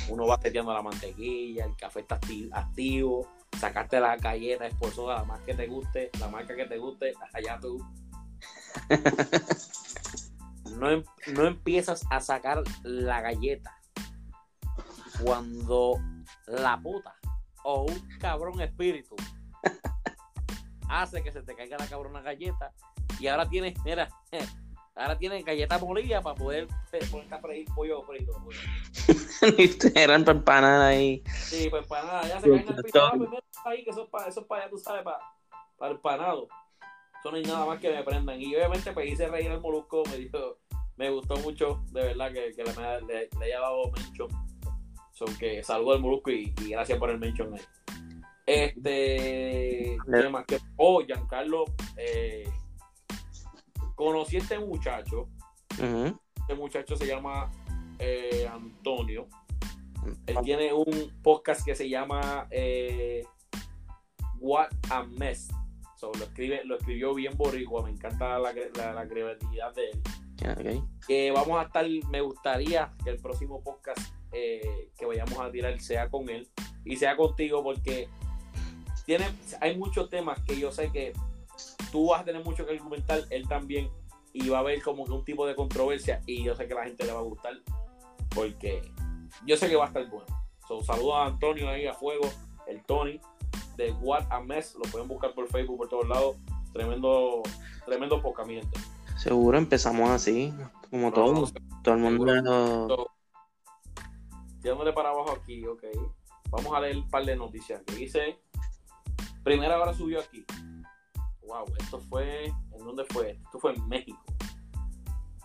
Uno 0.09 0.27
va 0.27 0.39
seteando 0.39 0.73
la 0.73 0.81
mantequilla, 0.81 1.65
el 1.65 1.75
café 1.75 2.01
está 2.01 2.19
acti- 2.19 2.49
activo, 2.51 3.27
sacaste 3.59 3.99
la 3.99 4.17
galleta 4.17 4.67
por 4.79 4.91
soda, 4.91 5.17
la 5.19 5.23
más 5.23 5.41
que 5.41 5.53
te 5.53 5.67
guste, 5.67 6.09
la 6.19 6.27
marca 6.27 6.55
que 6.55 6.65
te 6.65 6.77
guste, 6.77 7.13
allá 7.33 7.59
tú. 7.59 7.83
No, 10.77 10.89
em- 10.91 11.05
no 11.27 11.45
empiezas 11.45 12.03
a 12.09 12.19
sacar 12.19 12.61
la 12.83 13.21
galleta 13.21 13.79
cuando 15.23 15.99
la 16.47 16.77
puta 16.81 17.15
o 17.63 17.83
un 17.83 18.07
cabrón 18.19 18.59
espíritu 18.61 19.15
hace 20.89 21.23
que 21.23 21.31
se 21.31 21.41
te 21.41 21.55
caiga 21.55 21.77
la 21.77 21.87
cabrona 21.87 22.21
galleta 22.21 22.73
y 23.19 23.27
ahora 23.27 23.47
tienes, 23.47 23.73
mira, 23.83 24.07
ahora 24.95 25.17
tienes 25.17 25.43
galleta 25.43 25.77
molida 25.77 26.21
para 26.21 26.35
poder 26.35 26.67
eh, 26.91 26.99
ponerte 27.11 27.35
a 27.35 27.39
freír 27.39 27.67
pollo 27.75 28.03
frito. 28.03 28.33
Eran 29.95 30.23
para 30.23 30.37
empanar 30.37 30.81
ahí. 30.81 31.23
Sí, 31.33 31.67
pues 31.69 31.85
para 31.87 32.05
nada, 32.05 32.27
ya 32.27 32.41
se 32.41 32.49
caen 32.49 32.69
al 32.69 32.83
piso, 32.83 33.11
pues 33.17 33.43
ahí, 33.65 33.83
que 33.83 33.89
eso 33.89 34.03
es 34.03 34.09
para, 34.09 34.27
eso 34.27 34.41
es 34.41 34.45
para 34.47 34.61
allá, 34.63 34.71
tú 34.71 34.77
sabes, 34.77 35.03
para, 35.03 35.19
para 35.77 35.91
el 35.91 35.99
panado. 35.99 36.47
Eso 37.19 37.31
no 37.31 37.37
hay 37.37 37.43
nada 37.43 37.65
más 37.65 37.79
que 37.79 37.91
me 37.91 38.03
prendan. 38.03 38.41
Y 38.41 38.55
obviamente 38.55 38.91
pues 38.91 39.11
hice 39.11 39.27
reír 39.27 39.51
al 39.51 39.61
molusco, 39.61 40.03
me 40.09 40.17
dijo, 40.17 40.59
me 40.97 41.09
gustó 41.09 41.35
mucho, 41.37 41.83
de 41.91 42.03
verdad, 42.03 42.31
que, 42.31 42.53
que 42.55 42.63
le, 42.63 43.01
le, 43.01 43.29
le 43.39 43.45
haya 43.45 43.59
dado 43.59 43.91
mention. 43.91 44.29
Son 45.11 45.33
que 45.37 45.63
saludo 45.63 45.93
al 45.93 46.01
molusco 46.01 46.29
y, 46.29 46.53
y 46.61 46.69
gracias 46.71 46.99
por 46.99 47.09
el 47.09 47.17
mention 47.17 47.53
ahí. 47.53 47.61
Este, 48.45 49.97
¿qué 50.05 50.29
más 50.29 50.45
que? 50.45 50.59
Oh, 50.77 51.01
Giancarlo, 51.03 51.65
eh, 51.97 52.47
conocí 53.95 54.35
a 54.35 54.39
este 54.39 54.59
muchacho. 54.59 55.29
Este 55.69 56.55
muchacho 56.55 56.95
se 56.95 57.07
llama 57.07 57.51
eh, 57.99 58.47
Antonio. 58.51 59.27
Él 60.27 60.37
tiene 60.43 60.71
un 60.71 61.11
podcast 61.23 61.65
que 61.65 61.73
se 61.73 61.89
llama 61.89 62.47
eh, 62.51 63.23
What 64.39 64.69
a 64.91 65.03
Mess. 65.03 65.49
So, 65.97 66.11
lo, 66.19 66.25
escribe, 66.25 66.63
lo 66.65 66.77
escribió 66.77 67.15
bien 67.15 67.35
boricua, 67.35 67.83
me 67.83 67.89
encanta 67.89 68.37
la, 68.37 68.53
la, 68.75 68.93
la 68.93 69.07
creatividad 69.07 69.73
de 69.73 69.89
él. 69.89 70.01
Que 71.07 71.31
vamos 71.31 71.59
a 71.59 71.63
estar, 71.63 71.85
me 72.09 72.21
gustaría 72.21 72.93
que 73.03 73.09
el 73.09 73.17
próximo 73.17 73.63
podcast 73.63 73.99
eh, 74.31 74.91
que 74.97 75.05
vayamos 75.05 75.39
a 75.39 75.49
tirar 75.49 75.79
sea 75.79 76.09
con 76.09 76.29
él 76.29 76.47
y 76.83 76.97
sea 76.97 77.15
contigo 77.15 77.63
porque 77.63 78.09
tiene, 79.05 79.31
hay 79.61 79.77
muchos 79.77 80.09
temas 80.09 80.39
que 80.41 80.59
yo 80.59 80.71
sé 80.71 80.91
que 80.91 81.13
tú 81.91 82.09
vas 82.09 82.21
a 82.21 82.25
tener 82.25 82.43
mucho 82.43 82.65
que 82.65 82.73
argumentar, 82.73 83.21
él 83.29 83.47
también, 83.47 83.89
y 84.33 84.49
va 84.49 84.57
a 84.57 84.61
haber 84.61 84.81
como 84.81 85.05
que 85.05 85.11
un 85.11 85.23
tipo 85.23 85.47
de 85.47 85.55
controversia 85.55 86.21
y 86.25 86.43
yo 86.43 86.55
sé 86.55 86.67
que 86.67 86.73
a 86.73 86.77
la 86.77 86.83
gente 86.85 87.05
le 87.05 87.13
va 87.13 87.19
a 87.19 87.23
gustar 87.23 87.53
porque 88.35 88.81
yo 89.45 89.55
sé 89.55 89.69
que 89.69 89.75
va 89.75 89.85
a 89.85 89.87
estar 89.87 90.07
bueno. 90.09 90.25
So, 90.67 90.83
saludos 90.83 91.15
a 91.15 91.25
Antonio 91.27 91.69
ahí 91.69 91.87
a 91.87 91.93
fuego, 91.93 92.29
el 92.67 92.83
Tony 92.83 93.19
de 93.77 93.91
What 93.93 94.25
a 94.29 94.41
Mess, 94.41 94.75
lo 94.75 94.81
pueden 94.91 95.07
buscar 95.07 95.33
por 95.33 95.47
Facebook, 95.47 95.77
por 95.77 95.89
todos 95.89 96.07
lados. 96.07 96.35
Tremendo, 96.73 97.41
tremendo 97.85 98.21
pocamiento. 98.21 98.77
Seguro 99.17 99.57
empezamos 99.57 100.09
así, 100.09 100.53
como 100.89 101.13
todo. 101.13 101.47
Todo 101.83 101.95
el 101.95 102.01
mundo. 102.01 103.09
Tirándole 104.61 104.91
para 104.91 105.09
abajo 105.09 105.31
aquí, 105.31 105.65
ok. 105.65 105.83
Vamos 106.49 106.73
a 106.73 106.81
leer 106.81 106.97
un 106.97 107.09
par 107.09 107.23
de 107.25 107.35
noticias 107.35 107.81
que 107.83 107.95
dice. 107.95 108.39
Primera 109.45 109.79
hora 109.79 109.93
subió 109.93 110.19
aquí. 110.19 110.43
Wow, 111.43 111.65
esto 111.79 111.99
fue. 112.09 112.47
¿En 112.47 112.79
dónde 112.79 113.05
fue? 113.05 113.39
Esto 113.45 113.59
fue 113.59 113.73
en 113.75 113.87
México. 113.87 114.19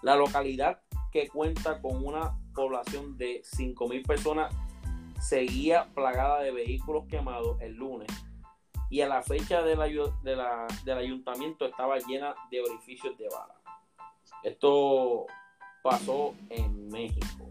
La 0.03 0.17
localidad 0.17 0.81
que 1.13 1.29
cuenta 1.29 1.81
con 1.83 2.05
una 2.05 2.37
población 2.55 3.17
de 3.19 3.43
5.000 3.45 4.05
personas 4.07 4.53
seguía 5.21 5.87
plagada 5.95 6.41
de 6.41 6.51
vehículos 6.51 7.05
quemados 7.09 7.61
el 7.61 7.75
lunes 7.75 8.09
y 8.89 9.03
a 9.03 9.09
la 9.09 9.23
fecha 9.23 9.61
del, 9.63 9.79
ayu- 9.81 10.19
de 10.23 10.35
la- 10.35 10.67
del 10.85 10.97
ayuntamiento 10.99 11.67
estaba 11.67 11.99
llena 11.99 12.35
de 12.51 12.61
orificios 12.63 13.17
de 13.19 13.29
bala. 13.29 13.55
Esto 14.43 15.27
pasó 15.83 16.35
en 16.49 16.89
México. 16.89 17.51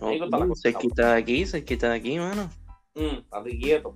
México 0.00 0.24
está 0.24 0.38
la 0.38 0.46
Oh, 0.46 0.54
se 0.56 0.74
quita 0.74 1.12
de 1.14 1.20
aquí, 1.20 1.44
se 1.46 1.62
quita 1.64 1.90
de 1.90 1.96
aquí, 1.96 2.18
mano. 2.18 2.48
Mm, 2.94 3.18
estate 3.18 3.58
quieto. 3.58 3.94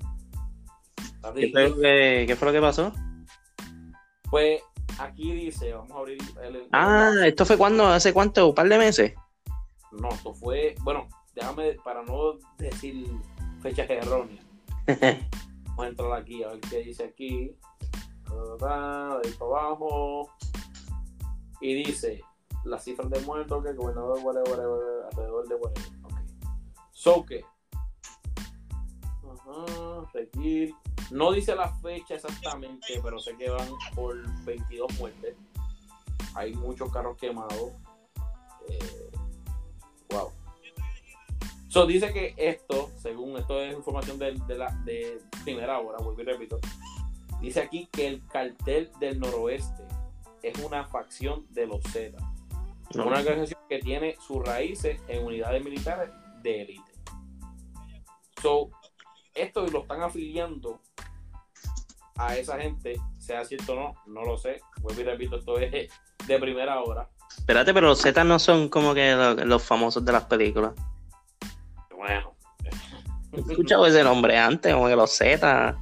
¿Qué 1.35 1.51
fue, 1.51 1.69
lo 1.69 1.77
que, 1.77 2.25
qué 2.27 2.37
fue 2.37 2.49
lo 2.49 2.53
que 2.53 2.61
pasó? 2.61 2.93
Pues 4.31 4.61
aquí 4.99 5.33
dice, 5.33 5.73
vamos 5.73 5.93
a 5.93 5.99
abrir 5.99 6.19
el. 6.43 6.57
el- 6.57 6.69
Ah, 6.73 7.13
¿esto 7.25 7.45
fue 7.47 7.57
cuando? 7.57 7.87
¿Hace 7.87 8.13
cuánto? 8.13 8.49
¿Un 8.49 8.55
par 8.55 8.69
de 8.69 8.79
meses? 8.79 9.15
No, 9.93 10.09
esto 10.09 10.35
fue. 10.35 10.75
Bueno, 10.83 11.09
déjame, 11.35 11.77
para 11.85 12.03
no 12.03 12.39
decir 12.59 13.07
fechas 13.61 13.89
erróneas. 13.89 14.45
Vamos 15.67 15.87
a 15.87 15.89
entrar 15.89 16.13
aquí 16.13 16.43
a 16.43 16.49
ver 16.49 16.61
qué 16.61 16.79
dice 16.79 17.05
aquí. 17.05 17.57
De 18.29 18.67
ahí 18.67 19.33
para 19.39 19.51
abajo. 19.51 20.29
Y 21.61 21.75
dice 21.85 22.21
las 22.65 22.83
cifras 22.85 23.09
de 23.11 23.21
muertos 23.21 23.63
que 23.63 23.71
el 23.71 23.77
gobernador 23.77 24.19
whatever, 24.23 24.51
whatever, 24.51 25.05
alrededor 25.13 25.49
de 25.49 25.55
whatever. 25.55 25.89
Ok. 26.03 26.15
So 26.91 27.25
que. 27.25 27.45
Ajá, 29.23 30.11
seguir. 30.13 30.75
No 31.11 31.33
dice 31.33 31.55
la 31.55 31.69
fecha 31.77 32.15
exactamente, 32.15 33.01
pero 33.03 33.19
sé 33.19 33.37
que 33.37 33.51
van 33.51 33.69
por 33.95 34.17
22 34.45 34.99
muertes. 34.99 35.37
Hay 36.35 36.55
muchos 36.55 36.93
carros 36.93 37.17
quemados. 37.17 37.73
Eh, 38.69 39.11
wow. 40.11 40.31
So, 41.69 41.87
dice 41.87 42.13
que 42.13 42.35
esto, 42.37 42.91
según 42.99 43.37
esto 43.37 43.61
es 43.61 43.77
información 43.77 44.19
de, 44.19 44.33
de 44.47 44.59
la 44.59 44.71
de 44.85 45.21
primera 45.45 45.79
hora, 45.81 45.99
vuelvo 45.99 46.23
y 46.23 46.25
repito, 46.25 46.61
dice 47.41 47.61
aquí 47.61 47.89
que 47.91 48.07
el 48.07 48.27
cartel 48.29 48.91
del 49.01 49.19
noroeste 49.19 49.85
es 50.43 50.59
una 50.61 50.85
facción 50.87 51.47
de 51.51 51.67
los 51.67 51.83
Z, 51.85 52.17
No. 52.95 53.07
una 53.07 53.19
organización 53.19 53.61
que 53.69 53.79
tiene 53.81 54.17
sus 54.25 54.45
raíces 54.45 55.01
en 55.09 55.25
unidades 55.25 55.65
militares 55.65 56.11
de 56.43 56.63
élite. 56.63 56.93
So, 58.41 58.71
esto 59.35 59.67
lo 59.67 59.83
están 59.83 60.03
afiliando 60.03 60.81
a 62.17 62.37
esa 62.37 62.59
gente, 62.61 62.97
sea 63.19 63.45
cierto 63.45 63.73
o 63.73 63.77
no, 63.77 63.95
no 64.07 64.23
lo 64.23 64.37
sé. 64.39 64.61
Vuelvo 64.81 65.01
y 65.01 65.05
repito, 65.05 65.37
esto 65.37 65.59
es 65.59 65.91
de 66.27 66.39
primera 66.39 66.81
hora. 66.81 67.09
Espérate, 67.37 67.75
pero 67.75 67.89
los 67.89 68.01
Z 68.01 68.23
no 68.25 68.39
son 68.39 68.69
como 68.69 68.95
que 68.95 69.13
lo- 69.15 69.35
los, 69.35 69.63
famosos 69.63 70.05
de 70.05 70.13
las 70.13 70.25
películas. 70.25 70.73
Bueno, 71.97 72.35
He 73.33 73.41
escuchado 73.41 73.87
ese 73.87 74.05
nombre 74.05 74.39
antes, 74.39 74.73
como 74.73 74.87
que 74.87 74.95
los 74.95 75.11
Z, 75.11 75.77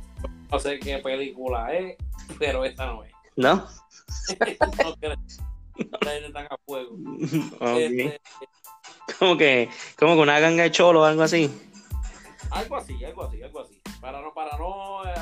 no 0.51 0.59
sé 0.59 0.79
qué 0.79 0.99
película 0.99 1.71
es, 1.75 1.97
pero 2.39 2.65
esta 2.65 2.87
no 2.87 3.05
es. 3.05 3.13
¿no? 3.37 3.57
no 4.85 4.97
creo. 4.99 5.17
Están 5.77 6.47
a 6.47 6.57
fuego. 6.65 6.93
Ok. 7.61 7.77
Este, 7.79 8.21
Como 9.19 9.37
que, 9.37 9.69
como 9.99 10.15
que 10.15 10.21
una 10.21 10.39
ganga 10.41 10.63
de 10.63 10.71
cholo 10.71 11.01
o 11.03 11.05
algo 11.05 11.23
así. 11.23 11.51
algo 12.51 12.77
así, 12.77 13.05
algo 13.05 13.25
así, 13.25 13.43
algo 13.43 13.61
así. 13.61 13.82
Para 14.03 14.21
no, 14.21 14.35
para 14.35 14.59
no 14.59 15.05
eh, 15.07 15.15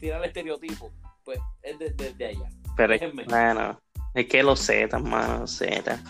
tirar 0.00 0.20
el 0.20 0.28
estereotipo, 0.28 0.90
pues 1.24 1.38
es 1.62 1.78
de- 1.78 1.90
desde 1.90 2.26
allá. 2.28 2.48
Pero 2.74 2.94
es, 2.94 3.02
bueno, 3.26 3.78
es 4.14 4.26
que 4.26 4.42
los 4.42 4.58
Z, 4.60 4.98
mano, 4.98 5.40
los 5.40 5.50
Z. 5.58 6.00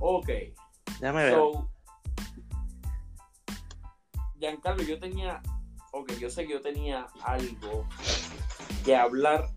Ok, 0.00 0.28
Déjame 1.00 1.24
ver. 1.24 1.32
so. 1.34 1.70
Giancarlo, 4.38 4.82
yo 4.82 4.98
tenía. 5.00 5.40
Ok, 5.92 6.12
yo 6.18 6.28
sé 6.30 6.46
que 6.46 6.52
yo 6.52 6.60
tenía 6.60 7.06
algo 7.22 7.88
que 8.84 8.94
hablar 8.94 9.48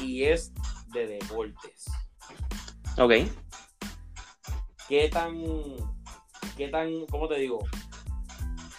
y 0.00 0.24
es 0.24 0.52
de 0.88 1.06
deportes. 1.06 1.84
Ok. 2.98 3.12
¿Qué 4.88 5.08
tan. 5.08 5.40
¿Qué 6.56 6.66
tan. 6.68 7.06
¿Cómo 7.06 7.28
te 7.28 7.36
digo? 7.36 7.60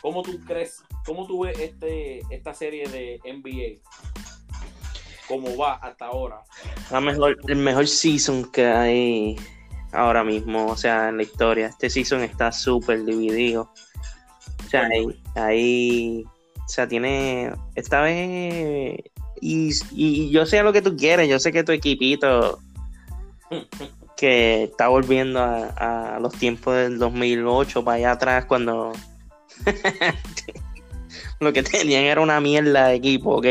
¿Cómo 0.01 0.21
tú 0.21 0.37
crees? 0.45 0.83
¿Cómo 1.05 1.25
tú 1.27 1.43
ves 1.43 1.57
este, 1.59 2.21
esta 2.29 2.53
serie 2.53 2.87
de 2.87 3.19
NBA? 3.25 3.81
¿Cómo 5.27 5.55
va 5.57 5.75
hasta 5.75 6.05
ahora? 6.05 6.41
La 6.91 6.99
mejor, 7.01 7.37
el 7.47 7.55
mejor 7.55 7.87
season 7.87 8.51
que 8.51 8.65
hay 8.65 9.35
ahora 9.91 10.23
mismo, 10.23 10.67
o 10.67 10.77
sea, 10.77 11.09
en 11.09 11.17
la 11.17 11.23
historia. 11.23 11.67
Este 11.67 11.89
season 11.89 12.21
está 12.21 12.51
súper 12.51 13.03
dividido. 13.05 13.71
O 14.65 14.69
sea, 14.69 14.85
ahí, 14.87 15.21
ahí- 15.35 16.23
o 16.57 16.67
sea, 16.69 16.87
tiene, 16.87 17.51
esta 17.75 18.01
vez, 18.01 18.99
y, 19.41 19.71
y 19.91 20.29
yo 20.31 20.45
sé 20.45 20.61
lo 20.63 20.71
que 20.71 20.81
tú 20.81 20.95
quieres, 20.95 21.27
yo 21.27 21.39
sé 21.39 21.51
que 21.51 21.63
tu 21.63 21.71
equipito 21.71 22.59
que 24.17 24.63
está 24.63 24.87
volviendo 24.87 25.39
a, 25.41 26.15
a 26.15 26.19
los 26.19 26.33
tiempos 26.35 26.75
del 26.75 26.99
2008 26.99 27.83
para 27.83 27.97
allá 27.97 28.11
atrás 28.11 28.45
cuando 28.45 28.93
lo 31.39 31.53
que 31.53 31.63
tenían 31.63 32.03
era 32.03 32.21
una 32.21 32.39
mierda 32.41 32.87
de 32.87 32.95
equipo, 32.95 33.37
¿ok? 33.37 33.45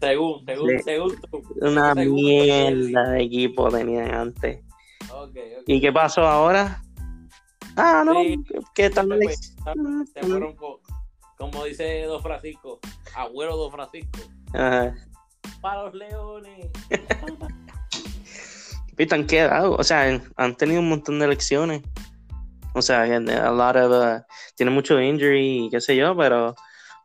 Según, 0.00 0.44
según, 0.44 0.66
Le- 0.68 0.82
según 0.82 1.20
tú. 1.30 1.42
Una 1.62 1.94
Según- 1.94 2.14
mierda 2.14 3.10
de 3.10 3.22
equipo 3.22 3.68
tenían 3.70 4.14
antes. 4.14 4.60
Ok, 5.10 5.30
ok. 5.36 5.62
¿Y 5.66 5.80
qué 5.80 5.92
pasó 5.92 6.26
ahora? 6.26 6.82
Ah, 7.76 8.02
no, 8.04 8.22
Sí. 8.22 8.36
que 8.74 8.90
tal 8.90 9.08
Se 9.08 9.16
vez. 9.16 9.54
fue- 9.62 9.74
se 10.12 10.20
fueron 10.28 10.54
con, 10.56 10.76
como 11.38 11.64
dice 11.64 12.02
Don 12.02 12.22
Francisco, 12.22 12.80
abuelo 13.14 13.56
Don 13.56 13.72
Francisco, 13.72 14.20
Ajá. 14.52 14.94
para 15.60 15.84
los 15.84 15.94
leones. 15.94 16.68
Viste, 18.96 19.14
han 19.14 19.26
quedado, 19.26 19.74
o 19.76 19.82
sea, 19.82 20.20
han 20.36 20.56
tenido 20.56 20.80
un 20.80 20.88
montón 20.88 21.18
de 21.18 21.24
elecciones. 21.24 21.82
O 22.74 22.82
sea, 22.82 23.02
a 23.02 23.50
lot 23.50 23.76
of, 23.76 23.92
uh, 23.92 24.22
tienen 24.56 24.74
mucho 24.74 25.00
injury 25.00 25.66
y 25.66 25.70
qué 25.70 25.80
sé 25.80 25.96
yo, 25.96 26.16
pero 26.16 26.54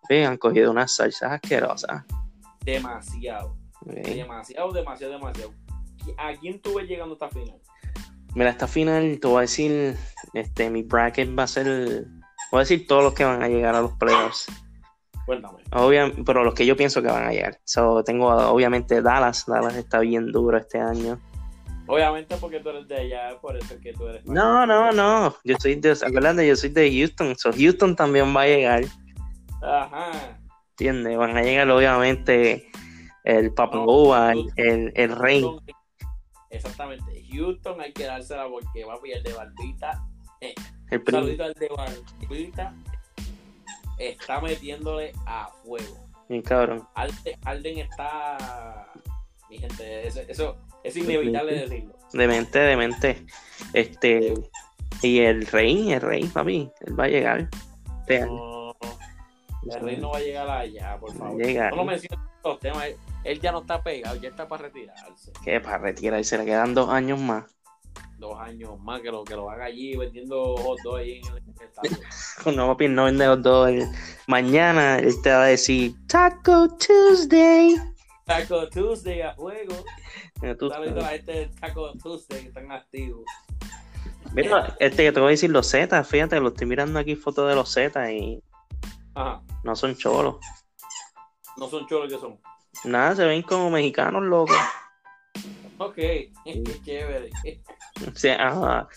sí, 0.08 0.18
han 0.18 0.38
cogido 0.38 0.72
unas 0.72 0.96
salsas 0.96 1.32
asquerosas. 1.32 2.04
Demasiado, 2.66 3.56
demasiado, 3.86 4.72
demasiado, 4.74 5.14
demasiado. 5.14 5.54
¿A 6.18 6.34
quién 6.34 6.60
tú 6.62 6.76
ves 6.76 6.88
llegando 6.88 7.14
a 7.14 7.16
esta 7.16 7.30
final? 7.30 7.56
Mira, 8.36 8.50
esta 8.50 8.68
final, 8.68 9.20
te 9.20 9.28
voy 9.28 9.38
a 9.38 9.42
decir, 9.42 9.96
este, 10.34 10.70
mi 10.70 10.84
bracket 10.84 11.38
va 11.38 11.44
a 11.44 11.48
ser, 11.48 12.06
voy 12.52 12.58
a 12.58 12.60
decir 12.60 12.86
todos 12.88 13.04
los 13.04 13.14
que 13.14 13.24
van 13.26 13.42
a 13.44 13.48
llegar 13.48 13.76
a 13.76 13.82
los 13.82 13.94
playoffs. 13.94 14.48
Cuéntame. 15.26 15.60
Obvia- 15.72 16.12
pero 16.26 16.44
los 16.44 16.54
que 16.56 16.66
yo 16.66 16.76
pienso 16.76 17.02
que 17.02 17.08
van 17.08 17.26
a 17.28 17.32
llegar. 17.32 17.60
So, 17.64 18.04
tengo 18.04 18.28
obviamente 18.30 19.02
Dallas, 19.02 19.46
Dallas 19.46 19.76
está 19.76 20.00
bien 20.00 20.32
duro 20.32 20.58
este 20.58 20.80
año. 20.80 21.20
Obviamente 21.92 22.38
porque 22.38 22.60
tú 22.60 22.70
eres 22.70 22.88
de 22.88 22.98
allá, 22.98 23.40
por 23.42 23.58
eso 23.58 23.74
es 23.74 23.82
que 23.82 23.94
tú 23.94 24.08
eres. 24.08 24.24
No, 24.26 24.64
no, 24.68 24.92
no. 24.92 25.36
Yo 25.44 25.56
soy 25.60 25.74
de, 25.74 25.92
acuérdate, 25.92 26.48
yo 26.48 26.56
soy 26.56 26.70
de 26.70 26.92
Houston. 26.96 27.36
So 27.36 27.52
Houston 27.52 27.96
también 27.96 28.36
va 28.36 28.44
a 28.44 28.46
llegar, 28.46 28.84
Ajá. 29.64 30.40
¿entiendes? 30.72 31.18
Van 31.18 31.36
a 31.36 31.42
llegar 31.42 31.68
obviamente 31.72 32.70
el 33.24 33.52
Papa 33.56 33.78
No, 33.78 34.30
el, 34.30 34.52
el, 34.58 34.92
el 34.96 35.16
rey. 35.16 35.44
Exactamente. 36.52 37.26
Houston 37.32 37.82
hay 37.82 37.92
que 37.92 38.06
dársela 38.06 38.48
porque 38.48 38.86
va 38.86 38.94
a 38.94 39.02
pillar 39.02 39.24
de 39.24 39.34
barbita. 39.34 40.04
El 40.92 41.02
prim- 41.02 41.20
Saludito 41.20 41.44
al 41.44 41.54
de 41.54 41.70
barbita. 41.70 42.74
Está 43.98 44.40
metiéndole 44.42 45.12
a 45.26 45.50
fuego. 45.64 46.08
Bien 46.30 46.44
cabrón. 46.44 46.88
Alden, 46.94 47.36
Alden 47.46 47.78
está. 47.80 48.88
Mi 49.50 49.58
gente, 49.58 50.08
eso, 50.08 50.22
eso 50.28 50.56
es 50.84 50.96
inevitable 50.98 51.54
decirlo. 51.54 51.96
Demente, 52.14 52.60
demente. 52.60 53.26
Este. 53.74 54.34
Y 55.02 55.20
el 55.20 55.46
rey, 55.48 55.94
el 55.94 56.02
rey, 56.02 56.24
papi. 56.26 56.70
Él 56.86 57.00
va 57.00 57.06
a 57.06 57.08
llegar. 57.08 57.50
Este. 58.02 58.26
No. 58.26 58.76
El 59.72 59.80
rey 59.82 59.98
no 59.98 60.12
va 60.12 60.18
a 60.18 60.22
llegar 60.22 60.50
allá, 60.50 60.98
por 61.00 61.12
Va 61.12 61.16
a 61.16 61.18
favor. 61.20 61.42
llegar. 61.46 61.70
No 61.72 61.78
lo 61.78 61.86
menciones 61.86 62.20
en 62.20 62.50
los 62.50 62.60
temas. 62.60 62.86
Él, 62.86 62.96
él 63.26 63.40
ya 63.42 63.52
no 63.52 63.60
está 63.60 63.84
pegado, 63.84 64.16
ya 64.16 64.30
está 64.30 64.48
para 64.48 64.64
retirarse. 64.64 65.32
Que 65.44 65.60
para 65.60 65.78
retirarse 65.80 66.38
le 66.38 66.46
quedan 66.46 66.74
dos 66.74 66.90
años 66.90 67.20
más. 67.20 67.46
Dos 68.18 68.38
años 68.40 68.78
más 68.80 69.00
que 69.02 69.12
lo 69.12 69.24
que 69.24 69.36
lo 69.36 69.50
haga 69.50 69.66
allí 69.66 69.96
vendiendo 69.96 70.56
hot 70.58 70.80
dogs 70.84 71.00
ahí 71.02 71.22
en 71.22 71.28
el 71.38 71.44
estadio. 71.62 71.98
No, 72.56 72.68
papi, 72.68 72.88
no 72.88 73.06
vende 73.06 73.26
los 73.28 73.42
dos. 73.44 73.70
Él- 73.70 73.88
Mañana 74.28 74.98
él 75.00 75.14
te 75.22 75.30
va 75.32 75.44
a 75.44 75.48
decir 75.48 75.94
Taco 76.08 76.68
Tuesday. 76.78 77.76
Taco 78.30 78.70
Tuesday 78.70 79.22
a 79.24 79.34
juego. 79.34 79.84
Está 80.44 80.80
viendo 80.80 81.04
gente 81.04 81.32
de 81.32 81.48
Taco 81.60 81.94
Tuesday 81.94 82.44
que 82.44 82.48
están 82.50 82.72
activos. 82.72 83.26
Mira, 84.34 84.78
este 84.80 85.06
que 85.06 85.12
te 85.12 85.20
voy 85.20 85.30
a 85.30 85.32
decir, 85.32 85.50
los 85.50 85.68
Z, 85.68 86.04
fíjate, 86.04 86.40
lo 86.40 86.50
estoy 86.50 86.68
mirando 86.68 87.00
aquí 87.00 87.16
fotos 87.16 87.50
de 87.50 87.56
los 87.56 87.74
Z 87.74 88.12
y 88.14 88.40
Ajá. 89.16 89.42
no 89.64 89.76
son 89.76 89.96
cholos. 89.96 90.36
No 91.58 91.68
son 91.68 91.88
cholos 91.88 92.14
que 92.14 92.20
son. 92.20 92.40
Nada, 92.86 93.16
se 93.16 93.26
ven 93.26 93.42
como 93.42 93.72
mexicanos, 93.72 94.22
loco. 94.22 94.54
Ok, 95.80 95.96
qué 95.96 96.82
chévere. 96.86 97.32
O 98.08 98.16
sea, 98.16 98.48
ajá. 98.48 98.90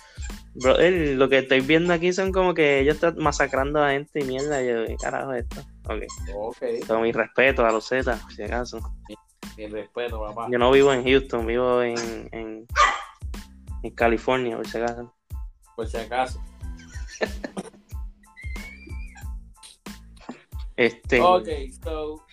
Brother, 0.56 1.16
lo 1.16 1.30
que 1.30 1.38
estoy 1.38 1.60
viendo 1.62 1.94
aquí 1.94 2.12
son 2.12 2.32
como 2.32 2.52
que 2.52 2.80
ellos 2.80 2.96
están 2.96 3.16
masacrando 3.16 3.82
a 3.82 3.92
gente 3.92 4.20
y 4.20 4.24
mierda. 4.24 4.62
Yo, 4.62 4.84
¿qué 4.84 4.96
carajo 4.96 5.32
es 5.32 5.44
esto? 5.44 5.71
Ok. 5.84 6.02
Ok, 6.34 6.56
Con 6.86 7.02
mi 7.02 7.12
respeto 7.12 7.64
a 7.66 7.72
los 7.72 7.86
Z, 7.86 8.16
por 8.16 8.32
si 8.32 8.42
acaso. 8.42 8.80
mi 9.56 9.66
respeto, 9.66 10.20
papá. 10.20 10.48
Yo 10.50 10.58
no 10.58 10.70
vivo 10.70 10.92
en 10.92 11.04
Houston, 11.04 11.46
vivo 11.46 11.82
en, 11.82 12.28
en, 12.32 12.66
en 13.82 13.90
California, 13.94 14.56
por 14.56 14.66
si 14.66 14.78
acaso. 14.78 15.12
Por 15.76 15.86
si 15.88 15.96
acaso. 15.96 16.40
Este, 20.76 21.20
Ok, 21.20 21.48
so. 21.84 22.24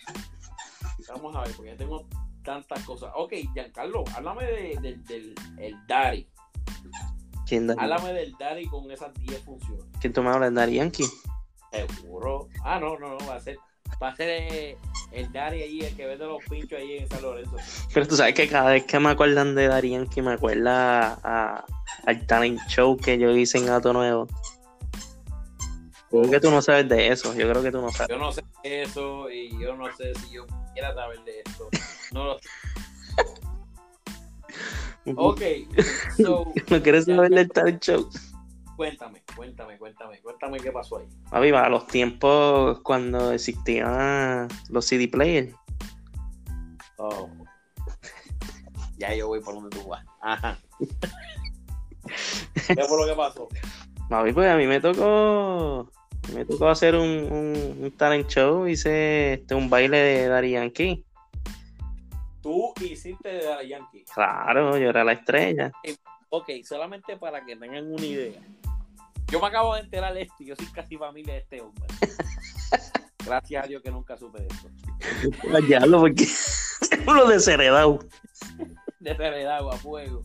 Vamos 1.08 1.36
a 1.36 1.42
ver, 1.42 1.52
porque 1.56 1.70
ya 1.72 1.76
tengo 1.76 2.06
tantas 2.44 2.82
cosas. 2.84 3.10
Ok, 3.16 3.32
Giancarlo, 3.52 4.04
háblame 4.16 4.44
de- 4.44 4.78
del 4.80 5.04
del 5.04 5.34
el 5.58 5.76
Daddy. 5.86 6.28
¿quién, 7.46 7.66
da- 7.66 7.74
Háblame 7.78 8.12
del 8.12 8.32
Daddy 8.38 8.66
con 8.66 8.90
esas 8.90 9.12
10 9.14 9.42
funciones. 9.44 9.84
¿quién 10.00 10.12
tú 10.12 10.22
me 10.22 10.30
hablas? 10.30 10.54
¿Daddy 10.54 10.76
Yankee? 10.76 11.04
Seguro. 11.72 12.48
Ah, 12.64 12.78
no, 12.80 12.98
no, 12.98 13.16
no, 13.18 13.26
va 13.26 13.36
a 13.36 13.40
ser. 13.40 13.56
Va 14.02 14.08
a 14.08 14.16
ser 14.16 14.28
eh, 14.28 14.76
el 15.12 15.30
Daddy 15.32 15.62
allí, 15.62 15.80
el 15.84 15.96
que 15.96 16.06
vende 16.06 16.24
los 16.26 16.42
pinchos 16.48 16.78
allí 16.78 16.98
en 16.98 17.08
San 17.08 17.22
Lorenzo. 17.22 17.56
Pero 17.92 18.06
tú 18.06 18.16
sabes 18.16 18.34
que 18.34 18.48
cada 18.48 18.70
vez 18.70 18.84
que 18.84 18.98
me 19.00 19.10
acuerdan 19.10 19.54
de 19.54 19.66
Daddy 19.68 19.90
Yankee 19.90 20.22
me 20.22 20.32
acuerda 20.32 21.18
a- 21.24 21.64
al 22.06 22.26
talent 22.26 22.60
show 22.68 22.96
que 22.96 23.18
yo 23.18 23.30
hice 23.30 23.58
en 23.58 23.66
Gato 23.66 23.92
Nuevo. 23.92 24.26
Creo 26.10 26.30
que 26.30 26.40
tú 26.40 26.50
no 26.50 26.62
sabes 26.62 26.88
de 26.88 27.08
eso, 27.08 27.34
yo 27.34 27.48
creo 27.50 27.62
que 27.62 27.70
tú 27.72 27.80
no 27.80 27.90
sabes. 27.90 28.08
Yo 28.08 28.18
no 28.18 28.32
sé 28.32 28.42
eso 28.62 29.30
y 29.30 29.50
yo 29.60 29.76
no 29.76 29.86
sé 29.96 30.12
si 30.14 30.30
yo 30.34 30.46
quiera 30.72 30.94
saber 30.94 31.18
de 31.24 31.40
esto. 31.44 31.68
No 32.12 32.24
lo 32.24 32.38
sé. 32.38 32.48
Ok, 35.16 35.40
so, 36.16 36.52
¿No 36.68 36.82
quieres 36.82 37.06
saber 37.06 37.30
del 37.30 37.48
talent 37.50 37.82
show? 37.82 38.08
Cuéntame, 38.80 39.22
cuéntame, 39.36 39.76
cuéntame, 39.76 40.22
cuéntame 40.22 40.58
qué 40.58 40.72
pasó 40.72 40.96
ahí. 40.96 41.06
Papi, 41.30 41.52
para 41.52 41.68
los 41.68 41.86
tiempos 41.86 42.80
cuando 42.80 43.30
existían 43.30 44.48
los 44.70 44.86
CD 44.86 45.06
players. 45.06 45.54
Oh. 46.96 47.28
Ya 48.96 49.14
yo 49.14 49.26
voy 49.26 49.40
por 49.40 49.52
donde 49.52 49.68
tú 49.76 49.86
vas. 49.86 50.02
Ajá. 50.22 50.58
¿Qué 52.54 52.82
fue 52.88 52.98
lo 52.98 53.06
que 53.06 53.14
pasó? 53.14 53.48
Papi, 54.08 54.32
pues 54.32 54.48
a 54.50 54.56
mí 54.56 54.66
me 54.66 54.80
tocó. 54.80 55.90
Me 56.32 56.46
tocó 56.46 56.70
hacer 56.70 56.94
un, 56.94 57.30
un, 57.30 57.84
un 57.84 57.90
talent 57.98 58.28
show, 58.28 58.66
hice 58.66 59.34
este, 59.34 59.54
un 59.54 59.68
baile 59.68 59.98
de 59.98 60.28
Daddy 60.28 60.52
Yankee. 60.52 61.04
Tú 62.40 62.72
hiciste 62.80 63.28
de 63.28 63.44
la 63.44 63.62
Yankee. 63.62 64.06
Claro, 64.14 64.78
yo 64.78 64.88
era 64.88 65.04
la 65.04 65.12
estrella. 65.12 65.70
Ok, 66.30 66.48
solamente 66.64 67.18
para 67.18 67.44
que 67.44 67.56
tengan 67.56 67.92
una 67.92 68.06
idea. 68.06 68.40
Yo 69.30 69.40
me 69.40 69.46
acabo 69.46 69.74
de 69.74 69.82
enterar 69.82 70.12
de 70.12 70.22
esto 70.22 70.34
y 70.40 70.46
yo 70.46 70.56
soy 70.56 70.66
casi 70.66 70.96
familia 70.96 71.34
de 71.34 71.40
este 71.40 71.60
hombre. 71.60 71.86
Gracias 73.24 73.64
a 73.64 73.68
Dios 73.68 73.82
que 73.82 73.90
nunca 73.90 74.16
supe 74.16 74.40
de 74.40 74.48
esto. 74.48 74.68
Al 75.54 75.66
diablo, 75.66 76.00
porque 76.00 76.26
lo 77.06 77.26
desheredado. 77.28 78.00
De 78.98 79.46
agua 79.48 79.74
a 79.74 79.78
fuego. 79.78 80.22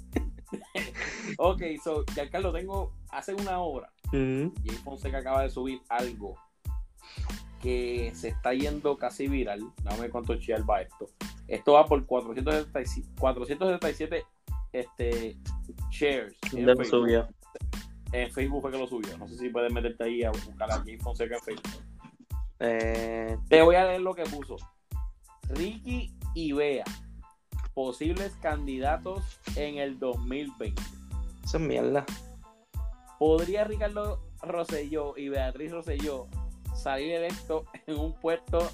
ok, 1.38 1.62
so, 1.84 2.04
Giancarlo, 2.14 2.52
tengo 2.52 2.94
hace 3.12 3.36
una 3.36 3.60
hora. 3.60 3.92
Mm, 4.12 4.48
Jay 4.66 4.78
Fonseca 4.84 5.20
acaba 5.20 5.44
de 5.44 5.50
subir 5.50 5.82
algo 5.90 6.36
que 7.62 8.12
se 8.16 8.30
está 8.30 8.54
yendo 8.54 8.98
casi 8.98 9.28
viral. 9.28 9.62
Dame 9.84 10.02
ver 10.02 10.10
cuánto 10.10 10.36
chial 10.38 10.68
va 10.68 10.82
esto. 10.82 11.08
Esto 11.48 11.74
va 11.74 11.86
por 11.86 12.06
477, 12.06 13.08
477 13.20 14.26
este, 14.72 15.38
shares. 15.92 16.36
En 18.24 18.28
¿Dónde 18.28 18.28
lo 18.30 18.34
Facebook. 18.36 18.62
fue 18.62 18.72
que 18.72 18.78
lo 18.78 18.88
subió. 18.88 19.18
No 19.18 19.28
sé 19.28 19.38
si 19.38 19.50
puedes 19.50 19.72
meterte 19.72 20.04
ahí 20.04 20.24
a 20.24 20.32
buscar 20.32 20.72
a 20.72 20.80
Jay 20.84 20.98
Fonseca 20.98 21.36
en 21.36 21.42
Facebook. 21.42 21.84
Eh, 22.60 23.38
Te 23.50 23.62
voy 23.62 23.76
a 23.76 23.86
leer 23.86 24.02
lo 24.02 24.14
que 24.16 24.24
puso. 24.24 24.56
Ricky 25.50 26.12
y 26.34 26.54
Bea, 26.54 26.86
posibles 27.74 28.34
candidatos 28.42 29.24
en 29.56 29.78
el 29.78 30.00
2020. 30.00 30.82
eso 31.44 31.58
es 31.58 31.64
mierda. 31.64 32.06
¿Podría 33.20 33.64
Ricardo 33.64 34.22
Rosselló 34.42 35.16
y 35.18 35.30
Beatriz 35.30 35.72
Rosselló 35.72 36.28
salir 36.76 37.14
electos 37.14 37.64
en 37.88 37.98
un 38.00 38.14
puesto 38.20 38.68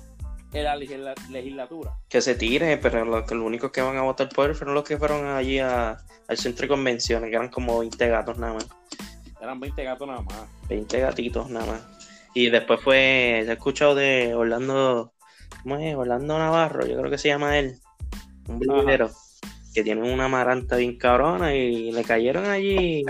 en 0.53 0.63
la 0.63 0.75
legisla- 0.75 1.13
legislatura? 1.29 1.93
Que 2.09 2.21
se 2.21 2.35
tire, 2.35 2.77
pero 2.77 3.03
los 3.05 3.29
únicos 3.31 3.71
que 3.71 3.81
van 3.81 3.97
a 3.97 4.01
votar 4.03 4.29
por 4.29 4.49
él 4.49 4.55
fueron 4.55 4.73
los 4.75 4.83
que 4.83 4.97
fueron 4.97 5.25
allí 5.27 5.59
a- 5.59 5.97
al 6.27 6.37
centro 6.37 6.63
de 6.63 6.67
convenciones, 6.69 7.29
que 7.29 7.35
eran 7.35 7.49
como 7.49 7.79
20 7.79 8.07
gatos 8.07 8.37
nada 8.37 8.53
más. 8.53 8.67
Eran 9.41 9.59
20 9.59 9.83
gatos 9.83 10.07
nada 10.07 10.21
más. 10.21 10.45
20 10.69 10.99
gatitos 10.99 11.49
nada 11.49 11.65
más. 11.65 11.87
Y 12.33 12.49
después 12.49 12.79
fue, 12.81 13.39
he 13.41 13.51
escuchado 13.51 13.95
de 13.95 14.33
Orlando, 14.35 15.13
¿cómo 15.63 15.77
es? 15.77 15.95
Orlando 15.95 16.37
Navarro, 16.37 16.85
yo 16.85 16.97
creo 16.97 17.11
que 17.11 17.17
se 17.17 17.27
llama 17.27 17.57
él, 17.57 17.75
un 18.47 18.59
brillero, 18.59 19.09
que 19.73 19.83
tiene 19.83 20.09
una 20.13 20.29
maranta 20.29 20.77
bien 20.77 20.97
cabrona 20.97 21.53
y 21.53 21.91
le 21.91 22.03
cayeron 22.03 22.45
allí 22.45 23.03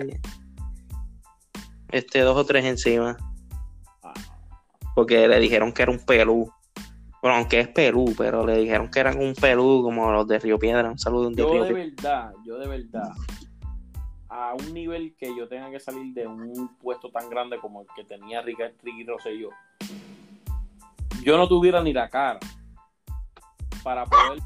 este 1.91 2.21
dos 2.21 2.37
o 2.37 2.45
tres 2.45 2.65
encima, 2.65 3.17
Ah, 4.01 4.13
porque 4.95 5.27
le 5.27 5.39
dijeron 5.39 5.71
que 5.73 5.83
era 5.83 5.91
un 5.91 5.99
pelú. 5.99 6.49
Bueno, 7.21 7.37
aunque 7.37 7.59
es 7.59 7.67
pelú, 7.67 8.15
pero 8.17 8.43
le 8.47 8.57
dijeron 8.57 8.89
que 8.89 8.99
eran 8.99 9.19
un 9.19 9.35
pelú 9.35 9.83
como 9.83 10.11
los 10.11 10.27
de 10.27 10.39
Río 10.39 10.57
Piedra. 10.57 10.89
Un 10.89 10.97
saludo 10.97 11.29
de 11.29 11.35
Yo 11.35 11.51
Río 11.51 11.63
de 11.65 11.73
Piedra. 11.73 11.91
verdad, 11.95 12.33
yo 12.43 12.57
de 12.57 12.67
verdad, 12.67 13.09
a 14.31 14.53
un 14.53 14.73
nivel 14.73 15.13
que 15.17 15.35
yo 15.35 15.47
tenga 15.49 15.69
que 15.69 15.79
salir 15.79 16.13
de 16.13 16.25
un 16.25 16.77
puesto 16.77 17.09
tan 17.11 17.29
grande 17.29 17.57
como 17.59 17.81
el 17.81 17.87
que 17.93 18.05
tenía 18.05 18.41
Ricky, 18.41 19.03
Rosselló, 19.05 19.49
yo 21.21 21.37
no 21.37 21.49
tuviera 21.49 21.83
ni 21.83 21.91
la 21.91 22.09
cara 22.09 22.39
para 23.83 24.05
poder 24.05 24.39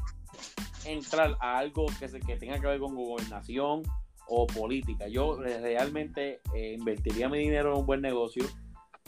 entrar 0.84 1.36
a 1.40 1.58
algo 1.58 1.86
que, 2.00 2.08
se, 2.08 2.18
que 2.18 2.36
tenga 2.36 2.58
que 2.58 2.66
ver 2.66 2.80
con 2.80 2.96
gobernación 2.96 3.84
o 4.26 4.46
política. 4.48 5.06
Yo 5.06 5.40
realmente 5.40 6.40
eh, 6.52 6.74
invertiría 6.76 7.28
mi 7.28 7.38
dinero 7.38 7.72
en 7.72 7.78
un 7.78 7.86
buen 7.86 8.00
negocio, 8.00 8.44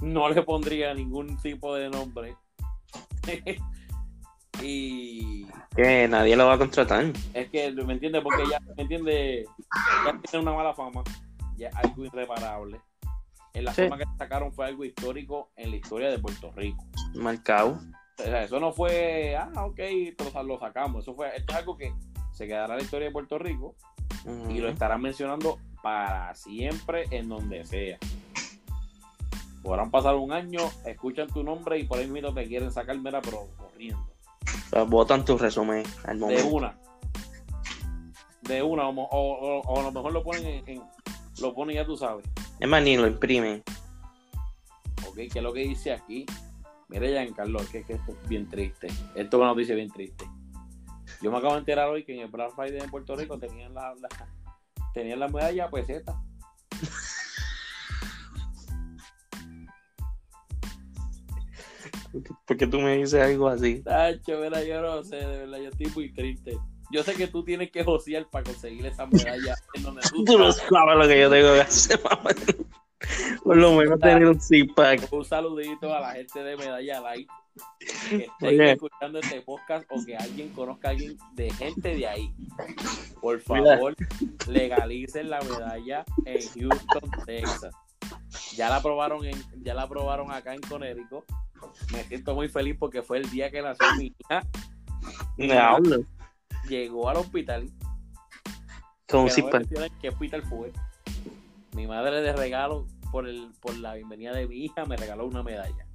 no 0.00 0.28
le 0.28 0.42
pondría 0.42 0.94
ningún 0.94 1.36
tipo 1.38 1.74
de 1.74 1.90
nombre. 1.90 2.36
y 4.62 5.46
Que 5.76 6.08
nadie 6.08 6.36
lo 6.36 6.46
va 6.46 6.54
a 6.54 6.58
contratar. 6.58 7.04
es 7.34 7.50
que, 7.50 7.70
¿me 7.72 7.92
entiendes? 7.94 8.22
Porque 8.22 8.42
ya, 8.50 8.58
¿me 8.76 8.82
entiendes? 8.82 9.46
Ya 10.04 10.18
tiene 10.30 10.42
una 10.42 10.56
mala 10.56 10.74
fama, 10.74 11.02
ya 11.56 11.68
es 11.68 11.76
algo 11.76 12.04
irreparable. 12.04 12.80
En 13.54 13.64
la 13.64 13.72
Sí. 13.74 13.82
forma 13.82 13.98
que 13.98 14.04
sacaron 14.18 14.52
fue 14.52 14.66
algo 14.66 14.84
histórico 14.84 15.50
en 15.56 15.70
la 15.70 15.76
historia 15.76 16.10
de 16.10 16.18
Puerto 16.18 16.52
Rico. 16.52 16.84
Marcado. 17.14 17.78
O 18.18 18.22
sea, 18.22 18.42
eso 18.44 18.58
no 18.60 18.72
fue, 18.72 19.36
ah, 19.36 19.50
ok, 19.66 19.78
lo, 20.34 20.42
lo 20.42 20.58
sacamos. 20.58 21.02
Eso 21.04 21.14
fue, 21.14 21.28
esto 21.36 21.52
es 21.52 21.58
algo 21.58 21.76
que 21.76 21.92
se 22.32 22.46
quedará 22.46 22.74
en 22.74 22.78
la 22.78 22.84
historia 22.84 23.06
de 23.08 23.12
Puerto 23.12 23.38
Rico 23.38 23.74
y 24.50 24.58
lo 24.58 24.68
estarán 24.68 25.00
mencionando 25.00 25.58
para 25.82 26.34
siempre 26.34 27.04
en 27.10 27.28
donde 27.28 27.64
sea. 27.64 27.98
Podrán 29.62 29.90
pasar 29.90 30.14
un 30.16 30.32
año, 30.32 30.60
escuchan 30.86 31.28
tu 31.28 31.42
nombre 31.42 31.78
y 31.78 31.84
por 31.84 31.98
ahí 31.98 32.06
mismo 32.06 32.32
te 32.32 32.46
quieren 32.46 32.70
sacar, 32.72 32.96
mira, 32.98 33.20
pero 33.20 33.46
corriendo. 33.56 34.04
Votan 34.88 35.24
tu 35.24 35.36
resumen 35.38 35.82
al 36.04 36.18
De 36.20 36.42
una. 36.42 36.78
De 38.42 38.62
una, 38.62 38.88
o, 38.88 38.92
o- 39.02 39.60
o- 39.60 39.80
a 39.80 39.82
lo 39.82 39.92
mejor 39.92 40.12
lo 40.12 40.22
ponen 40.22 40.46
en, 40.46 40.68
en- 40.68 40.82
lo 41.40 41.54
ponen 41.54 41.76
ya 41.76 41.84
tú 41.84 41.96
sabes. 41.96 42.24
Es 42.60 42.68
más, 42.68 42.82
ni 42.82 42.96
lo 42.96 43.06
imprimen. 43.06 43.62
Ok, 45.06 45.14
¿qué 45.16 45.30
es 45.34 45.42
lo 45.42 45.52
que 45.52 45.60
dice 45.60 45.92
aquí? 45.92 46.24
Mira, 46.88 47.06
Giancarlo, 47.08 47.60
que, 47.70 47.82
que 47.84 47.94
esto 47.94 48.12
es 48.12 48.28
bien 48.28 48.48
triste. 48.48 48.86
Esto 49.14 49.36
es 49.36 49.40
una 49.40 49.46
noticia 49.48 49.74
bien 49.74 49.90
triste. 49.90 50.24
Yo 51.20 51.30
me 51.30 51.38
acabo 51.38 51.54
de 51.54 51.60
enterar 51.60 51.88
hoy 51.88 52.04
que 52.04 52.14
en 52.14 52.20
el 52.20 52.28
Black 52.28 52.54
Friday 52.54 52.80
en 52.80 52.90
Puerto 52.90 53.14
Rico 53.16 53.38
tenían 53.38 53.74
la, 53.74 53.94
la- 53.94 54.08
tenían 54.94 55.20
la 55.20 55.28
medalla 55.28 55.68
peseta. 55.70 56.20
Porque 62.46 62.66
tú 62.66 62.80
me 62.80 62.96
dices 62.96 63.20
algo 63.22 63.48
así. 63.48 63.82
Tacho, 63.82 64.40
mira, 64.40 64.62
yo 64.64 64.80
no 64.80 65.02
sé, 65.04 65.16
de 65.16 65.38
verdad, 65.38 65.58
yo 65.58 65.68
estoy 65.68 65.86
muy 65.94 66.12
triste. 66.12 66.58
Yo 66.90 67.02
sé 67.02 67.14
que 67.14 67.26
tú 67.26 67.44
tienes 67.44 67.70
que 67.70 67.84
josear 67.84 68.26
para 68.30 68.44
conseguir 68.44 68.86
esa 68.86 69.06
medalla 69.06 69.54
en 69.74 69.82
donde 69.82 70.00
tú 70.08 70.24
Tú 70.24 70.38
no 70.38 70.50
sabes 70.52 70.96
lo 70.96 71.06
que 71.06 71.20
yo 71.20 71.30
tengo 71.30 71.54
que 71.54 71.60
hacer, 71.60 72.00
mamá. 72.02 72.30
Por 73.44 73.56
lo 73.56 73.72
menos 73.74 74.00
tener 74.00 74.26
un 74.26 74.40
six-pack. 74.40 75.12
Un 75.12 75.24
saludito 75.24 75.94
a 75.94 76.00
la 76.00 76.12
gente 76.12 76.42
de 76.42 76.56
Medalla 76.56 77.00
Light 77.00 77.28
que 78.08 78.16
estén 78.16 78.48
Oye. 78.48 78.72
escuchando 78.72 79.18
este 79.18 79.40
podcast 79.42 79.86
o 79.90 80.04
que 80.04 80.16
alguien 80.16 80.50
conozca 80.50 80.88
a 80.88 80.90
alguien 80.92 81.16
de 81.34 81.50
gente 81.52 81.96
de 81.96 82.06
ahí. 82.06 82.34
Por 83.20 83.42
Mira. 83.50 83.76
favor, 83.76 83.96
legalicen 84.48 85.30
la 85.30 85.40
medalla 85.40 86.04
en 86.24 86.40
Houston, 86.40 87.10
Texas. 87.26 87.74
Ya 88.54 88.68
la 88.68 88.76
aprobaron 88.76 89.24
en, 89.24 89.36
ya 89.62 89.74
la 89.74 89.82
aprobaron 89.82 90.30
acá 90.30 90.54
en 90.54 90.60
Connecticut. 90.60 91.24
Me 91.92 92.04
siento 92.04 92.34
muy 92.34 92.48
feliz 92.48 92.76
porque 92.78 93.02
fue 93.02 93.18
el 93.18 93.30
día 93.30 93.50
que 93.50 93.62
nació 93.62 93.86
mi 93.96 94.14
hija. 94.18 94.42
Diablo. 95.36 95.98
Llegó 96.68 97.08
al 97.08 97.16
hospital. 97.18 97.70
Con 99.08 99.20
un 99.20 99.28
que 99.28 99.74
no 99.80 99.86
qué 100.02 100.08
hospital 100.10 100.42
fue. 100.42 100.72
Mi 101.72 101.86
madre 101.86 102.20
de 102.20 102.32
regalo 102.34 102.86
por 103.10 103.26
el, 103.28 103.50
por 103.60 103.74
la 103.76 103.94
bienvenida 103.94 104.32
de 104.32 104.46
mi 104.46 104.64
hija 104.64 104.84
me 104.84 104.96
regaló 104.96 105.26
una 105.26 105.42
medalla. 105.42 105.86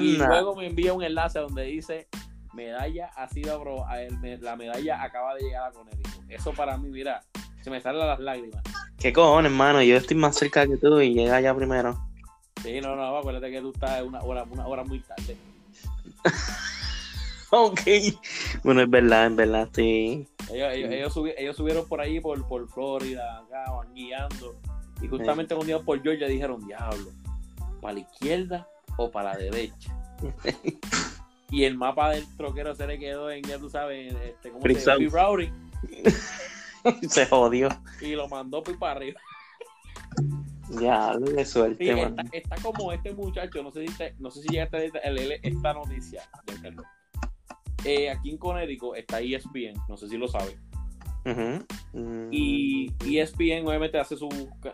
Y 0.00 0.14
Anda. 0.14 0.28
luego 0.28 0.56
me 0.56 0.66
envía 0.66 0.92
un 0.94 1.02
enlace 1.02 1.38
donde 1.40 1.64
dice 1.64 2.08
medalla 2.54 3.10
ha 3.16 3.28
sido 3.28 3.62
me- 4.20 4.38
la 4.38 4.56
medalla 4.56 5.02
acaba 5.02 5.34
de 5.34 5.42
llegar 5.42 5.68
a 5.68 5.72
Connecticut. 5.72 6.24
Eso 6.30 6.52
para 6.52 6.76
mí, 6.78 6.88
mira, 6.88 7.20
se 7.62 7.70
me 7.70 7.80
salen 7.80 8.06
las 8.06 8.20
lágrimas. 8.20 8.62
¿Qué 8.98 9.12
cojones, 9.12 9.50
hermano? 9.50 9.82
Yo 9.82 9.96
estoy 9.96 10.16
más 10.16 10.36
cerca 10.36 10.66
que 10.66 10.76
tú 10.76 11.00
y 11.00 11.12
llega 11.14 11.36
allá 11.36 11.54
primero. 11.54 11.98
Sí, 12.62 12.80
no, 12.80 12.94
no, 12.96 13.16
acuérdate 13.16 13.50
que 13.50 13.60
tú 13.60 13.72
estás 13.72 14.02
una 14.02 14.20
hora, 14.20 14.44
una 14.44 14.66
hora 14.66 14.84
muy 14.84 15.00
tarde. 15.00 15.36
Ok. 17.54 17.80
Bueno, 18.64 18.80
es 18.80 18.88
verdad, 18.88 19.26
es 19.26 19.36
verdad, 19.36 19.68
sí. 19.74 20.26
Ellos, 20.50 20.72
ellos, 20.72 20.90
ellos, 20.90 21.14
subi- 21.14 21.34
ellos 21.36 21.54
subieron 21.54 21.86
por 21.86 22.00
ahí 22.00 22.18
por, 22.18 22.48
por 22.48 22.66
Florida, 22.70 23.40
acá 23.40 23.70
van 23.70 23.92
guiando. 23.92 24.56
Y 25.02 25.08
justamente 25.08 25.54
cuando 25.54 25.70
iban 25.70 25.84
por 25.84 26.02
Georgia 26.02 26.26
dijeron, 26.28 26.66
diablo, 26.66 27.10
¿para 27.82 27.92
la 27.92 28.00
izquierda 28.00 28.66
o 28.96 29.10
para 29.10 29.34
la 29.34 29.38
derecha? 29.38 29.94
y 31.50 31.64
el 31.64 31.76
mapa 31.76 32.08
del 32.12 32.24
troquero 32.38 32.74
se 32.74 32.86
le 32.86 32.98
quedó 32.98 33.30
en, 33.30 33.42
ya 33.42 33.58
tú 33.58 33.68
sabes, 33.68 34.14
este, 34.14 34.48
¿cómo 34.48 34.62
se 34.62 34.72
Frisado. 34.72 35.00
llama? 35.00 35.52
Se 37.10 37.26
jodió. 37.26 37.68
Y 38.00 38.12
lo 38.12 38.28
mandó 38.30 38.62
para 38.62 38.92
arriba. 38.92 39.20
Ya, 40.80 41.12
Sí, 41.78 41.90
mano. 41.90 42.16
está, 42.22 42.36
está 42.36 42.56
como 42.62 42.92
este 42.92 43.12
muchacho, 43.12 43.62
no 43.62 43.70
sé 43.70 43.86
si, 43.86 43.94
te- 43.96 44.14
no 44.18 44.30
sé 44.30 44.42
si 44.42 44.48
llegaste 44.48 44.90
a 45.04 45.10
leer 45.10 45.40
esta 45.42 45.72
noticia. 45.74 46.22
Eh, 47.84 48.10
aquí 48.10 48.30
en 48.30 48.38
Connecticut 48.38 48.96
está 48.96 49.20
ESPN, 49.20 49.74
no 49.88 49.96
sé 49.96 50.08
si 50.08 50.16
lo 50.16 50.28
sabes. 50.28 50.56
Mm, 51.24 52.28
Y 52.32 52.92
E 53.04 53.20
ESPN 53.20 53.66
obviamente 53.66 53.98
hace 53.98 54.16
su- 54.16 54.28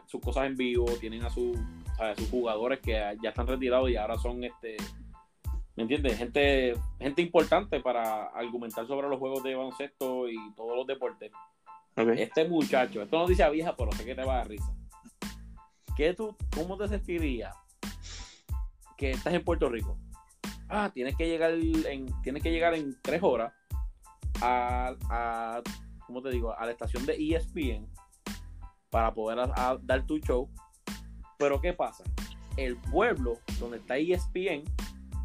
sus 0.06 0.20
cosas 0.20 0.46
en 0.46 0.56
vivo, 0.56 0.84
tienen 1.00 1.24
a, 1.24 1.30
su, 1.30 1.54
a 1.98 2.14
sus 2.14 2.28
jugadores 2.30 2.80
que 2.80 2.92
ya 3.22 3.28
están 3.30 3.46
retirados 3.46 3.90
y 3.90 3.96
ahora 3.96 4.16
son 4.18 4.44
este 4.44 4.76
¿me 5.76 5.82
entiendes? 5.82 6.16
Gente, 6.18 6.74
gente 6.98 7.22
importante 7.22 7.80
para 7.80 8.26
argumentar 8.28 8.86
sobre 8.86 9.08
los 9.08 9.18
juegos 9.18 9.42
de 9.44 9.54
baloncesto 9.54 10.28
y 10.28 10.36
todos 10.56 10.76
los 10.76 10.86
deportes. 10.86 11.30
Este 12.18 12.48
muchacho, 12.48 13.02
esto 13.02 13.16
no 13.18 13.26
dice 13.26 13.48
vieja, 13.50 13.76
pero 13.76 13.92
sé 13.92 14.04
que 14.04 14.14
te 14.14 14.24
va 14.24 14.34
a 14.34 14.38
dar 14.38 14.48
risa. 14.48 14.72
¿Qué 15.98 16.14
tú, 16.14 16.36
¿Cómo 16.54 16.76
te 16.76 16.86
sentirías 16.86 17.52
que 18.96 19.10
estás 19.10 19.34
en 19.34 19.42
Puerto 19.42 19.68
Rico? 19.68 19.98
Ah, 20.68 20.92
tienes 20.94 21.16
que 21.16 21.26
llegar 21.26 21.50
en, 21.50 22.06
tienes 22.22 22.40
que 22.40 22.52
llegar 22.52 22.72
en 22.74 22.96
tres 23.02 23.20
horas 23.20 23.52
a, 24.40 24.94
a 25.10 25.60
¿cómo 26.06 26.22
te 26.22 26.30
digo? 26.30 26.56
A 26.56 26.66
la 26.66 26.70
estación 26.70 27.04
de 27.04 27.16
ESPN 27.16 27.88
para 28.90 29.12
poder 29.12 29.50
dar 29.82 30.06
tu 30.06 30.18
show. 30.20 30.48
Pero 31.36 31.60
¿qué 31.60 31.72
pasa? 31.72 32.04
El 32.56 32.76
pueblo 32.76 33.40
donde 33.58 33.78
está 33.78 33.96
ESPN, 33.96 34.72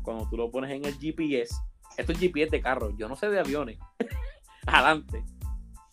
cuando 0.02 0.28
tú 0.28 0.38
lo 0.38 0.50
pones 0.50 0.72
en 0.72 0.86
el 0.86 0.98
GPS, 0.98 1.54
esto 1.98 2.14
es 2.14 2.20
GPS 2.20 2.50
de 2.50 2.62
carro, 2.62 2.98
yo 2.98 3.08
no 3.08 3.16
sé 3.16 3.30
de 3.30 3.40
aviones. 3.40 3.78
Adelante. 4.66 5.24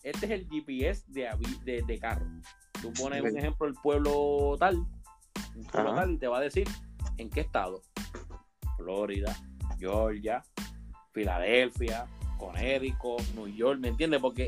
Este 0.01 0.25
es 0.25 0.31
el 0.31 0.49
GPS 0.49 1.03
de, 1.07 1.29
de, 1.65 1.83
de 1.83 1.99
carro. 1.99 2.25
Tú 2.81 2.91
pones 2.93 3.21
un 3.21 3.37
ejemplo, 3.37 3.67
el 3.67 3.73
pueblo 3.75 4.55
tal, 4.59 4.77
un 4.77 5.63
pueblo 5.71 5.95
tal, 5.95 6.11
y 6.11 6.17
te 6.17 6.27
va 6.27 6.37
a 6.37 6.41
decir 6.41 6.67
en 7.17 7.29
qué 7.29 7.41
estado. 7.41 7.81
Florida, 8.77 9.35
Georgia, 9.79 10.43
Filadelfia, 11.13 12.07
Connecticut, 12.39 13.21
New 13.35 13.47
York, 13.47 13.79
¿me 13.79 13.89
entiendes? 13.89 14.19
Porque 14.21 14.47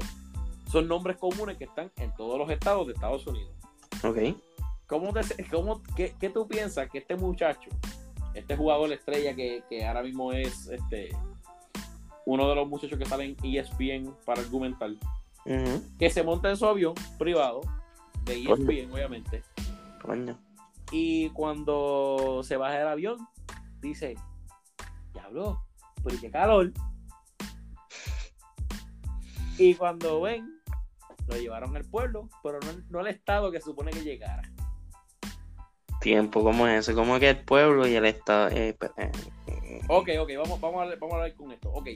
son 0.72 0.88
nombres 0.88 1.18
comunes 1.18 1.58
que 1.58 1.66
están 1.66 1.92
en 1.98 2.14
todos 2.16 2.38
los 2.40 2.50
estados 2.50 2.88
de 2.88 2.94
Estados 2.94 3.26
Unidos. 3.28 3.54
Ok. 4.04 4.18
¿Cómo 4.88 5.14
te- 5.14 5.46
cómo- 5.50 5.82
qué, 5.96 6.16
qué 6.20 6.30
tú 6.30 6.48
piensas 6.48 6.90
que 6.90 6.98
este 7.00 7.16
muchacho, 7.16 7.70
este 8.34 8.56
jugador 8.58 8.92
estrella 8.92 9.36
que, 9.36 9.64
que 9.70 9.86
ahora 9.86 10.02
mismo 10.04 10.32
es 10.34 10.68
este 10.68 11.10
uno 12.26 12.48
de 12.50 12.56
los 12.56 12.68
muchachos 12.68 12.98
que 12.98 13.06
salen 13.06 13.36
en 13.44 13.46
E 13.46 13.60
ESPN 13.60 14.14
para 14.26 14.42
argumentar, 14.42 14.90
que 16.00 16.10
se 16.10 16.24
monta 16.24 16.50
en 16.50 16.58
su 16.58 16.66
avión 16.66 16.94
privado 17.20 17.62
de 18.26 18.38
E 18.40 18.46
Coño. 18.46 18.70
ESPN, 18.72 18.92
obviamente, 18.94 19.44
Coño. 20.02 20.38
y 20.92 21.30
cuando 21.30 22.42
se 22.44 22.58
baja 22.58 22.78
del 22.80 22.88
avión, 22.88 23.18
dice, 23.82 24.16
diablo, 25.14 25.64
pero 26.04 26.18
qué 26.20 26.30
calor. 26.32 26.72
Y 29.58 29.76
cuando 29.76 30.22
ven, 30.22 30.60
lo 31.28 31.38
llevaron 31.38 31.76
al 31.76 31.86
pueblo, 31.86 32.30
pero 32.42 32.60
no, 32.62 32.72
no 32.90 33.00
al 33.00 33.08
estado 33.08 33.52
que 33.52 33.62
supone 33.62 33.92
que 33.92 34.02
llegara. 34.04 34.42
Tiempo, 36.02 36.44
¿cómo 36.44 36.68
es 36.68 36.80
eso? 36.88 36.96
¿Cómo 36.98 37.18
que 37.20 37.30
el 37.30 37.46
pueblo 37.46 37.88
y 37.88 37.96
el 37.96 38.06
estado? 38.06 38.50
Eh, 38.50 38.76
pe- 38.78 38.92
eh, 38.98 39.12
Ok, 39.88 40.10
ok, 40.20 40.30
vamos, 40.38 40.60
vamos, 40.60 40.80
a, 40.80 40.84
hablar- 40.84 41.00
vamos 41.00 41.14
a 41.14 41.18
hablar 41.18 41.36
con 41.36 41.52
esto. 41.52 41.72
Ok. 41.72 41.88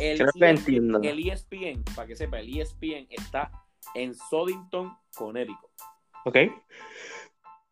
El, 0.00 0.18
Creo 0.18 0.30
que 0.32 0.48
entiendo. 0.48 1.00
el 1.02 1.18
E 1.20 1.32
ESPN, 1.32 1.84
para 1.94 2.08
que 2.08 2.16
sepa, 2.16 2.40
el 2.40 2.48
E 2.56 2.62
ESPN 2.62 3.06
está 3.10 3.52
en 3.94 4.14
Sodington, 4.14 4.96
Connecticut. 5.16 5.70
Ok. 6.24 6.36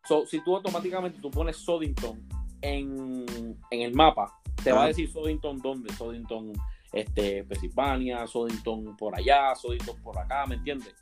So, 0.07 0.27
si 0.27 0.43
tú 0.43 0.57
automáticamente 0.57 1.21
tú 1.21 1.31
pones 1.31 1.57
Sodington 1.57 2.27
en, 2.61 3.27
en 3.71 3.81
el 3.81 3.95
mapa, 3.95 4.41
te 4.63 4.73
va 4.73 4.85
a 4.85 4.87
decir 4.89 5.11
Sodington 5.11 5.59
dónde, 5.61 5.93
Sodington, 5.95 6.53
este, 6.93 7.45
Pensilvania, 7.45 8.27
Sodington 8.27 8.97
por 8.97 9.17
allá, 9.17 9.55
Sodington 9.55 10.01
por 10.03 10.19
acá, 10.19 10.47
¿me 10.47 10.57
entiendes? 10.57 10.95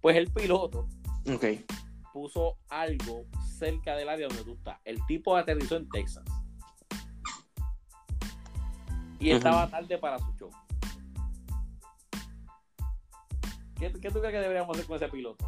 Pues 0.00 0.16
el 0.16 0.30
piloto 0.32 0.88
Ok. 1.32 1.44
puso 2.12 2.56
algo 2.68 3.26
cerca 3.58 3.94
del 3.96 4.08
área 4.08 4.28
donde 4.28 4.44
tú 4.44 4.54
estás. 4.54 4.78
El 4.84 5.04
tipo 5.06 5.36
aterrizó 5.36 5.76
en 5.76 5.88
Texas. 5.90 6.24
Y 9.18 9.30
estaba 9.30 9.68
tarde 9.68 9.98
para 9.98 10.18
su 10.18 10.32
show. 10.38 10.50
¿Qué, 13.80 13.90
qué 14.00 14.10
tú 14.10 14.20
crees 14.20 14.32
que 14.34 14.40
deberíamos 14.40 14.76
hacer 14.76 14.86
con 14.86 14.96
ese 14.96 15.08
piloto? 15.08 15.44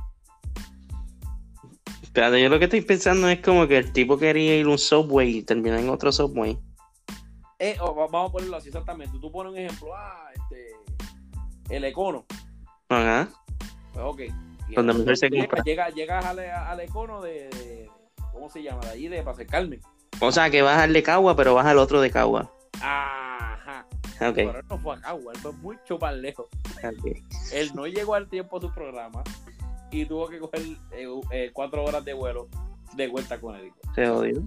Espérate, 2.02 2.42
yo 2.42 2.48
lo 2.48 2.58
que 2.58 2.64
estoy 2.64 2.80
pensando 2.82 3.28
es 3.28 3.40
como 3.40 3.66
que 3.68 3.78
el 3.78 3.92
tipo 3.92 4.18
quería 4.18 4.56
ir 4.56 4.66
a 4.66 4.70
un 4.70 4.78
subway 4.78 5.38
y 5.38 5.42
terminó 5.42 5.76
en 5.78 5.88
otro 5.88 6.10
subway. 6.12 6.58
Eh, 7.58 7.76
vamos 7.80 8.28
a 8.28 8.32
ponerlo 8.32 8.56
así 8.56 8.68
exactamente. 8.68 9.16
Tú 9.20 9.30
pones 9.30 9.52
un 9.52 9.58
ejemplo, 9.58 9.94
ah, 9.94 10.28
este, 10.34 10.72
el 11.76 11.84
Econo. 11.84 12.26
Ajá. 12.88 13.28
Pues 13.94 14.04
ok. 14.04 14.20
Y 14.68 14.74
Donde 14.74 14.92
el- 14.92 14.98
mejor 14.98 15.16
se 15.16 15.28
llega- 15.30 15.42
compra. 15.46 15.62
llega- 15.64 15.88
Llegas 15.90 16.24
al, 16.24 16.38
al 16.40 16.80
Econo 16.80 17.22
de, 17.22 17.48
de- 17.50 17.90
¿cómo 18.32 18.50
se 18.50 18.62
llama? 18.62 18.80
De 18.80 18.90
allí, 18.90 19.08
de 19.08 19.22
del 19.22 19.46
Carmen. 19.46 19.80
O 20.20 20.32
sea, 20.32 20.50
que 20.50 20.60
vas 20.62 20.78
al 20.78 20.92
de 20.92 21.02
Cagua, 21.02 21.36
pero 21.36 21.54
vas 21.54 21.66
al 21.66 21.78
otro 21.78 22.00
de 22.00 22.10
Cagua. 22.10 22.52
Ajá. 22.80 23.31
Ok. 24.28 24.34
Pero 24.36 24.58
él 24.58 24.64
no 24.68 24.78
fue 24.78 24.96
a 24.96 25.00
Cagua, 25.00 25.32
él 25.34 25.40
fue 25.40 25.52
mucho 25.52 25.98
más 25.98 26.14
lejos. 26.16 26.46
ok. 26.84 27.16
Él 27.52 27.70
no 27.74 27.86
llegó 27.86 28.14
al 28.14 28.28
tiempo 28.28 28.58
a 28.58 28.60
su 28.60 28.72
programa 28.72 29.22
y 29.90 30.06
tuvo 30.06 30.28
que 30.28 30.38
coger 30.38 30.60
eh, 30.92 31.06
eh, 31.32 31.50
cuatro 31.52 31.84
horas 31.84 32.04
de 32.04 32.14
vuelo 32.14 32.48
de 32.96 33.08
vuelta 33.08 33.40
con 33.40 33.56
él. 33.56 33.70
Se 33.94 34.08
odio. 34.08 34.42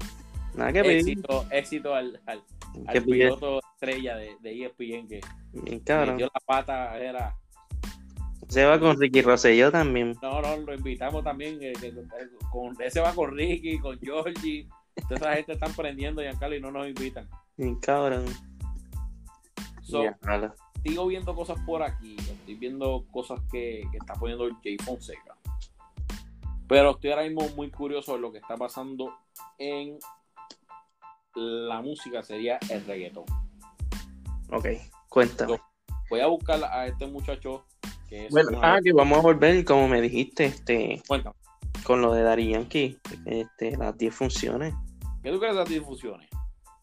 Nada 0.56 0.72
que 0.74 0.82
pedir. 0.84 1.00
Éxito, 1.00 1.46
éxito 1.52 1.94
al, 1.96 2.22
al, 2.26 2.42
al 2.88 3.04
piloto 3.04 3.60
estrella 3.74 4.16
de, 4.16 4.36
de 4.42 4.66
ESPN 4.66 5.08
que 5.08 5.22
metió 5.54 6.26
la 6.34 6.40
pata. 6.46 6.98
Era, 6.98 7.36
Se 8.48 8.64
va 8.66 8.80
con 8.80 9.00
Ricky 9.00 9.22
Rosselló 9.22 9.72
también. 9.72 10.16
no, 10.22 10.42
no, 10.42 10.58
lo 10.58 10.74
invitamos 10.74 11.24
también. 11.24 11.58
eh, 11.62 11.74
con, 12.52 12.76
ese 12.82 13.02
va 13.02 13.14
con 13.14 13.36
Ricky, 13.36 13.80
con 13.80 14.00
Georgie. 14.00 14.68
Toda 15.10 15.16
esa 15.18 15.34
gente 15.36 15.52
están 15.54 15.74
prendiendo, 15.74 16.22
Giancarlo, 16.22 16.56
y 16.56 16.62
no 16.62 16.72
nos 16.72 16.88
invitan. 16.88 17.28
Cabrón. 17.82 18.26
So, 19.86 20.04
sigo 20.84 21.06
viendo 21.08 21.36
cosas 21.36 21.58
por 21.66 21.84
aquí. 21.84 22.16
Estoy 22.18 22.56
viendo 22.56 23.06
cosas 23.12 23.40
que, 23.52 23.84
que 23.92 23.98
está 23.98 24.14
poniendo 24.16 24.50
Jay 24.64 24.78
Fonseca. 24.78 25.38
Pero 26.68 26.92
estoy 26.92 27.12
ahora 27.12 27.24
mismo 27.24 27.48
muy 27.56 27.70
curioso 27.70 28.14
de 28.14 28.20
lo 28.20 28.32
que 28.32 28.40
está 28.40 28.58
pasando 28.58 29.14
en 29.60 30.00
la 31.36 31.82
música, 31.82 32.24
sería 32.24 32.58
el 32.70 32.84
reggaetón. 32.86 33.26
Ok, 34.52 34.68
cuéntame. 35.10 35.60
Voy 36.10 36.20
a 36.20 36.28
buscar 36.28 36.64
a 36.64 36.88
este 36.88 37.06
muchacho 37.06 37.66
que 38.10 38.26
es. 38.26 38.32
Bueno, 38.32 38.60
ah, 38.64 38.80
que 38.84 38.94
vamos 38.94 39.20
a 39.20 39.22
volver, 39.22 39.64
como 39.66 39.88
me 39.88 40.02
dijiste, 40.02 40.46
este, 40.46 41.04
Cuéntame, 41.08 41.36
con 41.84 42.02
lo 42.02 42.14
de 42.14 42.24
Dari 42.24 42.50
Yankee, 42.50 42.98
este, 43.26 43.78
las 43.78 43.96
10 43.96 44.16
funciones. 44.16 44.74
¿qué 45.22 45.32
tú 45.32 45.40
crees 45.40 45.54
de 45.54 45.60
las 45.60 45.70
difusiones? 45.70 46.30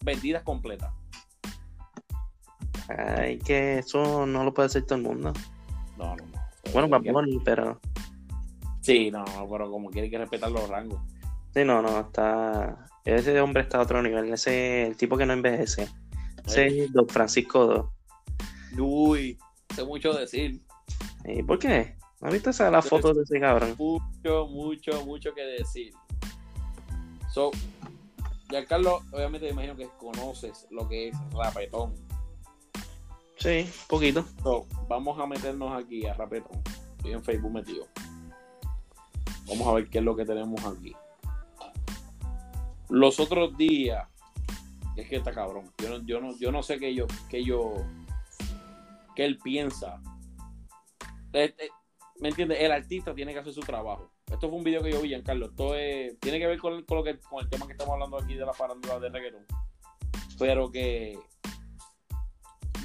Vendidas 0.05 0.43
completas. 0.43 0.93
Ay, 2.89 3.39
que 3.39 3.79
eso 3.79 4.27
no 4.27 4.45
lo 4.45 4.53
puede 4.53 4.67
hacer 4.67 4.85
todo 4.85 4.97
el 4.97 5.03
mundo. 5.03 5.33
No, 5.99 6.17
no, 6.17 6.27
no. 6.27 6.43
Bueno, 6.73 6.89
Bad 6.89 7.03
Bunny, 7.03 7.41
pero. 7.45 7.81
Sí, 8.81 9.11
no, 9.11 9.25
no, 9.25 9.49
pero 9.49 9.71
como 9.71 9.91
quiere 9.91 10.11
que 10.11 10.19
respetar 10.19 10.51
los 10.51 10.69
rangos. 10.69 11.01
Sí, 11.55 11.65
no, 11.65 11.83
no, 11.83 12.01
está. 12.01 12.87
Ese 13.05 13.41
hombre 13.41 13.63
está 13.63 13.79
a 13.79 13.83
otro 13.83 14.03
nivel. 14.03 14.33
Ese 14.33 14.87
el 14.87 14.97
tipo 14.97 15.17
que 15.17 15.27
no 15.27 15.33
envejece. 15.33 15.89
Ese 16.47 16.85
es 16.85 16.93
Don 16.93 17.09
Francisco 17.09 17.91
II. 18.73 18.81
Uy, 18.81 19.39
sé 19.75 19.85
mucho 19.85 20.13
decir. 20.13 20.61
¿Y 21.25 21.43
por 21.43 21.59
qué? 21.59 21.97
¿No 22.21 22.29
has 22.29 22.35
visto 22.35 22.51
esa, 22.51 22.71
las 22.71 22.89
fotos 22.89 23.17
de 23.17 23.23
ese 23.23 23.41
cabrón? 23.41 23.75
Mucho, 23.79 24.47
mucho, 24.47 25.05
mucho 25.05 25.35
que 25.35 25.43
decir. 25.43 25.93
So, 27.33 27.51
Giancarlo, 28.49 29.03
obviamente 29.13 29.47
me 29.47 29.53
imagino 29.53 29.77
que 29.77 29.89
conoces 29.99 30.67
lo 30.71 30.89
que 30.89 31.09
es 31.09 31.17
rapetón. 31.33 31.95
Sí, 33.43 33.69
poquito. 33.89 34.25
So, 34.45 34.69
vamos 34.89 35.19
a 35.19 35.27
meternos 35.27 35.73
aquí 35.73 36.07
a 36.07 36.15
rapetón. 36.15 36.63
Estoy 36.99 37.13
en 37.13 37.25
Facebook 37.25 37.51
metido. 37.51 37.89
Vamos 39.49 39.67
a 39.67 39.73
ver 39.73 39.91
qué 39.91 39.99
es 39.99 40.05
lo 40.05 40.15
que 40.15 40.25
tenemos 40.25 40.65
aquí. 40.65 40.95
Los 42.89 43.19
otros 43.19 43.57
días, 43.57 44.07
es 44.97 45.09
que 45.09 45.17
está 45.17 45.33
cabrón. 45.33 45.73
Yo 45.79 45.89
no, 45.89 46.07
yo 46.07 46.21
no, 46.21 46.39
yo 46.39 46.53
no 46.53 46.63
sé 46.63 46.79
qué 46.79 46.95
yo, 46.95 47.07
qué 47.29 47.43
yo, 47.43 47.85
qué 49.17 49.25
él 49.25 49.39
piensa. 49.43 50.01
Eh, 51.33 51.53
eh, 51.59 51.69
¿Me 52.21 52.29
entiendes? 52.29 52.59
El 52.61 52.71
artista 52.71 53.13
tiene 53.13 53.33
que 53.33 53.41
hacer 53.41 53.53
su 53.53 53.63
trabajo. 53.63 54.13
Esto 54.31 54.49
fue 54.49 54.57
un 54.59 54.63
video 54.63 54.85
que 54.85 54.93
yo 54.93 55.03
vi, 55.03 55.09
Giancarlo. 55.09 55.47
Esto 55.47 55.75
es- 55.75 56.17
tiene 56.21 56.39
que 56.39 56.47
ver 56.47 56.61
con, 56.61 56.85
con 56.85 56.99
lo 56.99 57.03
que, 57.03 57.19
con 57.19 57.43
el 57.43 57.51
tema 57.51 57.67
que 57.67 57.73
estamos 57.73 57.95
hablando 57.95 58.19
aquí 58.19 58.35
de 58.35 58.47
la 58.47 58.53
farándula 58.53 59.01
de 59.01 59.09
reggaetón. 59.09 59.47
Pero 60.39 60.71
que 60.71 61.19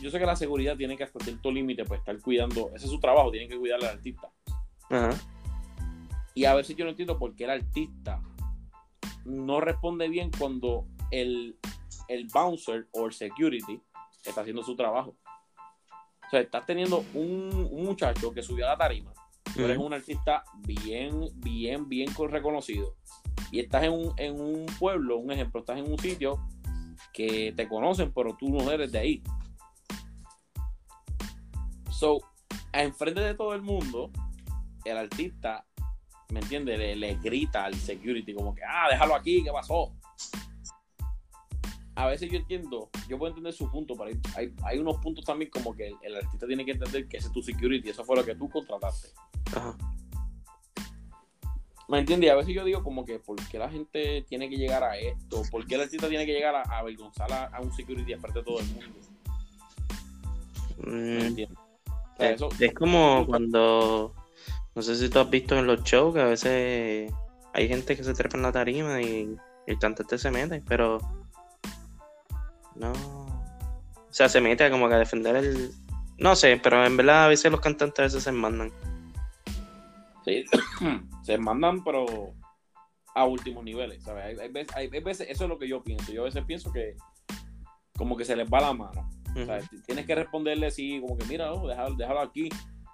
yo 0.01 0.09
sé 0.09 0.19
que 0.19 0.25
la 0.25 0.35
seguridad 0.35 0.77
tiene 0.77 0.95
que 0.97 1.03
hasta 1.03 1.23
cierto 1.23 1.51
límite 1.51 1.85
pues 1.85 1.99
estar 1.99 2.19
cuidando, 2.21 2.71
ese 2.75 2.85
es 2.85 2.91
su 2.91 2.99
trabajo, 2.99 3.31
tiene 3.31 3.47
que 3.47 3.57
cuidar 3.57 3.79
al 3.81 3.89
artista. 3.89 4.31
Ajá. 4.89 5.09
Y 6.33 6.45
a 6.45 6.53
veces 6.53 6.75
yo 6.75 6.85
no 6.85 6.91
entiendo 6.91 7.17
por 7.17 7.35
qué 7.35 7.45
el 7.45 7.49
artista 7.49 8.21
no 9.25 9.59
responde 9.59 10.07
bien 10.07 10.31
cuando 10.37 10.85
el, 11.11 11.57
el 12.07 12.27
bouncer 12.33 12.87
o 12.91 13.07
el 13.07 13.13
security 13.13 13.81
está 14.23 14.41
haciendo 14.41 14.63
su 14.63 14.75
trabajo. 14.75 15.15
O 16.25 16.29
sea, 16.29 16.41
estás 16.41 16.65
teniendo 16.65 17.03
un, 17.13 17.69
un 17.71 17.85
muchacho 17.85 18.31
que 18.33 18.43
subió 18.43 18.65
a 18.65 18.71
la 18.71 18.77
tarima. 18.77 19.13
Tú 19.55 19.63
eres 19.63 19.77
un 19.77 19.93
artista 19.93 20.43
bien, 20.59 21.29
bien, 21.35 21.87
bien 21.87 22.13
con- 22.13 22.29
reconocido. 22.29 22.95
Y 23.51 23.61
estás 23.61 23.83
en 23.83 23.93
un, 23.93 24.13
en 24.17 24.39
un 24.39 24.65
pueblo, 24.77 25.17
un 25.17 25.31
ejemplo, 25.31 25.61
estás 25.61 25.79
en 25.79 25.89
un 25.89 25.97
sitio 25.97 26.37
que 27.13 27.53
te 27.55 27.67
conocen, 27.67 28.11
pero 28.13 28.35
tú 28.37 28.49
no 28.49 28.69
eres 28.69 28.91
de 28.91 28.99
ahí. 28.99 29.23
So, 31.97 32.19
a 32.73 32.83
enfrente 32.83 33.21
de 33.21 33.33
todo 33.33 33.53
el 33.55 33.61
mundo, 33.63 34.11
el 34.85 34.97
artista, 34.97 35.65
¿me 36.29 36.39
entiendes? 36.41 36.77
Le, 36.77 36.95
le 36.95 37.15
grita 37.15 37.65
al 37.65 37.73
security 37.75 38.33
como 38.35 38.53
que, 38.53 38.61
ah, 38.63 38.87
déjalo 38.91 39.15
aquí, 39.15 39.43
¿qué 39.43 39.51
pasó? 39.51 39.93
A 41.95 42.05
veces 42.05 42.29
yo 42.29 42.37
entiendo, 42.37 42.91
yo 43.09 43.17
puedo 43.17 43.31
entender 43.31 43.51
su 43.53 43.71
punto, 43.71 43.95
pero 43.95 44.11
hay, 44.11 44.19
hay, 44.35 44.53
hay 44.63 44.77
unos 44.77 44.97
puntos 44.97 45.25
también 45.25 45.49
como 45.49 45.75
que 45.75 45.87
el, 45.87 45.95
el 46.03 46.15
artista 46.17 46.45
tiene 46.45 46.63
que 46.63 46.73
entender 46.73 47.07
que 47.07 47.17
ese 47.17 47.27
es 47.27 47.33
tu 47.33 47.41
security, 47.41 47.89
eso 47.89 48.03
fue 48.05 48.15
lo 48.15 48.23
que 48.23 48.35
tú 48.35 48.47
contrataste. 48.47 49.09
Ajá. 49.55 49.75
¿Me 51.89 51.97
entiendes? 51.99 52.29
A 52.29 52.35
veces 52.35 52.53
yo 52.53 52.63
digo 52.63 52.83
como 52.83 53.05
que, 53.05 53.17
¿por 53.17 53.37
qué 53.47 53.57
la 53.57 53.71
gente 53.71 54.23
tiene 54.29 54.47
que 54.49 54.57
llegar 54.57 54.83
a 54.83 54.97
esto? 54.97 55.41
¿Por 55.49 55.65
qué 55.65 55.73
el 55.75 55.81
artista 55.81 56.07
tiene 56.07 56.27
que 56.27 56.33
llegar 56.33 56.53
a, 56.53 56.61
a 56.61 56.79
avergonzar 56.79 57.31
a, 57.33 57.45
a 57.45 57.61
un 57.61 57.73
security 57.73 58.13
frente 58.15 58.39
de 58.39 58.45
todo 58.45 58.59
el 58.59 58.67
mundo? 58.67 58.99
¿Me 60.77 60.91
Mm, 60.91 61.21
entiendes? 61.25 61.57
O 62.17 62.21
sea, 62.21 62.31
eso- 62.31 62.49
es 62.59 62.73
como 62.73 63.25
cuando. 63.27 64.13
No 64.75 64.81
sé 64.81 64.95
si 64.95 65.09
tú 65.09 65.19
has 65.19 65.29
visto 65.29 65.57
en 65.57 65.65
los 65.67 65.83
shows 65.83 66.13
que 66.13 66.21
a 66.21 66.25
veces 66.25 67.11
hay 67.53 67.67
gente 67.67 67.95
que 67.95 68.03
se 68.03 68.13
trepa 68.13 68.37
en 68.37 68.43
la 68.43 68.51
tarima 68.51 69.01
y 69.01 69.35
el 69.65 69.79
cantante 69.79 70.17
se 70.17 70.31
mete, 70.31 70.61
pero. 70.67 70.99
No. 72.75 72.91
O 72.91 74.13
sea, 74.17 74.29
se 74.29 74.41
mete 74.41 74.69
como 74.69 74.87
que 74.87 74.95
a 74.95 74.99
defender 74.99 75.35
el. 75.35 75.71
No 76.17 76.35
sé, 76.35 76.59
pero 76.61 76.83
en 76.85 76.97
verdad 76.97 77.25
a 77.25 77.27
veces 77.27 77.51
los 77.51 77.61
cantantes 77.61 77.99
a 77.99 78.03
veces 78.03 78.23
se 78.23 78.31
mandan. 78.31 78.71
Sí, 80.25 80.43
se 81.23 81.37
mandan, 81.37 81.83
pero 81.83 82.33
a 83.15 83.25
últimos 83.25 83.63
niveles, 83.63 84.03
¿sabes? 84.03 84.25
Hay, 84.25 84.39
hay 84.39 84.49
veces, 84.51 84.75
hay- 84.75 84.89
hay 84.91 84.99
veces- 85.01 85.27
eso 85.29 85.43
es 85.45 85.49
lo 85.49 85.57
que 85.57 85.67
yo 85.67 85.83
pienso. 85.83 86.11
Yo 86.11 86.21
a 86.21 86.25
veces 86.25 86.43
pienso 86.45 86.71
que 86.71 86.95
como 87.97 88.15
que 88.17 88.25
se 88.25 88.35
les 88.35 88.47
va 88.47 88.61
la 88.61 88.73
mano. 88.73 89.09
Tienes 89.85 90.05
que 90.05 90.15
responderle 90.15 90.67
así, 90.67 90.99
como 91.01 91.17
que 91.17 91.25
mira, 91.25 91.53
oh, 91.53 91.67
déjalo, 91.67 91.95
déjalo 91.95 92.21
aquí, 92.21 92.49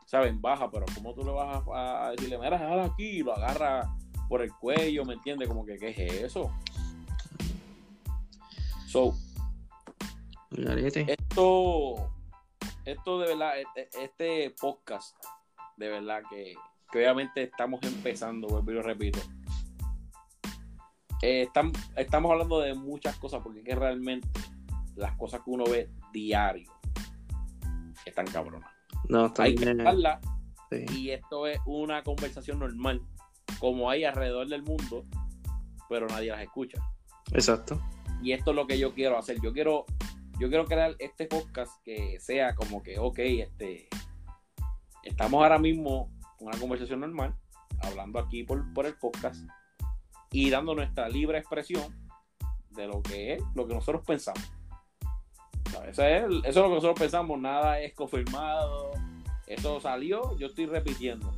¿saben? 0.05 0.41
Baja, 0.41 0.69
pero 0.69 0.85
¿cómo 0.95 1.13
tú 1.13 1.23
le 1.23 1.31
vas 1.31 1.63
a, 1.73 2.07
a 2.07 2.11
decirle, 2.11 2.37
mira, 2.37 2.57
déjalo 2.57 2.83
aquí? 2.83 3.03
Y 3.03 3.23
lo 3.23 3.35
agarra 3.35 3.95
por 4.29 4.41
el 4.41 4.51
cuello, 4.53 5.05
¿me 5.05 5.13
entiendes? 5.13 5.47
Como 5.47 5.65
que, 5.65 5.77
¿qué 5.77 5.89
es 5.89 6.23
eso? 6.23 6.51
So, 8.87 9.15
esto, 11.07 12.11
esto 12.85 13.19
de 13.19 13.27
verdad, 13.27 13.53
este, 13.59 13.89
este 14.03 14.55
podcast, 14.59 15.15
de 15.77 15.89
verdad 15.89 16.21
que, 16.29 16.53
que 16.91 16.97
obviamente 16.99 17.43
estamos 17.43 17.81
empezando, 17.83 18.47
vuelvo 18.47 18.71
y 18.71 18.73
lo 18.75 18.81
repito. 18.83 19.19
Eh, 21.23 21.47
estam- 21.51 21.73
estamos 21.95 22.31
hablando 22.31 22.59
de 22.59 22.73
muchas 22.75 23.15
cosas 23.17 23.41
porque 23.41 23.59
es 23.59 23.65
que 23.65 23.75
realmente 23.75 24.27
las 24.95 25.15
cosas 25.15 25.41
que 25.41 25.49
uno 25.49 25.63
ve 25.63 25.89
diario 26.13 26.71
están 28.05 28.27
cabronas. 28.27 28.69
No, 29.09 29.25
está 29.27 29.43
Hay 29.43 29.55
que 29.55 29.65
bien. 29.65 29.81
hablarla 29.81 30.21
Sí. 30.69 30.85
y 30.95 31.09
esto 31.11 31.45
es 31.45 31.59
una 31.65 32.03
conversación 32.03 32.59
normal, 32.59 33.01
como 33.59 33.89
hay 33.89 34.05
alrededor 34.05 34.47
del 34.47 34.63
mundo, 34.63 35.05
pero 35.89 36.07
nadie 36.07 36.31
las 36.31 36.41
escucha. 36.41 36.81
Exacto. 37.31 37.79
Y 38.21 38.31
esto 38.31 38.51
es 38.51 38.55
lo 38.55 38.65
que 38.65 38.79
yo 38.79 38.93
quiero 38.93 39.17
hacer. 39.17 39.39
Yo 39.41 39.53
quiero, 39.53 39.85
yo 40.39 40.49
quiero 40.49 40.65
crear 40.65 40.95
este 40.99 41.25
podcast 41.27 41.71
que 41.83 42.19
sea 42.19 42.55
como 42.55 42.81
que, 42.81 42.97
ok, 42.97 43.19
este, 43.19 43.87
estamos 45.03 45.43
ahora 45.43 45.59
mismo 45.59 46.09
en 46.39 46.47
una 46.47 46.57
conversación 46.57 47.01
normal, 47.01 47.35
hablando 47.81 48.17
aquí 48.19 48.43
por, 48.43 48.73
por 48.73 48.85
el 48.85 48.95
podcast 48.95 49.45
y 50.31 50.49
dando 50.49 50.73
nuestra 50.73 51.07
libre 51.09 51.37
expresión 51.37 51.83
de 52.71 52.87
lo 52.87 53.03
que 53.03 53.33
es, 53.33 53.43
lo 53.53 53.67
que 53.67 53.75
nosotros 53.75 54.03
pensamos. 54.05 54.51
Eso 55.87 56.03
es, 56.03 56.23
eso 56.23 56.45
es 56.45 56.55
lo 56.55 56.63
que 56.63 56.75
nosotros 56.75 56.99
pensamos, 56.99 57.39
nada 57.39 57.79
es 57.79 57.93
confirmado. 57.93 58.91
Esto 59.47 59.79
salió, 59.79 60.37
yo 60.37 60.47
estoy 60.47 60.65
repitiendo. 60.65 61.33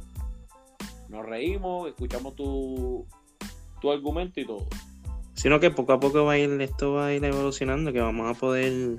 Nos 1.09 1.25
reímos, 1.25 1.87
escuchamos 1.87 2.35
tu, 2.35 3.05
tu 3.81 3.91
argumento 3.91 4.39
y 4.39 4.45
todo. 4.45 4.67
Sino 5.33 5.59
que 5.59 5.69
poco 5.71 5.93
a 5.93 5.99
poco 5.99 6.25
va 6.25 6.33
a 6.33 6.37
ir, 6.37 6.49
esto 6.61 6.93
va 6.93 7.07
a 7.07 7.13
ir 7.13 7.23
evolucionando, 7.23 7.91
que 7.91 7.99
vamos 7.99 8.35
a 8.35 8.39
poder 8.39 8.97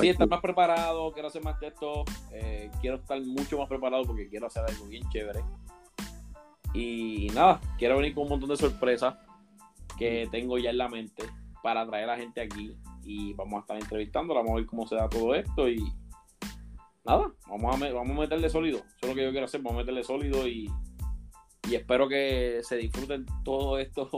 sí, 0.00 0.08
estar 0.08 0.28
más 0.28 0.40
preparado, 0.40 1.12
quiero 1.12 1.28
hacer 1.28 1.42
más 1.44 1.58
texto, 1.58 2.04
eh, 2.32 2.70
quiero 2.80 2.96
estar 2.96 3.20
mucho 3.20 3.58
más 3.58 3.68
preparado 3.68 4.04
porque 4.04 4.28
quiero 4.28 4.46
hacer 4.46 4.64
algo 4.66 4.86
bien 4.86 5.08
chévere. 5.10 5.40
Y 6.74 7.28
nada, 7.34 7.60
quiero 7.78 7.96
venir 7.96 8.14
con 8.14 8.24
un 8.24 8.30
montón 8.30 8.48
de 8.50 8.56
sorpresas 8.56 9.14
que 9.98 10.28
tengo 10.30 10.58
ya 10.58 10.70
en 10.70 10.78
la 10.78 10.88
mente 10.88 11.24
para 11.62 11.86
traer 11.86 12.04
a 12.04 12.14
la 12.14 12.18
gente 12.18 12.40
aquí 12.40 12.76
y 13.08 13.32
vamos 13.32 13.56
a 13.56 13.60
estar 13.60 13.76
entrevistándola, 13.78 14.40
vamos 14.40 14.52
a 14.52 14.56
ver 14.56 14.66
cómo 14.66 14.86
se 14.86 14.94
da 14.96 15.08
todo 15.08 15.34
esto 15.34 15.66
y 15.68 15.82
nada, 17.04 17.32
vamos 17.48 17.82
a, 17.82 17.92
vamos 17.92 18.16
a 18.18 18.20
meterle 18.20 18.50
sólido. 18.50 18.78
Eso 18.78 18.98
es 19.02 19.08
lo 19.08 19.14
que 19.14 19.24
yo 19.24 19.30
quiero 19.30 19.46
hacer, 19.46 19.62
vamos 19.62 19.78
a 19.78 19.82
meterle 19.82 20.04
sólido 20.04 20.46
y, 20.46 20.70
y 21.70 21.74
espero 21.74 22.06
que 22.06 22.60
se 22.62 22.76
disfruten 22.76 23.24
todo 23.44 23.78
esto, 23.78 24.08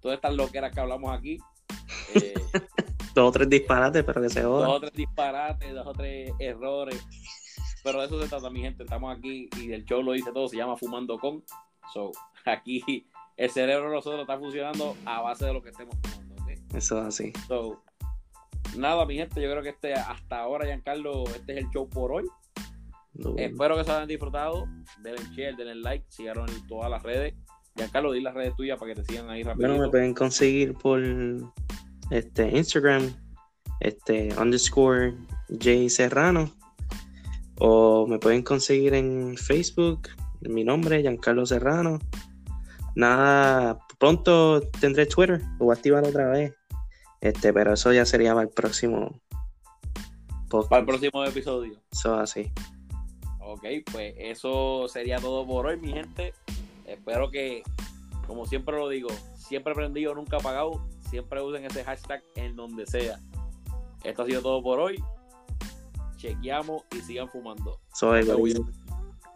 todas 0.00 0.16
estas 0.16 0.34
loqueras 0.34 0.72
que 0.72 0.80
hablamos 0.80 1.12
aquí. 1.12 1.38
Eh, 2.14 2.34
Dos 3.14 3.28
o 3.28 3.32
tres 3.32 3.48
disparates, 3.48 4.04
pero 4.04 4.20
que 4.22 4.28
se 4.30 4.40
dos 4.42 4.64
joda. 4.64 4.68
o 4.70 4.80
tres 4.80 4.92
disparates, 4.94 5.74
dos 5.74 5.86
o 5.86 5.92
tres 5.92 6.32
errores. 6.38 7.02
Pero 7.84 8.00
de 8.00 8.06
eso 8.06 8.20
se 8.22 8.28
trata, 8.28 8.48
mi 8.50 8.60
gente. 8.60 8.84
Estamos 8.84 9.14
aquí 9.16 9.48
y 9.60 9.72
el 9.72 9.84
show 9.84 10.02
lo 10.02 10.12
dice 10.12 10.32
todo, 10.32 10.48
se 10.48 10.56
llama 10.56 10.76
Fumando 10.76 11.18
con. 11.18 11.42
So, 11.92 12.10
aquí 12.44 13.06
el 13.36 13.50
cerebro 13.50 13.88
de 13.90 13.96
nosotros 13.96 14.20
está 14.22 14.38
funcionando 14.38 14.96
a 15.04 15.20
base 15.20 15.44
de 15.46 15.52
lo 15.52 15.62
que 15.62 15.70
estemos 15.70 15.94
fumando, 16.02 16.21
¿ok? 16.21 16.21
Eso 16.74 16.98
es 16.98 17.04
así. 17.04 17.32
So, 17.48 17.82
nada, 18.76 19.04
mi 19.06 19.16
gente, 19.16 19.40
yo 19.40 19.50
creo 19.50 19.62
que 19.62 19.70
este 19.70 19.94
hasta 19.94 20.40
ahora, 20.40 20.66
Giancarlo, 20.66 21.24
este 21.26 21.52
es 21.52 21.64
el 21.64 21.70
show 21.70 21.88
por 21.88 22.12
hoy. 22.12 22.24
Espero 23.36 23.76
que 23.76 23.84
se 23.84 23.90
hayan 23.90 24.08
disfrutado. 24.08 24.66
Denle 25.02 25.22
share, 25.34 25.56
denle 25.56 25.74
like, 25.76 26.04
sigaron 26.08 26.48
en 26.48 26.66
todas 26.66 26.90
las 26.90 27.02
redes. 27.02 27.34
Giancarlo, 27.76 28.12
di 28.12 28.20
las 28.20 28.34
redes 28.34 28.54
tuyas 28.56 28.78
para 28.78 28.94
que 28.94 29.02
te 29.02 29.06
sigan 29.06 29.28
ahí 29.30 29.42
rápido. 29.42 29.68
Bueno, 29.68 29.82
me 29.82 29.90
pueden 29.90 30.14
conseguir 30.14 30.74
por 30.74 31.02
este 32.10 32.56
Instagram, 32.56 33.14
este 33.80 34.28
underscore 34.38 35.14
J 35.48 35.88
Serrano. 35.88 36.50
O 37.58 38.06
me 38.06 38.18
pueden 38.18 38.42
conseguir 38.42 38.94
en 38.94 39.36
Facebook, 39.36 40.08
mi 40.40 40.64
nombre, 40.64 41.02
Giancarlo 41.02 41.46
Serrano. 41.46 41.98
Nada, 42.94 43.78
pronto 43.98 44.60
tendré 44.80 45.06
Twitter, 45.06 45.40
lo 45.58 45.66
voy 45.66 45.74
a 45.74 45.76
activar 45.76 46.04
otra 46.04 46.28
vez. 46.28 46.54
Este, 47.22 47.52
pero 47.52 47.72
eso 47.74 47.92
ya 47.92 48.04
sería 48.04 48.34
para 48.34 48.42
el 48.42 48.48
próximo 48.48 49.20
podcast. 50.50 50.70
Para 50.70 50.80
el 50.80 50.86
próximo 50.86 51.24
episodio. 51.24 51.80
Eso 51.92 52.14
así. 52.16 52.52
Ok, 53.38 53.64
pues 53.92 54.14
eso 54.18 54.88
sería 54.88 55.18
todo 55.18 55.46
por 55.46 55.66
hoy, 55.66 55.78
mi 55.78 55.92
gente. 55.92 56.34
Espero 56.84 57.30
que, 57.30 57.62
como 58.26 58.44
siempre 58.46 58.76
lo 58.76 58.88
digo, 58.88 59.08
siempre 59.36 59.72
aprendido, 59.72 60.14
nunca 60.16 60.38
apagado. 60.38 60.84
Siempre 61.10 61.40
usen 61.40 61.64
ese 61.64 61.84
hashtag 61.84 62.24
en 62.34 62.56
donde 62.56 62.86
sea. 62.86 63.20
Esto 64.02 64.22
ha 64.22 64.26
sido 64.26 64.42
todo 64.42 64.60
por 64.60 64.80
hoy. 64.80 65.02
Chequeamos 66.16 66.82
y 66.92 67.02
sigan 67.02 67.28
fumando. 67.28 67.78
Soy 67.94 68.24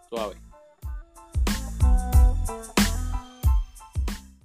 Suave. 0.08 0.36